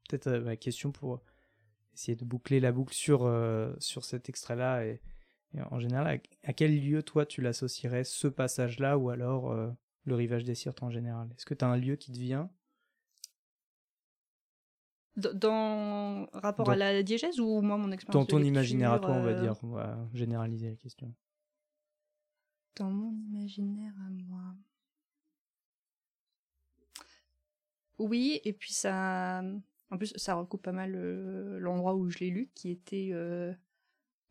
peut-être 0.08 0.30
ma 0.38 0.56
question 0.56 0.92
pour 0.92 1.22
essayer 1.94 2.16
de 2.16 2.24
boucler 2.24 2.60
la 2.60 2.72
boucle 2.72 2.94
sur, 2.94 3.30
sur 3.78 4.04
cet 4.04 4.28
extrait-là. 4.28 4.84
Et, 4.84 5.00
en 5.70 5.80
général, 5.80 6.20
à, 6.44 6.52
quel 6.52 6.78
lieu 6.78 7.02
toi 7.02 7.24
tu 7.24 7.40
l'associerais 7.40 8.04
ce 8.04 8.28
passage-là 8.28 8.98
ou 8.98 9.08
alors 9.08 9.56
le 10.04 10.14
rivage 10.14 10.44
des 10.44 10.54
Sirtes 10.54 10.82
en 10.82 10.90
général? 10.90 11.28
Est-ce 11.36 11.46
que 11.46 11.54
tu 11.54 11.64
as 11.64 11.68
un 11.68 11.78
lieu 11.78 11.96
qui 11.96 12.12
te 12.12 12.18
vient? 12.18 12.50
Dans 15.16 16.28
rapport 16.34 16.68
à 16.68 16.76
la 16.76 17.02
diégèse 17.02 17.40
ou 17.40 17.62
moi 17.62 17.78
mon 17.78 17.90
expérience 17.90 18.26
Dans 18.26 18.26
ton 18.26 18.42
imaginaire 18.42 18.92
à 18.92 19.00
toi, 19.00 19.12
on 19.12 19.22
va 19.22 19.32
dire, 19.32 19.54
on 19.62 19.68
va 19.68 19.98
généraliser 20.12 20.68
la 20.68 20.76
question. 20.76 21.14
Dans 22.76 22.90
mon 22.90 23.12
imaginaire 23.12 23.94
à 24.06 24.10
moi. 24.10 24.54
Oui, 27.98 28.40
et 28.44 28.52
puis 28.52 28.72
ça. 28.72 29.42
En 29.90 29.96
plus, 29.98 30.12
ça 30.16 30.34
recoupe 30.34 30.62
pas 30.62 30.72
mal 30.72 30.94
euh, 30.94 31.58
l'endroit 31.58 31.94
où 31.94 32.10
je 32.10 32.18
l'ai 32.18 32.30
lu, 32.30 32.50
qui 32.54 32.70
était 32.70 33.10
euh, 33.12 33.52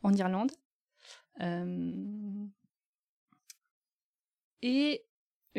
en 0.04 0.14
Irlande. 0.14 0.52
Euh, 1.42 2.46
et 4.62 5.06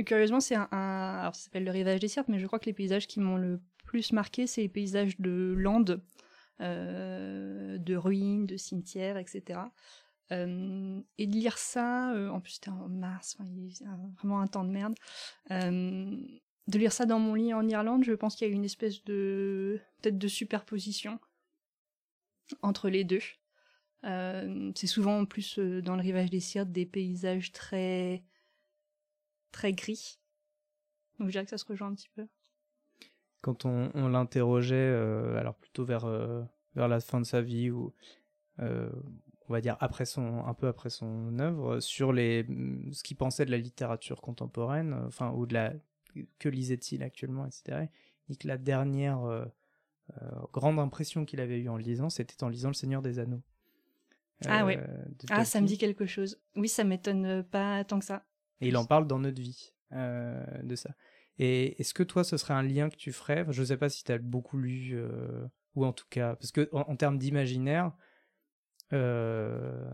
curieusement, 0.04 0.40
c'est 0.40 0.54
un, 0.54 0.68
Alors, 0.70 1.34
ça 1.34 1.44
s'appelle 1.44 1.64
le 1.64 1.70
rivage 1.70 2.00
des 2.00 2.08
Sierpes, 2.08 2.28
mais 2.28 2.38
je 2.38 2.46
crois 2.46 2.58
que 2.58 2.66
les 2.66 2.74
paysages 2.74 3.06
qui 3.06 3.20
m'ont 3.20 3.36
le 3.36 3.60
plus 3.84 4.12
marqué, 4.12 4.46
c'est 4.46 4.60
les 4.60 4.68
paysages 4.68 5.18
de 5.18 5.54
landes, 5.56 6.02
de 6.60 7.96
ruines, 7.96 8.46
de 8.46 8.56
cimetières, 8.56 9.16
etc. 9.16 9.60
Euh, 10.32 11.00
et 11.18 11.26
de 11.26 11.32
lire 11.32 11.58
ça, 11.58 12.12
euh, 12.14 12.28
en 12.30 12.40
plus 12.40 12.52
c'était 12.52 12.70
en 12.70 12.88
mars, 12.88 13.38
vraiment 14.18 14.40
un 14.40 14.46
temps 14.46 14.64
de 14.64 14.70
merde. 14.70 14.94
Euh, 15.50 16.16
de 16.66 16.78
lire 16.78 16.92
ça 16.92 17.06
dans 17.06 17.20
mon 17.20 17.34
lit 17.34 17.54
en 17.54 17.66
Irlande, 17.68 18.02
je 18.02 18.12
pense 18.12 18.34
qu'il 18.34 18.48
y 18.48 18.50
a 18.50 18.54
une 18.54 18.64
espèce 18.64 19.04
de 19.04 19.80
peut-être 20.02 20.18
de 20.18 20.28
superposition 20.28 21.20
entre 22.62 22.88
les 22.88 23.04
deux. 23.04 23.22
c'est 24.02 24.86
souvent 24.86 25.20
en 25.20 25.26
plus 25.26 25.58
dans 25.58 25.94
le 25.94 26.02
rivage 26.02 26.30
des 26.30 26.40
Sirtes 26.40 26.72
des 26.72 26.86
paysages 26.86 27.52
très 27.52 28.24
très 29.52 29.72
gris. 29.72 30.18
Donc 31.18 31.28
je 31.28 31.32
dirais 31.32 31.44
que 31.44 31.50
ça 31.50 31.58
se 31.58 31.64
rejoint 31.64 31.88
un 31.88 31.94
petit 31.94 32.10
peu. 32.14 32.26
Quand 33.42 33.64
on, 33.64 34.08
l'interrogeait, 34.08 34.92
alors 35.38 35.54
plutôt 35.54 35.84
vers 35.84 36.08
vers 36.74 36.88
la 36.88 36.98
fin 36.98 37.20
de 37.20 37.26
sa 37.26 37.42
vie 37.42 37.70
ou 37.70 37.94
on 39.48 39.52
va 39.52 39.60
dire 39.60 39.76
après 39.80 40.04
son 40.04 40.44
un 40.46 40.54
peu 40.54 40.66
après 40.66 40.90
son 40.90 41.38
œuvre 41.38 41.80
sur 41.80 42.12
les 42.12 42.46
ce 42.92 43.02
qu'il 43.02 43.16
pensait 43.16 43.44
de 43.44 43.50
la 43.50 43.58
littérature 43.58 44.20
contemporaine 44.20 44.94
enfin 45.06 45.30
ou 45.32 45.46
de 45.46 45.54
la 45.54 45.72
que 46.38 46.48
lisait-il 46.48 47.02
actuellement 47.02 47.46
etc 47.46 47.86
et 48.28 48.36
que 48.36 48.48
la 48.48 48.58
dernière 48.58 49.22
euh, 49.24 49.44
euh, 50.22 50.30
grande 50.52 50.78
impression 50.78 51.24
qu'il 51.24 51.40
avait 51.40 51.58
eue 51.58 51.68
en 51.68 51.76
lisant 51.76 52.10
c'était 52.10 52.42
en 52.42 52.48
lisant 52.48 52.68
le 52.68 52.74
Seigneur 52.74 53.02
des 53.02 53.18
Anneaux. 53.18 53.42
Ah 54.44 54.66
oui. 54.66 54.76
ah 55.30 55.46
ça 55.46 55.62
me 55.62 55.66
dit 55.66 55.78
quelque 55.78 56.06
chose. 56.06 56.40
Oui 56.56 56.68
ça 56.68 56.84
m'étonne 56.84 57.42
pas 57.44 57.84
tant 57.84 57.98
que 57.98 58.04
ça. 58.04 58.24
Et 58.60 58.68
il 58.68 58.76
en 58.76 58.84
parle 58.84 59.06
dans 59.06 59.18
notre 59.18 59.40
vie 59.40 59.72
euh, 59.92 60.44
de 60.62 60.74
ça. 60.74 60.90
Et 61.38 61.80
est-ce 61.80 61.94
que 61.94 62.02
toi 62.02 62.24
ce 62.24 62.36
serait 62.36 62.54
un 62.54 62.62
lien 62.62 62.90
que 62.90 62.96
tu 62.96 63.12
ferais? 63.12 63.46
Je 63.50 63.62
sais 63.62 63.76
pas 63.76 63.88
si 63.88 64.04
tu 64.04 64.12
as 64.12 64.18
beaucoup 64.18 64.58
lu 64.58 64.98
ou 65.74 65.84
en 65.84 65.92
tout 65.92 66.06
cas 66.10 66.34
parce 66.36 66.52
que 66.52 66.68
en 66.72 66.96
termes 66.96 67.18
d'imaginaire 67.18 67.92
euh, 68.92 69.84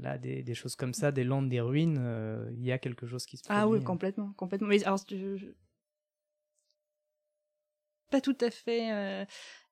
là, 0.00 0.18
des, 0.18 0.42
des, 0.42 0.54
choses 0.54 0.76
comme 0.76 0.94
ça, 0.94 1.12
des 1.12 1.24
landes, 1.24 1.48
des 1.48 1.60
ruines, 1.60 1.98
euh, 1.98 2.50
il 2.52 2.64
y 2.64 2.72
a 2.72 2.78
quelque 2.78 3.06
chose 3.06 3.24
qui 3.26 3.36
se 3.36 3.44
produit. 3.44 3.62
Ah 3.62 3.68
oui, 3.68 3.78
hein. 3.78 3.84
complètement, 3.84 4.32
complètement. 4.36 4.68
Mais 4.68 4.84
alors, 4.84 4.98
je, 5.08 5.52
pas 8.14 8.20
tout 8.20 8.36
à 8.40 8.50
fait 8.50 8.92
euh, 8.92 9.24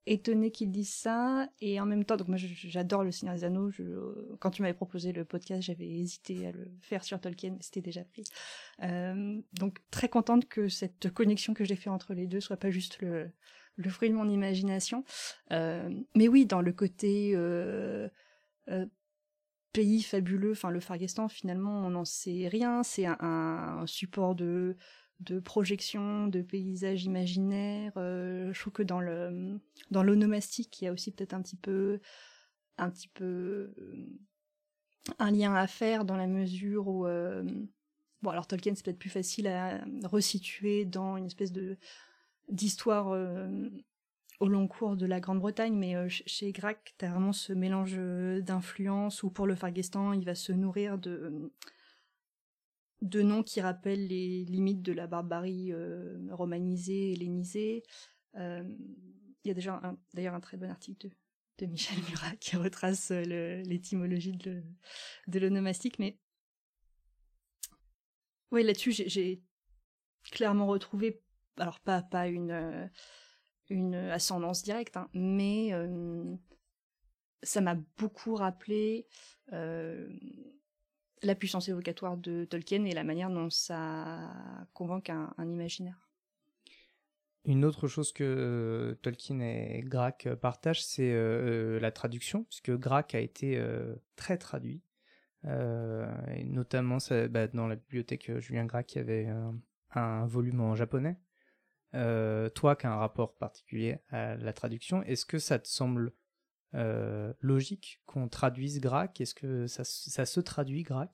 étonné 0.07 0.51
qu'ils 0.51 0.73
disent 0.73 0.95
ça, 0.95 1.49
et 1.61 1.81
en 1.81 1.87
même 1.87 2.05
temps, 2.05 2.16
donc 2.16 2.27
moi 2.27 2.37
j'adore 2.37 3.05
le 3.05 3.12
Seigneur 3.12 3.37
des 3.37 3.45
Anneaux. 3.45 3.70
Je, 3.70 3.85
quand 4.41 4.51
tu 4.51 4.62
m'avais 4.62 4.75
proposé 4.75 5.12
le 5.12 5.25
podcast, 5.25 5.62
j'avais 5.62 5.89
hésité 5.89 6.47
à 6.49 6.51
le 6.51 6.68
faire 6.81 7.05
sur 7.05 7.20
Tolkien, 7.20 7.51
mais 7.51 7.62
c'était 7.62 7.83
déjà 7.83 8.03
pris. 8.05 8.25
Euh, 8.83 9.41
donc 9.53 9.79
très 9.91 10.09
contente 10.09 10.49
que 10.49 10.68
cette 10.68 11.11
connexion 11.12 11.55
que 11.55 11.64
j'ai 11.64 11.77
fait 11.77 11.91
entre 11.91 12.14
les 12.14 12.27
deux 12.27 12.41
soit 12.41 12.57
pas 12.57 12.70
juste 12.70 13.01
le, 13.01 13.31
le 13.77 13.91
fruit 13.91 14.11
de 14.11 14.14
mon 14.14 14.29
imagination. 14.29 15.05
Euh, 15.53 15.89
mais 16.16 16.27
oui, 16.27 16.47
dans 16.47 16.62
le 16.62 16.73
côté 16.73 17.37
euh, 18.69 18.87
pays 19.73 20.03
fabuleux, 20.03 20.53
enfin 20.53 20.71
le 20.71 20.81
Fargestan 20.81 21.29
finalement 21.29 21.87
on 21.87 21.91
n'en 21.91 22.05
sait 22.05 22.49
rien, 22.49 22.83
c'est 22.83 23.07
un, 23.07 23.85
support 23.87 24.35
de 24.35 24.77
projection, 25.45 26.27
de 26.27 26.43
paysages 26.43 27.05
imaginaires. 27.05 27.93
Euh, 27.97 28.53
je 28.53 28.61
trouve 28.61 28.73
que 28.73 28.83
dans 28.83 29.01
l'onomastique, 30.03 30.81
il 30.81 30.85
y 30.85 30.89
a 30.89 30.93
aussi 30.93 31.11
peut-être 31.11 31.35
un 31.35 31.43
petit 31.43 31.57
peu 31.57 32.01
un 32.79 32.93
euh, 33.21 33.71
lien 35.19 35.55
à 35.55 35.67
faire 35.67 36.05
dans 36.05 36.17
la 36.17 36.27
mesure 36.27 36.89
où 36.89 37.07
bon 38.23 38.31
alors 38.31 38.47
Tolkien 38.47 38.75
c'est 38.75 38.85
peut-être 38.85 38.99
plus 38.99 39.11
facile 39.11 39.47
à 39.47 39.83
resituer 40.05 40.85
dans 40.85 41.17
une 41.17 41.27
espèce 41.27 41.53
de 41.53 41.77
d'histoire 42.49 43.15
au 44.43 44.49
long 44.49 44.66
cours 44.66 44.97
de 44.97 45.07
la 45.07 45.20
Grande-Bretagne, 45.20 45.72
mais 45.72 46.09
chez 46.09 46.51
Grac, 46.51 46.97
tu 46.99 47.05
as 47.05 47.11
vraiment 47.11 47.32
ce 47.32 47.53
mélange 47.53 47.95
d'influences 48.43 49.22
où 49.22 49.30
pour 49.30 49.47
le 49.47 49.55
Fargestan, 49.55 50.12
il 50.14 50.24
va 50.24 50.34
se 50.34 50.51
nourrir 50.51 50.99
de, 50.99 51.53
de 53.03 53.22
noms 53.22 53.45
qui 53.45 53.61
rappellent 53.61 54.09
les 54.09 54.45
limites 54.45 54.82
de 54.82 54.93
la 54.93 55.07
barbarie 55.07 55.72
romanisée, 56.32 57.12
hellénisée. 57.12 57.84
Il 58.34 59.45
y 59.45 59.51
a 59.51 59.55
déjà 59.55 59.80
d'ailleurs 60.12 60.34
un 60.34 60.40
très 60.40 60.57
bon 60.57 60.68
article 60.68 61.11
de, 61.59 61.66
Michel 61.66 61.99
Murat 62.11 62.34
qui 62.40 62.57
retrace 62.57 63.12
l'étymologie 63.12 64.32
de, 64.32 64.61
de 65.28 65.38
l'onomastique, 65.38 66.01
mais 66.01 66.18
oui, 68.51 68.64
là-dessus, 68.64 68.93
j'ai 68.93 69.40
clairement 70.32 70.66
retrouvé, 70.66 71.22
alors 71.59 71.78
pas, 71.78 72.03
pas 72.03 72.26
une, 72.26 72.90
une 73.69 73.95
ascendance 73.95 74.63
directe, 74.63 74.97
hein, 74.97 75.09
mais 75.15 75.73
ça 77.43 77.61
m'a 77.61 77.77
beaucoup 77.99 78.35
rappelé 78.35 79.07
la 79.51 81.35
puissance 81.35 81.69
évocatoire 81.69 82.17
de 82.17 82.45
Tolkien 82.45 82.85
et 82.85 82.93
la 82.93 83.05
manière 83.05 83.31
dont 83.31 83.51
ça 83.51 84.31
convoque 84.75 85.11
un 85.11 85.35
imaginaire. 85.39 86.13
Une 87.45 87.65
autre 87.65 87.89
chose 87.89 88.13
que 88.13 88.23
euh, 88.23 88.95
Tolkien 89.03 89.41
et 89.41 89.83
Grac 89.85 90.27
euh, 90.27 90.37
partagent, 90.37 90.85
c'est 90.85 91.13
euh, 91.13 91.81
la 91.81 91.91
traduction, 91.91 92.45
puisque 92.45 92.71
Grac 92.71 93.17
a 93.17 93.21
été 93.21 93.61
très 94.17 94.39
traduit. 94.39 94.83
notamment 95.45 96.99
bah, 97.31 97.49
dans 97.49 97.67
la 97.67 97.77
bibliothèque 97.77 98.39
Julien 98.39 98.65
Grac, 98.65 98.95
il 98.95 98.99
y 98.99 99.01
avait 99.01 99.29
un 99.95 100.27
volume 100.27 100.61
en 100.61 100.77
japonais. 100.77 101.17
Toi 101.93 102.76
qui 102.76 102.86
as 102.86 102.93
un 102.93 102.97
rapport 102.97 103.36
particulier 103.36 103.99
à 104.09 104.36
la 104.36 104.53
traduction, 104.53 105.03
est-ce 105.03 105.26
que 105.26 105.38
ça 105.38 105.59
te 105.59 105.68
semble 105.68 106.12
logique 107.40 108.01
qu'on 108.07 108.28
traduise 108.28 108.80
Grac 108.80 109.20
Est-ce 109.20 109.34
que 109.34 109.66
ça, 109.66 109.84
ça, 109.84 110.24
se 110.24 110.40
traduit 110.40 110.82
Grac 110.82 111.11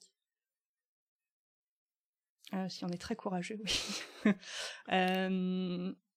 Si 2.68 2.84
on 2.84 2.88
est 2.88 3.00
très 3.00 3.16
courageux, 3.16 3.60
oui. 3.64 4.34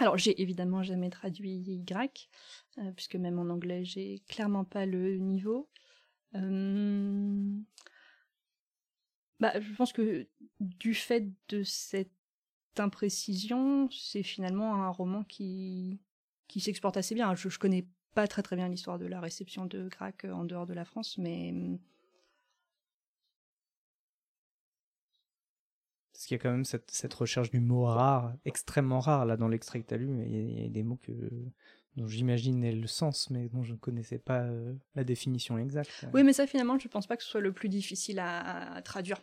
Alors 0.00 0.16
j'ai 0.16 0.40
évidemment 0.40 0.82
jamais 0.82 1.10
traduit 1.10 1.84
euh, 2.78 2.92
puisque 2.92 3.16
même 3.16 3.38
en 3.38 3.50
anglais 3.50 3.84
j'ai 3.84 4.22
clairement 4.28 4.64
pas 4.64 4.86
le 4.86 5.18
niveau. 5.18 5.70
Euh, 6.34 7.56
bah, 9.38 9.60
je 9.60 9.72
pense 9.74 9.92
que 9.92 10.26
du 10.60 10.94
fait 10.94 11.28
de 11.48 11.62
cette 11.62 12.10
imprécision, 12.80 13.88
c'est 13.90 14.22
finalement 14.22 14.74
un 14.74 14.90
roman 14.90 15.24
qui, 15.24 16.00
qui 16.48 16.60
s'exporte 16.60 16.96
assez 16.96 17.14
bien. 17.14 17.34
Je, 17.34 17.48
je 17.48 17.58
connais 17.58 17.86
pas 18.14 18.26
très 18.26 18.42
très 18.42 18.56
bien 18.56 18.68
l'histoire 18.68 18.98
de 18.98 19.06
la 19.06 19.20
réception 19.20 19.66
de 19.66 19.88
Grac 19.88 20.24
en 20.24 20.44
dehors 20.44 20.66
de 20.66 20.74
la 20.74 20.84
France, 20.84 21.16
mais 21.18 21.52
Parce 26.22 26.28
qu'il 26.28 26.36
y 26.36 26.40
a 26.40 26.42
quand 26.44 26.52
même 26.52 26.64
cette, 26.64 27.14
recherche 27.14 27.50
du 27.50 27.58
mot 27.58 27.84
rare, 27.84 28.32
extrêmement 28.44 29.00
rare 29.00 29.26
là 29.26 29.36
dans 29.36 29.48
l'extrait 29.48 29.80
que 29.82 29.88
tu 29.88 29.94
as 29.94 29.96
lu, 29.96 30.06
mais 30.06 30.30
il 30.30 30.60
y, 30.62 30.64
a 30.64 30.68
des 30.68 30.84
mots 30.84 31.00
que, 31.02 31.12
dont 31.96 32.06
j'imaginais 32.06 32.70
le 32.70 32.86
sens, 32.86 33.28
mais 33.30 33.48
dont 33.48 33.64
je 33.64 33.72
ne 33.72 33.78
connaissais 33.78 34.20
pas 34.20 34.42
euh, 34.42 34.72
la 34.94 35.02
définition 35.02 35.58
exacte. 35.58 36.06
Oui, 36.14 36.22
mais 36.22 36.32
ça 36.32 36.46
finalement, 36.46 36.78
je 36.78 36.86
ne 36.86 36.92
pense 36.92 37.08
pas 37.08 37.16
que 37.16 37.24
ce 37.24 37.28
soit 37.28 37.40
le 37.40 37.52
plus 37.52 37.68
difficile 37.68 38.20
à, 38.20 38.80
traduire. 38.84 39.20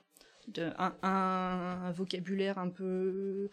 Un, 0.57 1.91
vocabulaire 1.91 2.57
un 2.57 2.69
peu 2.69 3.49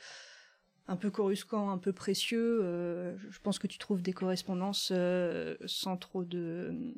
un 0.89 0.97
peu 0.97 1.11
coruscant, 1.11 1.70
un 1.70 1.78
peu 1.78 1.93
précieux. 1.93 2.61
Euh, 2.62 3.16
je 3.30 3.39
pense 3.41 3.59
que 3.59 3.66
tu 3.66 3.78
trouves 3.78 4.03
des 4.03 4.12
correspondances 4.12 4.93
euh, 4.95 5.57
sans 5.66 5.97
trop 5.97 6.24
de 6.24 6.95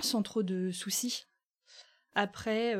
sans 0.00 0.22
trop 0.22 0.42
de 0.42 0.70
soucis. 0.70 1.26
Après, 2.14 2.74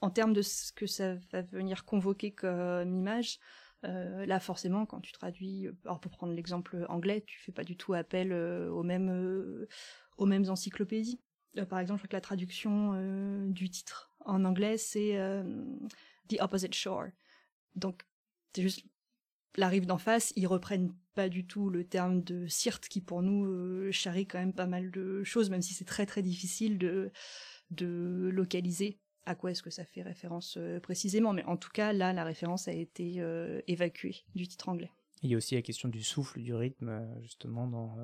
en 0.00 0.10
termes 0.10 0.32
de 0.32 0.42
ce 0.42 0.72
que 0.72 0.86
ça 0.86 1.16
va 1.32 1.42
venir 1.42 1.84
convoquer 1.84 2.30
comme 2.30 2.94
image, 2.94 3.40
euh, 3.84 4.26
là 4.26 4.40
forcément 4.40 4.86
quand 4.86 5.00
tu 5.00 5.12
traduis, 5.12 5.68
euh, 5.68 5.72
alors 5.84 6.00
pour 6.00 6.10
prendre 6.10 6.32
l'exemple 6.32 6.84
anglais, 6.88 7.22
tu 7.24 7.38
fais 7.38 7.52
pas 7.52 7.62
du 7.62 7.76
tout 7.76 7.94
appel 7.94 8.32
euh, 8.32 8.70
aux 8.70 8.82
mêmes 8.82 9.66
aux 10.16 10.26
mêmes 10.26 10.48
encyclopédies. 10.48 11.20
par 11.68 11.78
exemple, 11.78 12.06
que 12.08 12.12
la 12.16 12.20
traduction 12.20 12.92
du 13.50 13.70
titre 13.70 14.07
en 14.28 14.44
anglais 14.44 14.78
c'est 14.78 15.18
The 16.28 16.40
Opposite 16.40 16.74
Shore. 16.74 17.08
Donc 17.74 18.02
c'est 18.54 18.62
juste 18.62 18.84
la 19.56 19.68
rive 19.68 19.86
d'en 19.86 19.98
face, 19.98 20.32
ils 20.36 20.46
reprennent 20.46 20.94
pas 21.14 21.28
du 21.28 21.46
tout 21.46 21.68
le 21.68 21.84
terme 21.84 22.22
de 22.22 22.46
Sirte 22.46 22.88
qui 22.88 23.00
pour 23.00 23.22
nous 23.22 23.90
charrie 23.90 24.26
quand 24.26 24.38
même 24.38 24.52
pas 24.52 24.66
mal 24.66 24.90
de 24.90 25.24
choses, 25.24 25.50
même 25.50 25.62
si 25.62 25.74
c'est 25.74 25.84
très 25.84 26.06
très 26.06 26.22
difficile 26.22 26.78
de 26.78 27.10
de 27.70 28.30
localiser 28.32 28.98
à 29.28 29.34
quoi 29.34 29.50
est-ce 29.50 29.62
que 29.62 29.70
ça 29.70 29.84
fait 29.84 30.02
référence 30.02 30.56
euh, 30.56 30.80
précisément, 30.80 31.32
mais 31.32 31.44
en 31.44 31.56
tout 31.56 31.70
cas, 31.70 31.92
là, 31.92 32.12
la 32.12 32.24
référence 32.24 32.66
a 32.66 32.72
été 32.72 33.16
euh, 33.18 33.60
évacuée 33.66 34.24
du 34.34 34.48
titre 34.48 34.70
anglais. 34.70 34.90
Il 35.22 35.30
y 35.30 35.34
a 35.34 35.36
aussi 35.36 35.54
la 35.54 35.62
question 35.62 35.88
du 35.88 36.02
souffle, 36.02 36.40
du 36.40 36.54
rythme, 36.54 36.88
euh, 36.88 37.20
justement, 37.20 37.66
dans 37.66 37.96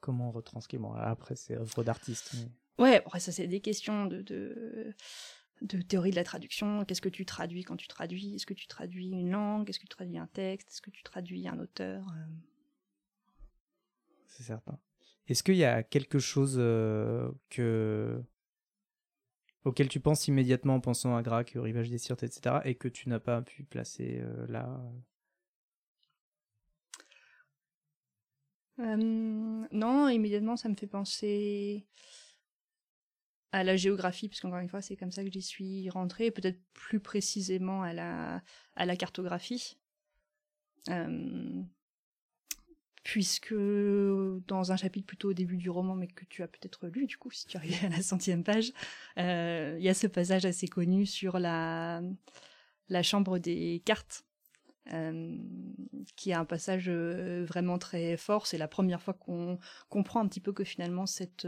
comment 0.00 0.30
retranscrire. 0.30 0.80
Bon, 0.80 0.92
après, 0.92 1.36
c'est 1.36 1.54
œuvre 1.54 1.84
d'artiste. 1.84 2.34
Ouais, 2.78 3.02
ça, 3.18 3.32
c'est 3.32 3.46
des 3.46 3.60
questions 3.60 4.06
de, 4.06 4.22
de, 4.22 5.82
théorie 5.82 6.10
de 6.10 6.16
la 6.16 6.24
traduction. 6.24 6.84
Qu'est-ce 6.84 7.00
que 7.00 7.08
tu 7.08 7.26
traduis 7.26 7.64
quand 7.64 7.76
tu 7.76 7.88
traduis? 7.88 8.36
Est-ce 8.36 8.46
que 8.46 8.54
tu 8.54 8.66
traduis 8.66 9.08
une 9.08 9.30
langue? 9.30 9.68
Est-ce 9.68 9.78
que 9.78 9.84
tu 9.84 9.88
traduis 9.88 10.18
un 10.18 10.28
texte? 10.28 10.68
Est-ce 10.70 10.82
que 10.82 10.90
tu 10.90 11.02
traduis 11.02 11.48
un 11.48 11.58
auteur? 11.58 12.06
C'est 14.26 14.44
certain. 14.44 14.78
Est-ce 15.26 15.42
qu'il 15.42 15.56
y 15.56 15.64
a 15.64 15.82
quelque 15.82 16.18
chose 16.18 16.56
que 17.50 18.22
auquel 19.68 19.88
tu 19.88 20.00
penses 20.00 20.26
immédiatement 20.28 20.76
en 20.76 20.80
pensant 20.80 21.16
à 21.16 21.22
Grac, 21.22 21.54
au 21.56 21.62
rivage 21.62 21.90
des 21.90 21.98
Sirtes, 21.98 22.22
etc., 22.22 22.56
et 22.64 22.74
que 22.74 22.88
tu 22.88 23.08
n'as 23.08 23.20
pas 23.20 23.42
pu 23.42 23.64
placer 23.64 24.20
euh, 24.22 24.46
là? 24.48 24.80
Euh, 28.80 28.96
Non, 29.72 30.08
immédiatement, 30.08 30.56
ça 30.56 30.68
me 30.68 30.74
fait 30.74 30.86
penser 30.86 31.86
à 33.52 33.64
la 33.64 33.76
géographie, 33.76 34.28
parce 34.28 34.40
qu'encore 34.40 34.58
une 34.58 34.68
fois, 34.68 34.82
c'est 34.82 34.96
comme 34.96 35.10
ça 35.10 35.24
que 35.24 35.30
j'y 35.30 35.42
suis 35.42 35.88
rentrée, 35.90 36.30
peut-être 36.30 36.60
plus 36.74 37.00
précisément 37.00 37.82
à 37.82 37.92
la, 37.92 38.42
à 38.76 38.86
la 38.86 38.96
cartographie. 38.96 39.78
Euh, 40.90 41.62
puisque 43.04 43.54
dans 43.54 44.70
un 44.70 44.76
chapitre 44.76 45.06
plutôt 45.06 45.30
au 45.30 45.32
début 45.32 45.56
du 45.56 45.70
roman, 45.70 45.94
mais 45.94 46.08
que 46.08 46.26
tu 46.26 46.42
as 46.42 46.48
peut-être 46.48 46.88
lu 46.88 47.06
du 47.06 47.16
coup, 47.16 47.30
si 47.30 47.46
tu 47.46 47.56
arrives 47.56 47.84
à 47.84 47.88
la 47.88 48.02
centième 48.02 48.44
page, 48.44 48.72
euh, 49.18 49.76
il 49.78 49.84
y 49.84 49.88
a 49.88 49.94
ce 49.94 50.06
passage 50.06 50.44
assez 50.44 50.68
connu 50.68 51.06
sur 51.06 51.38
la, 51.38 52.02
la 52.88 53.02
chambre 53.02 53.38
des 53.38 53.82
cartes, 53.86 54.24
euh, 54.92 55.38
qui 56.16 56.30
est 56.30 56.34
un 56.34 56.44
passage 56.44 56.90
vraiment 56.90 57.78
très 57.78 58.18
fort. 58.18 58.46
C'est 58.46 58.58
la 58.58 58.68
première 58.68 59.00
fois 59.00 59.14
qu'on 59.14 59.58
comprend 59.88 60.20
un 60.20 60.28
petit 60.28 60.40
peu 60.40 60.52
que 60.52 60.64
finalement 60.64 61.06
cette 61.06 61.46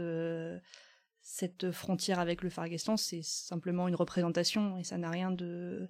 cette 1.21 1.71
frontière 1.71 2.19
avec 2.19 2.41
le 2.41 2.49
Fargestan, 2.49 2.97
c'est 2.97 3.23
simplement 3.23 3.87
une 3.87 3.95
représentation 3.95 4.77
et 4.77 4.83
ça 4.83 4.97
n'a 4.97 5.09
rien 5.09 5.31
de, 5.31 5.87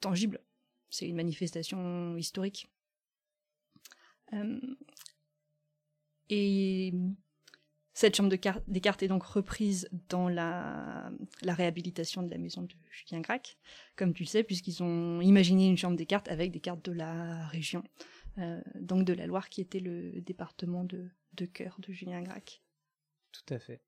tangible. 0.00 0.40
C'est 0.90 1.08
une 1.08 1.16
manifestation 1.16 2.16
historique. 2.16 2.70
Euh, 4.32 4.60
et 6.30 6.94
cette 7.94 8.16
chambre 8.16 8.28
de 8.28 8.38
des 8.66 8.80
cartes 8.80 9.02
est 9.02 9.08
donc 9.08 9.22
reprise 9.24 9.88
dans 10.08 10.28
la, 10.28 11.10
la 11.42 11.54
réhabilitation 11.54 12.22
de 12.22 12.30
la 12.30 12.38
maison 12.38 12.62
de 12.62 12.74
Julien 12.90 13.20
Gracq, 13.20 13.56
comme 13.96 14.12
tu 14.14 14.24
le 14.24 14.28
sais, 14.28 14.42
puisqu'ils 14.42 14.82
ont 14.82 15.20
imaginé 15.20 15.68
une 15.68 15.76
chambre 15.76 15.96
des 15.96 16.06
cartes 16.06 16.28
avec 16.28 16.50
des 16.50 16.60
cartes 16.60 16.84
de 16.84 16.92
la 16.92 17.46
région, 17.48 17.84
euh, 18.38 18.60
donc 18.74 19.04
de 19.04 19.12
la 19.12 19.26
Loire, 19.26 19.48
qui 19.48 19.60
était 19.60 19.80
le 19.80 20.20
département 20.20 20.84
de, 20.84 21.08
de 21.34 21.46
cœur 21.46 21.76
de 21.80 21.92
Julien 21.92 22.22
Gracq. 22.22 22.63
Tout 23.34 23.54
à 23.54 23.58
fait. 23.58 23.82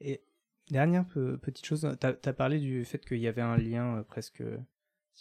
Et 0.00 0.22
dernière 0.70 1.06
petite 1.06 1.66
chose, 1.66 1.88
tu 2.00 2.06
as, 2.06 2.32
parlé 2.32 2.60
du 2.60 2.84
fait 2.84 3.04
qu'il 3.04 3.18
y 3.18 3.26
avait 3.26 3.42
un 3.42 3.56
lien 3.56 3.98
euh, 3.98 4.02
presque 4.02 4.42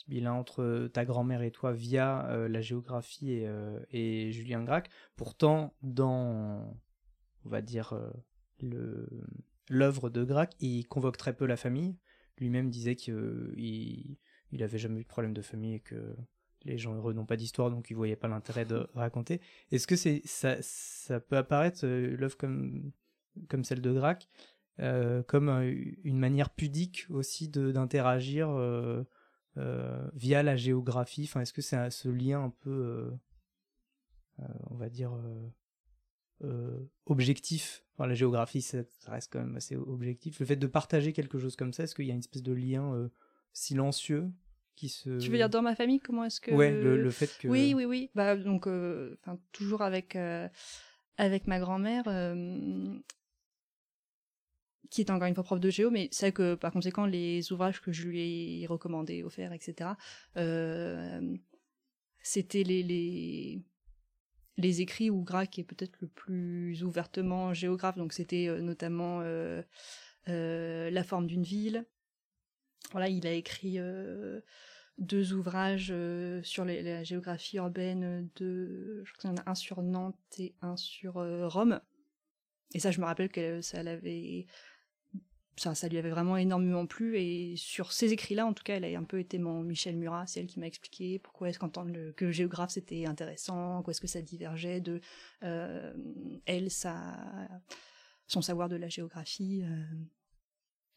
bilan 0.07 0.39
entre 0.39 0.89
ta 0.93 1.05
grand-mère 1.05 1.41
et 1.41 1.51
toi 1.51 1.73
via 1.73 2.25
euh, 2.29 2.47
la 2.47 2.61
géographie 2.61 3.31
et, 3.31 3.47
euh, 3.47 3.79
et, 3.91 4.31
Julien 4.31 4.63
Gracq. 4.63 4.89
Pourtant, 5.15 5.73
dans, 5.81 6.77
on 7.45 7.49
va 7.49 7.61
dire, 7.61 7.93
euh, 7.93 9.05
l'œuvre 9.69 10.09
de 10.09 10.23
Gracq, 10.23 10.53
il 10.59 10.85
convoque 10.87 11.17
très 11.17 11.35
peu 11.35 11.45
la 11.45 11.57
famille. 11.57 11.97
Lui-même 12.37 12.69
disait 12.69 12.95
qu'il 12.95 14.17
il 14.51 14.67
jamais 14.77 15.01
eu 15.01 15.03
de 15.03 15.09
problème 15.09 15.33
de 15.33 15.41
famille 15.41 15.75
et 15.75 15.79
que 15.79 16.15
les 16.63 16.77
gens 16.77 16.93
heureux 16.93 17.13
n'ont 17.13 17.25
pas 17.25 17.37
d'histoire, 17.37 17.69
donc 17.69 17.89
il 17.89 17.95
voyait 17.95 18.15
pas 18.15 18.27
l'intérêt 18.27 18.65
de 18.65 18.87
raconter. 18.93 19.41
Est-ce 19.71 19.87
que 19.87 19.95
c'est 19.95 20.21
ça, 20.25 20.57
ça 20.61 21.19
peut 21.19 21.37
apparaître 21.37 21.85
l'œuvre 21.85 22.37
comme 22.37 22.91
comme 23.49 23.63
celle 23.63 23.81
de 23.81 23.91
Grac, 23.91 24.27
comme 25.27 25.49
une 26.03 26.17
manière 26.17 26.49
pudique 26.49 27.05
aussi 27.09 27.49
d'interagir 27.49 28.49
via 30.13 30.43
la 30.43 30.55
géographie. 30.55 31.25
Enfin, 31.25 31.41
est-ce 31.41 31.53
que 31.53 31.61
c'est 31.61 31.89
ce 31.89 32.09
lien 32.09 32.43
un 32.43 32.49
peu, 32.49 33.11
on 34.69 34.75
va 34.75 34.89
dire, 34.89 35.11
objectif? 37.05 37.83
Enfin, 37.95 38.07
la 38.07 38.15
géographie, 38.15 38.61
ça, 38.61 38.79
reste 39.07 39.33
quand 39.33 39.39
même 39.39 39.57
assez 39.57 39.75
objectif. 39.75 40.39
Le 40.39 40.45
fait 40.45 40.55
de 40.55 40.67
partager 40.67 41.13
quelque 41.13 41.39
chose 41.39 41.55
comme 41.55 41.73
ça, 41.73 41.83
est-ce 41.83 41.95
qu'il 41.95 42.05
y 42.05 42.11
a 42.11 42.13
une 42.13 42.19
espèce 42.19 42.43
de 42.43 42.53
lien 42.53 43.09
silencieux 43.51 44.31
tu 44.87 45.29
veux 45.29 45.37
dire 45.37 45.49
dans 45.49 45.61
ma 45.61 45.75
famille, 45.75 45.99
comment 45.99 46.23
est-ce 46.23 46.39
que... 46.39 46.51
Ouais, 46.51 46.71
le, 46.71 47.09
fait 47.11 47.29
que... 47.37 47.47
Oui, 47.47 47.73
oui, 47.75 47.85
oui. 47.85 48.09
Bah, 48.15 48.37
donc, 48.37 48.67
euh, 48.67 49.17
toujours 49.51 49.81
avec, 49.81 50.15
euh, 50.15 50.47
avec 51.17 51.47
ma 51.47 51.59
grand-mère, 51.59 52.03
euh, 52.07 52.97
qui 54.89 55.01
est 55.01 55.11
encore 55.11 55.27
une 55.27 55.35
fois 55.35 55.43
prof 55.43 55.59
de 55.59 55.69
géo, 55.69 55.91
mais 55.91 56.09
c'est 56.11 56.31
que, 56.31 56.55
par 56.55 56.71
conséquent, 56.71 57.05
les 57.05 57.51
ouvrages 57.51 57.81
que 57.81 57.91
je 57.91 58.07
lui 58.07 58.61
ai 58.61 58.67
recommandés, 58.67 59.23
offerts, 59.23 59.53
etc., 59.53 59.91
c'était 62.21 62.63
les, 62.63 62.83
les, 62.83 63.61
les 64.57 64.81
écrits 64.81 65.09
où 65.09 65.23
Grac 65.23 65.57
est 65.57 65.63
peut-être 65.63 65.95
le 66.01 66.07
plus 66.07 66.83
ouvertement 66.83 67.53
géographe, 67.53 67.97
donc 67.97 68.13
c'était 68.13 68.47
notamment 68.61 69.21
La 70.25 71.03
forme 71.03 71.27
d'une 71.27 71.43
ville, 71.43 71.85
voilà, 72.91 73.07
il 73.07 73.27
a 73.27 73.33
écrit 73.33 73.75
euh, 73.77 74.41
deux 74.97 75.33
ouvrages 75.33 75.89
euh, 75.91 76.41
sur 76.43 76.65
la 76.65 77.03
géographie 77.03 77.57
urbaine, 77.57 78.29
de, 78.37 79.03
je 79.05 79.13
crois 79.13 79.21
qu'il 79.21 79.29
y 79.29 79.33
en 79.33 79.43
a 79.43 79.49
un 79.49 79.55
sur 79.55 79.81
Nantes 79.81 80.17
et 80.39 80.55
un 80.61 80.75
sur 80.75 81.17
euh, 81.17 81.47
Rome. 81.47 81.79
Et 82.73 82.79
ça, 82.79 82.91
je 82.91 82.99
me 82.99 83.05
rappelle 83.05 83.29
que 83.29 83.61
ça 83.61 83.83
l'avait, 83.83 84.47
ça, 85.57 85.75
ça 85.75 85.87
lui 85.89 85.97
avait 85.97 86.09
vraiment 86.09 86.37
énormément 86.37 86.85
plu. 86.85 87.17
Et 87.17 87.55
sur 87.57 87.91
ces 87.91 88.13
écrits-là, 88.13 88.45
en 88.45 88.53
tout 88.53 88.63
cas, 88.63 88.75
elle 88.75 88.85
a 88.85 88.97
un 88.97 89.03
peu 89.03 89.19
été 89.19 89.37
mon 89.37 89.61
Michel 89.61 89.97
Murat. 89.97 90.25
C'est 90.27 90.39
elle 90.39 90.47
qui 90.47 90.59
m'a 90.59 90.67
expliqué 90.67 91.19
pourquoi 91.19 91.49
est-ce 91.49 91.59
qu'entendre 91.59 91.91
le, 91.91 92.13
que 92.13 92.31
géographe 92.31 92.71
c'était 92.71 93.05
intéressant, 93.05 93.81
quoi 93.83 93.91
est-ce 93.91 94.01
que 94.01 94.07
ça 94.07 94.21
divergeait 94.21 94.81
de 94.81 95.01
elle, 96.45 96.71
sa, 96.71 97.17
son 98.27 98.41
savoir 98.41 98.69
de 98.69 98.75
la 98.77 98.87
géographie. 98.87 99.63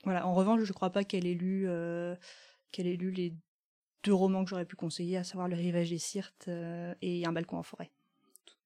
Voilà. 0.04 0.26
En 0.26 0.34
revanche, 0.34 0.62
je 0.62 0.68
ne 0.68 0.72
crois 0.72 0.90
pas 0.90 1.04
qu'elle 1.04 1.26
ait 1.26 1.34
lu 1.34 1.64
euh, 1.68 2.16
qu'elle 2.70 2.86
ait 2.86 2.96
lu 2.96 3.10
les 3.10 3.34
deux 4.04 4.14
romans 4.14 4.44
que 4.44 4.50
j'aurais 4.50 4.64
pu 4.64 4.76
conseiller, 4.76 5.16
à 5.16 5.24
savoir 5.24 5.48
Le 5.48 5.54
Rivage 5.54 5.90
des 5.90 5.98
Sirtes 5.98 6.46
euh, 6.48 6.94
et 7.02 7.24
Un 7.24 7.32
balcon 7.32 7.58
en 7.58 7.62
forêt. 7.62 7.92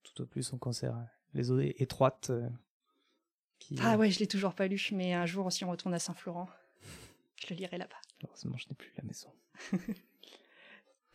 Tout, 0.02 0.22
au 0.22 0.26
plus 0.26 0.42
son 0.42 0.56
cancer, 0.56 0.94
hein. 0.94 1.06
les 1.34 1.50
eaux 1.50 1.60
étroites. 1.60 2.32
Euh, 3.72 3.76
ah 3.80 3.96
ouais, 3.96 4.10
je 4.10 4.20
l'ai 4.20 4.26
toujours 4.26 4.54
pas 4.54 4.68
lu, 4.68 4.80
mais 4.92 5.12
un 5.12 5.26
jour, 5.26 5.50
si 5.52 5.64
on 5.64 5.70
retourne 5.70 5.94
à 5.94 5.98
Saint-Florent, 5.98 6.48
je 7.36 7.46
le 7.50 7.56
lirai 7.56 7.78
là-bas. 7.78 8.00
Heureusement, 8.24 8.56
je 8.56 8.68
n'ai 8.68 8.74
plus 8.74 8.92
la 8.96 9.04
maison. 9.04 9.28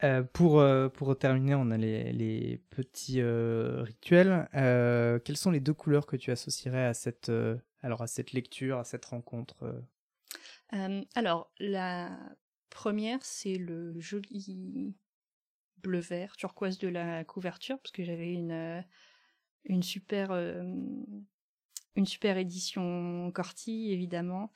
pour, 0.33 0.63
pour 0.93 1.17
terminer, 1.17 1.55
on 1.55 1.71
a 1.71 1.77
les, 1.77 2.11
les 2.11 2.57
petits 2.69 3.21
rituels. 3.23 4.47
quelles 4.51 5.37
sont 5.37 5.51
les 5.51 5.59
deux 5.59 5.73
couleurs 5.73 6.05
que 6.05 6.17
tu 6.17 6.31
associerais 6.31 6.85
à 6.85 6.93
cette, 6.93 7.31
alors 7.81 8.01
à 8.01 8.07
cette 8.07 8.33
lecture, 8.33 8.79
à 8.79 8.83
cette 8.83 9.05
rencontre 9.05 9.83
euh, 10.73 11.03
alors, 11.15 11.51
la 11.59 12.17
première, 12.69 13.23
c'est 13.23 13.57
le 13.57 13.99
joli 13.99 14.95
bleu-vert 15.77 16.35
turquoise 16.37 16.77
de 16.77 16.87
la 16.87 17.23
couverture, 17.23 17.79
parce 17.79 17.91
que 17.91 18.03
j'avais 18.03 18.31
une, 18.31 18.51
euh, 18.51 18.81
une 19.65 19.83
super 19.83 20.31
euh, 20.31 20.63
une 21.95 22.05
super 22.05 22.37
édition 22.37 23.31
Corti, 23.33 23.91
évidemment, 23.91 24.51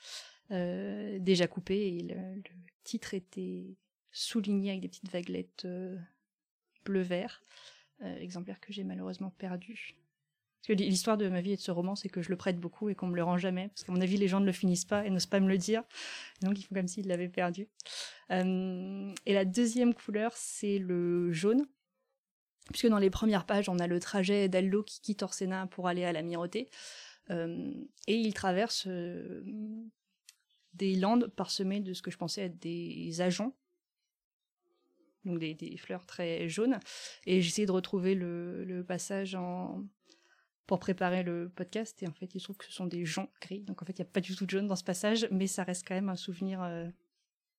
déjà 0.50 1.48
coupée, 1.48 1.88
et 1.88 2.02
le, 2.02 2.42
titre 2.84 3.14
était 3.14 3.76
souligné 4.12 4.70
avec 4.70 4.82
des 4.82 4.88
petites 4.88 5.12
vaguelettes 5.12 5.68
bleu-vert, 6.86 7.44
exemplaire 8.02 8.60
que 8.60 8.72
j'ai 8.72 8.84
malheureusement 8.84 9.32
perdu. 9.32 9.96
Parce 10.66 10.80
que 10.80 10.84
l'histoire 10.84 11.18
de 11.18 11.30
ma 11.30 11.42
vie 11.42 11.52
et 11.52 11.56
de 11.58 11.62
ce 11.62 11.70
roman, 11.70 11.96
c'est 11.96 12.10
que 12.10 12.24
je 12.24 12.30
le 12.30 12.38
prête 12.38 12.60
beaucoup 12.60 12.90
et 12.90 12.96
qu'on 12.96 13.06
me 13.06 13.16
le 13.16 13.22
rend 13.22 13.38
jamais. 13.38 13.68
Parce 13.68 13.84
qu'à 13.84 13.92
mon 13.92 14.02
avis, 14.02 14.18
les 14.18 14.28
gens 14.28 14.40
ne 14.40 14.48
le 14.48 14.52
finissent 14.52 14.86
pas 14.86 15.06
et 15.06 15.12
n'osent 15.12 15.28
pas 15.28 15.40
me 15.40 15.48
le 15.48 15.60
dire. 15.60 15.84
donc, 16.42 16.58
ils 16.58 16.64
font 16.64 16.74
comme 16.74 16.88
s'ils 16.88 17.08
l'avaient 17.08 17.30
perdu. 17.30 17.68
Euh, 18.32 19.14
et 19.28 19.34
la 19.34 19.46
deuxième 19.46 19.94
couleur, 19.94 20.32
c'est 20.36 20.80
le 20.80 21.32
jaune. 21.32 21.68
Puisque 22.72 22.88
dans 22.88 22.98
les 22.98 23.12
premières 23.12 23.46
pages, 23.46 23.70
on 23.70 23.78
a 23.78 23.86
le 23.86 24.00
trajet 24.00 24.50
d'Aldo 24.50 24.82
qui 24.82 25.02
quitte 25.02 25.22
Orsena 25.22 25.68
pour 25.68 25.88
aller 25.88 26.04
à 26.04 26.12
l'amirauté. 26.12 26.68
Euh, 27.32 27.74
et 28.08 28.16
il 28.16 28.34
traverse 28.34 28.86
euh, 28.88 29.44
des 30.74 30.96
landes 30.96 31.28
parsemées 31.28 31.80
de 31.80 31.94
ce 31.94 32.02
que 32.02 32.12
je 32.12 32.18
pensais 32.18 32.42
être 32.42 32.60
des 32.60 33.22
agents 33.22 33.56
donc 35.26 35.40
des, 35.40 35.78
fleurs 35.78 36.06
très 36.06 36.48
jaunes. 36.48 36.80
Et 37.26 37.42
j'essayais 37.42 37.66
de 37.66 37.72
retrouver 37.72 38.16
le, 38.16 38.84
passage 38.88 39.38
pour 40.68 40.80
préparer 40.80 41.24
le 41.24 41.50
podcast 41.50 42.02
et 42.02 42.08
en 42.08 42.12
fait 42.12 42.34
il 42.34 42.40
se 42.40 42.46
trouve 42.46 42.58
que 42.58 42.66
ce 42.66 42.72
sont 42.72 42.88
des 42.88 43.06
gens 43.06 43.30
gris 43.40 43.62
donc 43.62 43.84
en 43.84 43.86
fait 43.86 44.00
il 44.00 44.02
n'y 44.02 44.08
a 44.08 44.12
pas 44.12 44.20
du 44.20 44.36
tout 44.36 44.46
de 44.46 44.50
jaune 44.50 44.66
dans 44.66 44.76
ce 44.76 44.84
passage 44.84 45.28
mais 45.30 45.46
ça 45.46 45.64
reste 45.64 45.88
quand 45.88 45.94
même 45.94 46.10
un 46.10 46.16
souvenir 46.16 46.62
euh, 46.64 46.90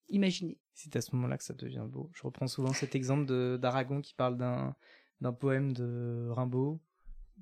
imaginé. 0.09 0.59
C'est 0.75 0.97
à 0.97 1.01
ce 1.01 1.15
moment-là 1.15 1.39
que 1.39 1.45
ça 1.45 1.55
devient 1.55 1.87
beau. 1.89 2.11
Je 2.15 2.23
reprends 2.23 2.49
souvent 2.49 2.73
cet 2.73 2.97
exemple 2.97 3.27
d'Aragon 3.59 4.01
qui 4.01 4.15
parle 4.15 4.37
d'un 4.37 5.33
poème 5.33 5.73
de 5.73 6.29
Rimbaud 6.31 6.81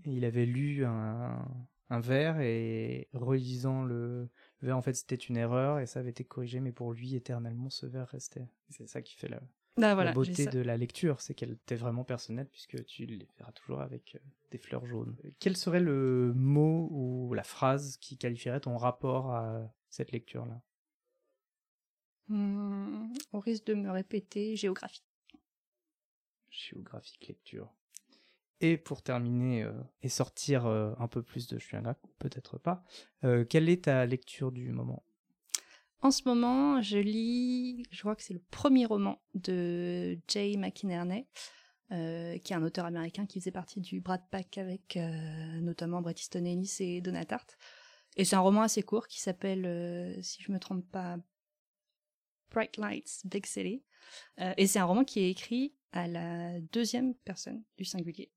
et 0.05 0.12
il 0.12 0.25
avait 0.27 0.47
lu 0.47 0.85
un, 0.85 1.47
un 1.95 2.01
vers 2.01 2.40
et 2.40 3.09
relisant 3.12 3.84
le, 3.84 4.28
le 4.61 4.66
vers 4.66 4.76
en 4.76 4.82
fait 4.82 4.95
c'était 4.95 5.14
une 5.16 5.36
erreur 5.36 5.78
et 5.80 5.86
ça 5.86 6.01
avait 6.01 6.11
été 6.11 6.24
corrigé 6.24 6.61
mais 6.61 6.72
pour 6.72 6.92
lui 6.92 7.14
éternellement 7.14 7.70
ce 7.70 7.86
vers 7.86 8.09
restait. 8.09 8.49
C'est 8.70 8.88
ça 8.88 9.03
qui 9.03 9.14
fait 9.14 9.28
la, 9.28 9.40
bah, 9.76 10.05
la 10.05 10.12
beauté 10.12 10.47
de 10.47 10.61
la 10.61 10.76
lecture, 10.76 11.20
c'est 11.20 11.34
qu'elle 11.34 11.53
était 11.53 11.76
vraiment 11.76 12.05
personnelle 12.05 12.49
puisque 12.51 12.84
tu 12.84 13.07
les 13.07 13.28
verras 13.38 13.53
toujours 13.53 13.80
avec 13.80 14.14
euh, 14.16 14.18
des 14.51 14.59
fleurs 14.59 14.86
jaunes. 14.86 15.16
Quel 15.40 15.57
serait 15.57 15.80
le 15.80 16.32
mot 16.34 16.88
ou 16.90 17.34
la 17.34 17.45
phrase 17.45 17.97
qui 17.99 18.16
qualifierait 18.18 18.61
ton 18.61 18.76
rapport 18.76 19.30
à 19.32 19.72
cette 19.90 20.12
lecture-là? 20.12 20.61
Hmm, 22.28 23.12
Au 23.32 23.40
risque 23.40 23.64
de 23.64 23.74
me 23.74 23.90
répéter, 23.90 24.57
géographie. 24.57 25.03
Géographique 26.49 27.28
lecture. 27.28 27.70
Et 28.61 28.77
pour 28.77 29.03
terminer 29.03 29.63
euh, 29.63 29.73
et 30.03 30.09
sortir 30.09 30.67
euh, 30.67 30.93
un 30.99 31.09
peu 31.09 31.23
plus 31.23 31.49
de 31.49 31.59
grec, 31.59 31.99
peut-être 32.19 32.59
pas, 32.59 32.85
quelle 33.49 33.69
est 33.69 33.85
ta 33.85 34.07
lecture 34.07 34.53
du 34.53 34.71
moment? 34.71 35.05
En 36.05 36.11
ce 36.11 36.23
moment, 36.27 36.83
je 36.83 36.99
lis, 36.99 37.83
je 37.91 38.01
crois 38.01 38.15
que 38.15 38.23
c'est 38.23 38.35
le 38.35 38.43
premier 38.51 38.85
roman 38.85 39.23
de 39.33 40.19
Jay 40.29 40.55
McInerney, 40.59 41.27
euh, 41.93 42.37
qui 42.39 42.53
est 42.53 42.57
un 42.57 42.63
auteur 42.63 42.85
américain 42.85 43.25
qui 43.25 43.41
faisait 43.41 43.51
partie 43.51 43.81
du 43.81 44.03
Brad 44.03 44.23
Pack 44.31 44.59
avec 44.59 44.99
euh, 44.99 45.61
notamment 45.61 46.03
Bret 46.03 46.13
Easton 46.13 46.45
Ellis 46.45 46.77
et 46.81 47.01
Donna 47.01 47.25
Tartt. 47.25 47.57
Et 48.17 48.27
c'est 48.27 48.37
un 48.37 48.41
roman 48.41 48.61
assez 48.61 48.83
court 48.83 49.07
qui 49.07 49.19
s'appelle, 49.19 49.65
euh, 49.65 50.21
si 50.21 50.43
je 50.43 50.53
me 50.53 50.59
trompe 50.59 50.87
pas, 50.91 51.17
Bright 52.51 52.77
Lights, 52.77 53.23
Big 53.25 53.47
et 54.59 54.67
c'est 54.67 54.79
un 54.79 54.85
roman 54.85 55.05
qui 55.05 55.21
est 55.21 55.31
écrit 55.31 55.75
à 55.93 56.07
la 56.07 56.61
deuxième 56.61 57.15
personne 57.15 57.65
du 57.79 57.85
singulier. 57.87 58.31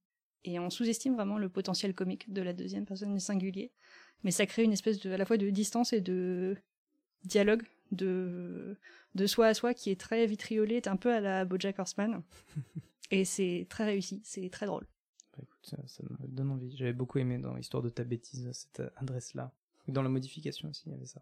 Et 0.48 0.60
on 0.60 0.70
sous-estime 0.70 1.16
vraiment 1.16 1.38
le 1.38 1.50
potentiel 1.50 1.94
comique 1.94 2.32
de 2.32 2.42
la 2.42 2.54
deuxième 2.54 2.86
personne 2.86 3.14
du 3.14 3.20
singulier. 3.20 3.74
Mais 4.24 4.32
ça 4.32 4.46
crée 4.46 4.64
une 4.64 4.72
espèce 4.72 4.98
de, 5.02 5.12
à 5.12 5.18
la 5.18 5.26
fois 5.26 5.36
de 5.36 5.50
distance 5.50 5.92
et 5.92 6.00
de 6.00 6.56
dialogue 7.26 7.64
de, 7.92 8.78
de 9.14 9.28
soi 9.28 9.48
à 9.48 9.54
soi 9.54 9.74
qui 9.74 9.92
est 9.92 10.00
très 10.00 10.26
vitriolé, 10.26 10.82
un 10.86 10.96
peu 10.96 11.14
à 11.14 11.20
la 11.20 11.44
Bojack 11.44 11.80
Horseman. 11.80 12.24
et 13.12 13.26
c'est 13.26 13.68
très 13.70 13.84
réussi, 13.84 14.22
c'est 14.24 14.50
très 14.50 14.68
drôle. 14.68 14.88
Bah, 15.34 15.44
écoute, 15.44 15.60
ça, 15.86 16.04
me 16.10 16.28
donne 16.28 16.52
envie. 16.52 16.74
J'avais 16.78 16.94
beaucoup 16.94 17.20
aimé 17.20 17.40
dans 17.40 17.54
l'histoire 17.54 17.84
de 17.84 17.90
ta 17.90 18.06
bêtise, 18.06 18.50
cette 18.54 18.82
adresse-là. 18.96 19.52
Dans 19.90 20.02
la 20.02 20.10
modification 20.10 20.70
aussi, 20.70 20.84
il 20.86 20.94
y 20.94 20.96
avait 20.96 21.06
ça. 21.06 21.22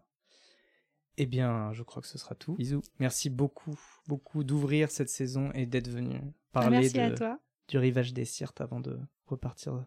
Eh 1.16 1.26
bien, 1.26 1.72
je 1.72 1.82
crois 1.82 2.00
que 2.00 2.08
ce 2.08 2.18
sera 2.18 2.36
tout. 2.36 2.54
Bisous. 2.54 2.82
Merci 3.00 3.28
beaucoup, 3.28 3.76
beaucoup 4.06 4.44
d'ouvrir 4.44 4.92
cette 4.92 5.08
saison 5.08 5.50
et 5.52 5.66
d'être 5.66 5.88
venu 5.88 6.20
parler 6.52 6.90
de, 6.90 7.36
du 7.68 7.78
rivage 7.78 8.12
des 8.12 8.24
Sirtes 8.24 8.60
avant 8.60 8.80
de 8.80 8.98
repartir 9.26 9.86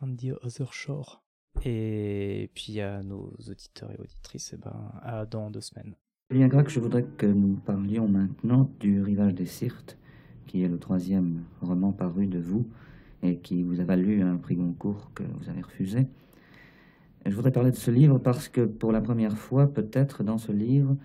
on 0.00 0.14
the 0.16 0.32
other 0.42 0.72
shore. 0.72 1.22
Et 1.64 2.50
puis 2.54 2.80
à 2.80 3.02
nos 3.02 3.34
auditeurs 3.48 3.90
et 3.90 4.00
auditrices, 4.00 4.52
eh 4.54 4.56
ben, 4.56 4.92
à 5.02 5.26
dans 5.26 5.50
deux 5.50 5.60
semaines. 5.60 5.96
Bien, 6.30 6.46
Greg, 6.46 6.68
je 6.68 6.78
voudrais 6.78 7.02
que 7.02 7.26
nous 7.26 7.56
parlions 7.56 8.06
maintenant 8.06 8.70
du 8.78 9.02
Rivage 9.02 9.34
des 9.34 9.46
Sirtes, 9.46 9.98
qui 10.46 10.62
est 10.62 10.68
le 10.68 10.78
troisième 10.78 11.42
roman 11.60 11.92
paru 11.92 12.28
de 12.28 12.38
vous 12.38 12.68
et 13.22 13.38
qui 13.38 13.62
vous 13.62 13.80
a 13.80 13.84
valu 13.84 14.22
un 14.22 14.36
prix 14.36 14.54
Goncourt 14.54 15.10
que 15.14 15.24
vous 15.24 15.48
avez 15.48 15.60
refusé. 15.60 16.06
je 17.26 17.34
voudrais 17.34 17.50
parler 17.50 17.72
de 17.72 17.76
ce 17.76 17.90
livre 17.90 18.18
parce 18.18 18.48
que 18.48 18.64
pour 18.64 18.92
la 18.92 19.00
première 19.00 19.36
fois, 19.36 19.66
peut-être 19.66 20.22
dans 20.22 20.38
ce 20.38 20.52
livre, 20.52 20.96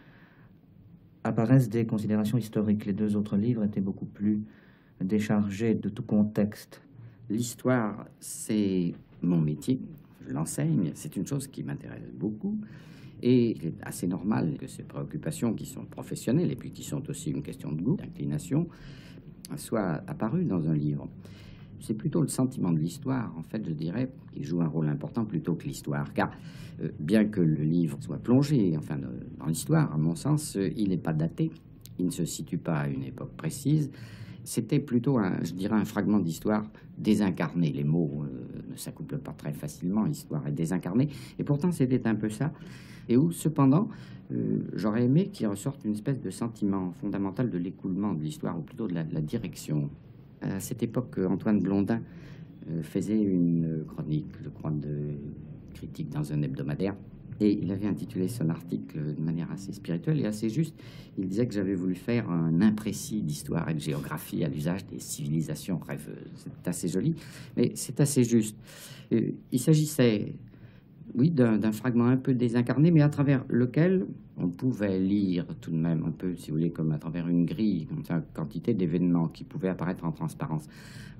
apparaissent 1.23 1.69
des 1.69 1.87
considérations 1.87 2.37
historiques. 2.37 2.85
Les 2.85 2.93
deux 2.93 3.15
autres 3.15 3.35
livres 3.35 3.63
étaient 3.63 3.81
beaucoup 3.81 4.05
plus 4.05 4.43
déchargés 5.01 5.75
de 5.75 5.89
tout 5.89 6.03
contexte. 6.03 6.81
L'histoire, 7.29 8.05
c'est 8.19 8.93
mon 9.21 9.39
métier 9.41 9.79
l'enseigne. 10.27 10.91
C'est 10.95 11.15
une 11.15 11.25
chose 11.25 11.47
qui 11.47 11.63
m'intéresse 11.63 12.11
beaucoup. 12.13 12.57
Et 13.21 13.51
il 13.51 13.65
est 13.65 13.75
assez 13.81 14.07
normal 14.07 14.55
que 14.59 14.67
ces 14.67 14.83
préoccupations 14.83 15.53
qui 15.53 15.65
sont 15.65 15.85
professionnelles 15.85 16.51
et 16.51 16.55
puis 16.55 16.71
qui 16.71 16.83
sont 16.83 17.09
aussi 17.09 17.31
une 17.31 17.41
question 17.41 17.71
de 17.71 17.81
goût, 17.81 17.95
d'inclination, 17.95 18.67
soient 19.55 20.01
apparues 20.07 20.45
dans 20.45 20.67
un 20.67 20.73
livre. 20.73 21.07
C'est 21.79 21.93
plutôt 21.93 22.21
le 22.21 22.27
sentiment 22.27 22.71
de 22.71 22.79
l'histoire, 22.79 23.33
en 23.37 23.43
fait, 23.43 23.63
je 23.65 23.73
dirais, 23.73 24.11
qui 24.33 24.43
joue 24.43 24.61
un 24.61 24.67
rôle 24.67 24.89
important 24.89 25.23
plutôt 25.25 25.55
que 25.55 25.65
l'histoire. 25.65 26.13
Car 26.13 26.31
euh, 26.81 26.89
bien 26.99 27.25
que 27.25 27.41
le 27.41 27.63
livre 27.63 27.97
soit 28.01 28.17
plongé 28.17 28.75
enfin, 28.77 28.97
dans 29.39 29.45
l'histoire, 29.45 29.93
à 29.93 29.97
mon 29.97 30.15
sens, 30.15 30.57
euh, 30.57 30.71
il 30.75 30.89
n'est 30.89 30.97
pas 30.97 31.13
daté, 31.13 31.51
il 31.99 32.05
ne 32.05 32.11
se 32.11 32.25
situe 32.25 32.57
pas 32.57 32.79
à 32.79 32.87
une 32.87 33.03
époque 33.03 33.31
précise. 33.37 33.91
C'était 34.45 34.79
plutôt, 34.79 35.17
un, 35.17 35.43
je 35.43 35.51
dirais, 35.51 35.75
un 35.75 35.83
fragment 35.83 36.19
d'histoire 36.19 36.63
désincarné. 36.97 37.73
Les 37.73 37.83
mots 37.83 38.23
euh, 38.23 38.71
ne 38.71 38.77
s'accouplent 38.77 39.17
pas 39.17 39.33
très 39.33 39.51
facilement, 39.51 40.05
l'histoire 40.05 40.47
est 40.47 40.53
désincarnée. 40.53 41.09
Et 41.37 41.43
pourtant, 41.43 41.71
c'était 41.73 42.07
un 42.07 42.15
peu 42.15 42.29
ça. 42.29 42.53
Et 43.09 43.17
où, 43.17 43.31
cependant, 43.31 43.89
j'aurais 44.73 45.03
aimé 45.03 45.29
qu'il 45.31 45.45
ressorte 45.47 45.85
une 45.85 45.93
espèce 45.93 46.19
de 46.19 46.31
sentiment 46.31 46.91
fondamental 46.93 47.49
de 47.49 47.57
l'écoulement 47.57 48.13
de 48.13 48.23
l'histoire, 48.23 48.57
ou 48.57 48.61
plutôt 48.61 48.87
de 48.87 48.95
la, 48.95 49.03
direction 49.03 49.89
à 50.41 50.59
cette 50.59 50.81
époque, 50.81 51.19
Antoine 51.19 51.59
Blondin 51.59 52.01
euh, 52.69 52.81
faisait 52.81 53.21
une 53.21 53.83
chronique, 53.87 54.25
je 54.43 54.49
crois, 54.49 54.71
de 54.71 55.13
critique 55.73 56.09
dans 56.09 56.33
un 56.33 56.41
hebdomadaire. 56.41 56.95
Et 57.39 57.51
il 57.51 57.71
avait 57.71 57.87
intitulé 57.87 58.27
son 58.27 58.49
article 58.49 59.13
de 59.13 59.21
manière 59.21 59.51
assez 59.51 59.73
spirituelle 59.73 60.19
et 60.21 60.25
assez 60.25 60.49
juste. 60.49 60.73
Il 61.17 61.27
disait 61.27 61.45
que 61.47 61.53
j'avais 61.53 61.75
voulu 61.75 61.95
faire 61.95 62.29
un 62.29 62.61
imprécis 62.61 63.21
d'histoire 63.21 63.69
et 63.69 63.73
de 63.73 63.79
géographie 63.79 64.43
à 64.43 64.47
l'usage 64.47 64.85
des 64.85 64.99
civilisations 64.99 65.77
rêveuses. 65.77 66.31
C'est 66.35 66.67
assez 66.67 66.87
joli, 66.87 67.15
mais 67.57 67.71
c'est 67.75 67.99
assez 67.99 68.23
juste. 68.23 68.55
Euh, 69.11 69.31
il 69.51 69.59
s'agissait 69.59 70.33
oui, 71.13 71.29
d'un 71.29 71.71
fragment 71.71 72.07
un 72.07 72.17
peu 72.17 72.33
désincarné, 72.33 72.91
mais 72.91 73.01
à 73.01 73.09
travers 73.09 73.45
lequel 73.49 74.05
on 74.37 74.49
pouvait 74.49 74.99
lire 74.99 75.45
tout 75.61 75.71
de 75.71 75.77
même 75.77 76.03
un 76.05 76.11
peu, 76.11 76.35
si 76.35 76.49
vous 76.49 76.57
voulez, 76.57 76.71
comme 76.71 76.91
à 76.91 76.97
travers 76.97 77.27
une 77.27 77.45
grille, 77.45 77.87
une 77.91 78.03
quantité 78.33 78.73
d'événements 78.73 79.27
qui 79.27 79.43
pouvaient 79.43 79.69
apparaître 79.69 80.03
en 80.03 80.11
transparence. 80.11 80.67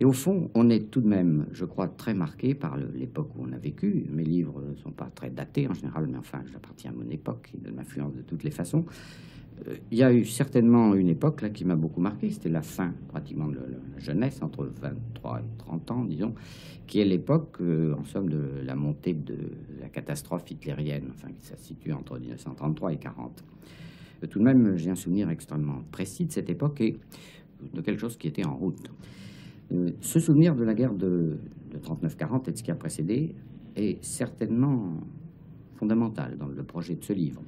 Et 0.02 0.06
au 0.06 0.12
fond, 0.12 0.50
on 0.54 0.70
est 0.70 0.92
tout 0.92 1.00
de 1.00 1.08
même, 1.08 1.46
je 1.54 1.64
crois, 1.64 1.88
très 1.88 2.14
marqué 2.14 2.56
par 2.56 2.78
l'époque 2.78 3.30
où 3.38 3.46
on 3.48 3.54
a 3.54 3.58
vécu. 3.58 4.06
Mes 4.10 4.26
livres 4.26 4.62
ne 4.70 4.76
sont 4.76 4.92
pas 4.92 5.10
très 5.14 5.30
datés 5.30 5.68
en 5.70 5.74
général, 5.74 6.08
mais 6.12 6.18
enfin, 6.18 6.42
j'appartiens 6.52 6.92
à 6.92 6.94
mon 6.94 7.10
époque 7.10 7.52
et 7.54 7.58
de 7.58 7.74
m'influence 7.74 8.14
de 8.14 8.22
toutes 8.22 8.44
les 8.44 8.52
façons. 8.52 8.86
Euh, 9.68 9.76
il 9.91 9.97
y 9.97 10.03
a 10.03 10.14
eu 10.14 10.26
certainement 10.26 10.93
une 10.95 11.10
époque 11.10 11.41
là 11.41 11.49
qui 11.49 11.66
m'a 11.66 11.76
beaucoup 11.76 12.01
marqué, 12.01 12.30
c'était 12.30 12.49
la 12.49 12.62
fin 12.62 12.93
pratiquement 13.08 13.47
de 13.47 13.56
la 13.56 13.99
jeunesse, 13.99 14.41
entre 14.41 14.66
23 14.66 15.39
et 15.39 15.58
30 15.58 15.91
ans, 15.91 16.06
disons, 16.06 16.34
qui 16.88 16.99
est 16.99 17.06
l'époque, 17.06 17.58
euh, 17.62 17.93
en 17.97 18.03
somme, 18.03 18.30
de 18.30 18.62
la 18.64 18.76
montée 18.76 19.14
de 19.14 19.38
la 19.80 19.89
catastrophe 19.89 20.49
hitlérienne, 20.51 21.08
enfin, 21.12 21.30
qui 21.34 21.45
se 21.45 21.56
situe 21.56 21.93
entre 21.93 22.20
1933 22.20 22.93
et 22.93 22.97
40. 22.97 23.43
Euh, 24.24 24.28
tout 24.28 24.39
de 24.39 24.43
même, 24.43 24.76
j'ai 24.78 24.89
un 24.89 24.95
souvenir 24.95 25.30
extrêmement 25.30 25.82
précis 25.91 26.26
de 26.26 26.32
cette 26.32 26.49
époque 26.49 26.82
et 26.82 26.97
de 27.74 27.82
quelque 27.82 27.99
chose 27.99 28.18
qui 28.18 28.28
était 28.28 28.45
en 28.45 28.56
route. 28.56 28.91
ce 30.01 30.20
souvenir 30.20 30.56
de 30.56 30.64
la 30.64 30.74
guerre 30.74 30.93
de, 30.93 31.38
de 31.72 31.78
39-40 31.80 32.49
et 32.49 32.51
de 32.51 32.58
ce 32.58 32.64
qui 32.64 32.72
a 32.72 32.76
précédé 32.76 33.34
est 33.76 34.03
certainement 34.03 34.93
fondamental 35.76 36.38
dans 36.38 36.47
le 36.47 36.64
projet 36.64 36.95
de 36.95 37.03
ce 37.03 37.14
livre. 37.14 37.41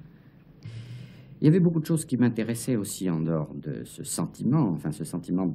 Il 1.42 1.46
y 1.46 1.48
avait 1.48 1.60
beaucoup 1.60 1.80
de 1.80 1.86
choses 1.86 2.06
qui 2.06 2.18
m'intéressaient 2.18 2.76
aussi 2.76 3.10
en 3.10 3.20
dehors 3.20 3.54
de 3.54 3.84
ce 3.86 4.04
sentiment, 4.04 4.70
enfin 4.70 4.92
ce 4.92 5.04
sentiment 5.04 5.52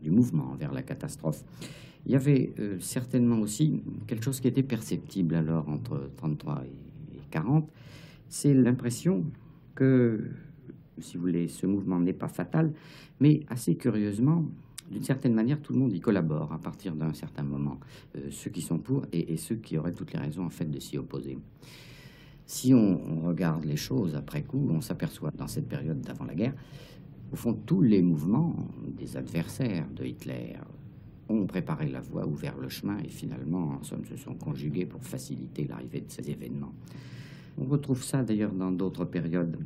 du 0.00 0.10
mouvement 0.10 0.54
vers 0.56 0.72
la 0.72 0.82
catastrophe. 0.82 1.44
Il 2.06 2.12
y 2.12 2.16
avait 2.16 2.52
euh, 2.58 2.78
certainement 2.80 3.38
aussi 3.38 3.82
quelque 4.08 4.24
chose 4.24 4.40
qui 4.40 4.48
était 4.48 4.64
perceptible 4.64 5.36
alors 5.36 5.68
entre 5.68 6.10
33 6.16 6.64
et 7.14 7.20
40, 7.30 7.70
c'est 8.28 8.52
l'impression 8.52 9.24
que, 9.74 10.30
si 10.98 11.16
vous 11.16 11.22
voulez, 11.22 11.46
ce 11.46 11.66
mouvement 11.66 12.00
n'est 12.00 12.12
pas 12.12 12.28
fatal, 12.28 12.72
mais 13.20 13.40
assez 13.48 13.76
curieusement, 13.76 14.44
d'une 14.90 15.04
certaine 15.04 15.34
manière, 15.34 15.60
tout 15.60 15.72
le 15.72 15.78
monde 15.78 15.92
y 15.92 16.00
collabore 16.00 16.52
à 16.52 16.58
partir 16.58 16.94
d'un 16.96 17.14
certain 17.14 17.44
moment, 17.44 17.78
euh, 18.16 18.28
ceux 18.30 18.50
qui 18.50 18.60
sont 18.60 18.78
pour 18.78 19.06
et, 19.12 19.32
et, 19.32 19.36
ceux 19.36 19.56
qui 19.56 19.78
auraient 19.78 19.92
toutes 19.92 20.12
les 20.12 20.18
raisons 20.18 20.44
en 20.44 20.50
fait 20.50 20.70
de 20.70 20.80
s'y 20.80 20.98
opposer. 20.98 21.38
Si 22.52 22.74
on, 22.74 23.22
regarde 23.26 23.64
les 23.64 23.78
choses 23.78 24.14
après 24.14 24.42
coup, 24.42 24.68
on 24.70 24.82
s'aperçoit 24.82 25.30
dans 25.30 25.48
cette 25.48 25.66
période 25.66 26.02
d'avant 26.02 26.26
la 26.26 26.34
guerre, 26.34 26.52
au 27.32 27.36
fond, 27.36 27.54
tous 27.54 27.80
les 27.80 28.02
mouvements 28.02 28.54
des 28.86 29.16
adversaires 29.16 29.86
de 29.96 30.04
Hitler 30.04 30.58
ont 31.30 31.46
préparé 31.46 31.88
la 31.88 32.02
voie, 32.02 32.26
ouvert 32.26 32.58
le 32.58 32.68
chemin 32.68 32.98
et 32.98 33.08
finalement, 33.08 33.78
en 33.80 33.82
somme, 33.82 34.04
se 34.04 34.16
sont 34.16 34.34
conjugués 34.34 34.84
pour 34.84 35.02
faciliter 35.02 35.66
l'arrivée 35.66 36.02
de 36.02 36.10
ces 36.10 36.30
événements. 36.30 36.74
On 37.56 37.64
retrouve 37.64 38.04
ça 38.04 38.22
d'ailleurs 38.22 38.52
dans 38.52 38.70
d'autres 38.70 39.06
périodes. 39.06 39.56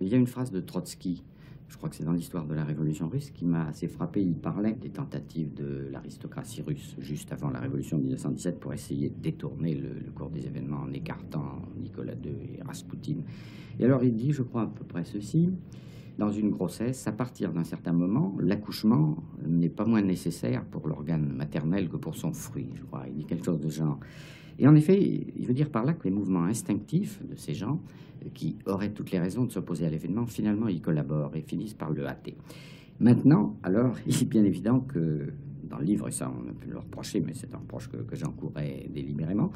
Il 0.00 0.06
y 0.06 0.14
a 0.14 0.16
une 0.16 0.28
phrase 0.28 0.52
de 0.52 0.60
Trotsky 0.60 1.24
je 1.68 1.76
crois 1.76 1.88
que 1.88 1.96
c'est 1.96 2.04
dans 2.04 2.12
l'histoire 2.12 2.46
de 2.46 2.54
la 2.54 2.64
Révolution 2.64 3.08
russe, 3.08 3.30
qui 3.30 3.44
m'a 3.44 3.66
assez 3.66 3.88
frappé. 3.88 4.22
Il 4.22 4.34
parlait 4.34 4.74
des 4.74 4.90
tentatives 4.90 5.52
de 5.54 5.88
l'aristocratie 5.90 6.62
russe 6.62 6.94
juste 6.98 7.32
avant 7.32 7.50
la 7.50 7.58
Révolution 7.58 7.98
de 7.98 8.02
1917 8.04 8.60
pour 8.60 8.72
essayer 8.72 9.10
de 9.10 9.20
détourner 9.20 9.74
le, 9.74 10.10
cours 10.12 10.30
des 10.30 10.46
événements 10.46 10.82
en 10.82 10.92
écartant 10.92 11.62
Nicolas 11.76 12.14
II 12.14 12.58
et 12.58 12.62
Rasputin. 12.62 13.16
Et 13.78 13.84
alors 13.84 14.04
il 14.04 14.14
dit, 14.14 14.32
je 14.32 14.42
crois 14.42 14.62
à 14.62 14.66
peu 14.66 14.84
près 14.84 15.04
ceci, 15.04 15.50
dans 16.18 16.30
une 16.30 16.50
grossesse, 16.50 17.06
à 17.06 17.12
partir 17.12 17.52
d'un 17.52 17.64
certain 17.64 17.92
moment, 17.92 18.34
l'accouchement 18.40 19.16
n'est 19.46 19.68
pas 19.68 19.84
moins 19.84 20.00
nécessaire 20.00 20.64
pour 20.64 20.88
l'organe 20.88 21.30
maternel 21.34 21.88
que 21.88 21.96
pour 21.96 22.16
son 22.16 22.32
fruit, 22.32 22.70
je 22.74 22.84
crois. 22.84 23.04
Il 23.08 23.16
dit 23.16 23.24
quelque 23.26 23.44
chose 23.44 23.60
de 23.60 23.68
genre. 23.68 23.98
Et 24.58 24.66
en 24.66 24.74
effet, 24.74 24.98
il 25.36 25.46
veut 25.46 25.54
dire 25.54 25.70
par 25.70 25.84
là 25.84 25.92
que 25.92 26.04
les 26.04 26.10
mouvements 26.10 26.44
instinctifs 26.44 27.20
de 27.28 27.36
ces 27.36 27.54
gens, 27.54 27.80
euh, 28.24 28.28
qui 28.34 28.56
auraient 28.66 28.92
toutes 28.92 29.10
les 29.10 29.18
raisons 29.18 29.44
de 29.44 29.50
s'opposer 29.50 29.86
à 29.86 29.90
l'événement, 29.90 30.26
finalement, 30.26 30.68
ils 30.68 30.80
collaborent 30.80 31.36
et 31.36 31.42
finissent 31.42 31.74
par 31.74 31.90
le 31.90 32.06
hâter. 32.06 32.36
Maintenant, 33.00 33.56
alors, 33.62 33.96
il 34.06 34.14
est 34.14 34.28
bien 34.28 34.44
évident 34.44 34.80
que 34.80 35.32
dans 35.66 35.78
le 35.78 35.84
livre, 35.84 36.08
et 36.08 36.12
ça 36.12 36.30
on 36.30 36.48
a 36.48 36.52
pu 36.52 36.68
le 36.68 36.78
reprocher, 36.78 37.20
mais 37.20 37.32
c'est 37.34 37.54
un 37.54 37.58
reproche 37.58 37.88
que, 37.88 38.16
j'encourais 38.16 38.88
délibérément, 38.92 39.52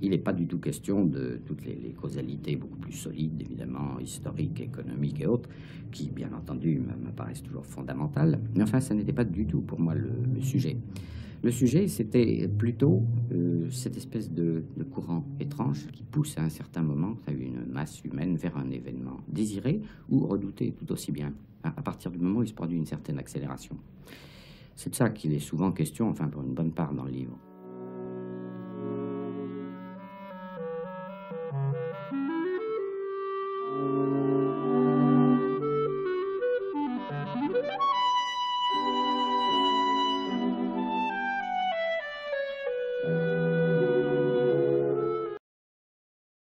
il 0.00 0.10
n'est 0.10 0.18
pas 0.18 0.32
du 0.32 0.46
tout 0.46 0.58
question 0.58 1.04
de 1.04 1.40
toutes 1.46 1.64
les, 1.64 1.94
causalités 2.00 2.56
beaucoup 2.56 2.78
plus 2.78 2.92
solides, 2.92 3.40
évidemment, 3.40 3.98
historiques, 4.00 4.60
économiques 4.60 5.20
et 5.20 5.26
autres, 5.26 5.48
qui, 5.90 6.10
bien 6.10 6.32
entendu, 6.32 6.80
m'apparaissent 7.04 7.42
toujours 7.42 7.66
fondamentales. 7.66 8.40
Mais 8.54 8.62
enfin, 8.62 8.80
ça 8.80 8.94
n'était 8.94 9.12
pas 9.12 9.24
du 9.24 9.46
tout 9.46 9.60
pour 9.60 9.78
moi 9.78 9.94
le, 9.94 10.40
sujet. 10.40 10.76
Le 11.42 11.50
sujet, 11.50 11.88
c'était 11.88 12.48
plutôt 12.48 13.02
euh, 13.32 13.68
cette 13.70 13.96
espèce 13.96 14.32
de, 14.32 14.64
de, 14.76 14.84
courant 14.84 15.24
étrange 15.40 15.86
qui 15.92 16.02
pousse 16.02 16.38
à 16.38 16.42
un 16.42 16.48
certain 16.48 16.82
moment 16.82 17.16
à 17.26 17.32
une 17.32 17.64
masse 17.66 18.02
humaine 18.04 18.36
vers 18.36 18.56
un 18.56 18.70
événement 18.70 19.18
désiré 19.28 19.80
ou 20.08 20.26
redouté 20.26 20.72
tout 20.72 20.90
aussi 20.92 21.12
bien, 21.12 21.32
à, 21.62 21.68
à 21.68 21.82
partir 21.82 22.10
du 22.10 22.18
moment 22.18 22.40
où 22.40 22.42
il 22.42 22.48
se 22.48 22.54
produit 22.54 22.78
une 22.78 22.86
certaine 22.86 23.18
accélération. 23.18 23.76
C'est 24.76 24.90
de 24.90 24.94
ça 24.94 25.10
qu'il 25.10 25.32
est 25.34 25.40
souvent 25.40 25.72
question, 25.72 26.08
enfin 26.08 26.28
pour 26.28 26.42
une 26.42 26.54
bonne 26.54 26.72
part 26.72 26.92
dans 26.94 27.04
le 27.04 27.10
livre. 27.10 27.38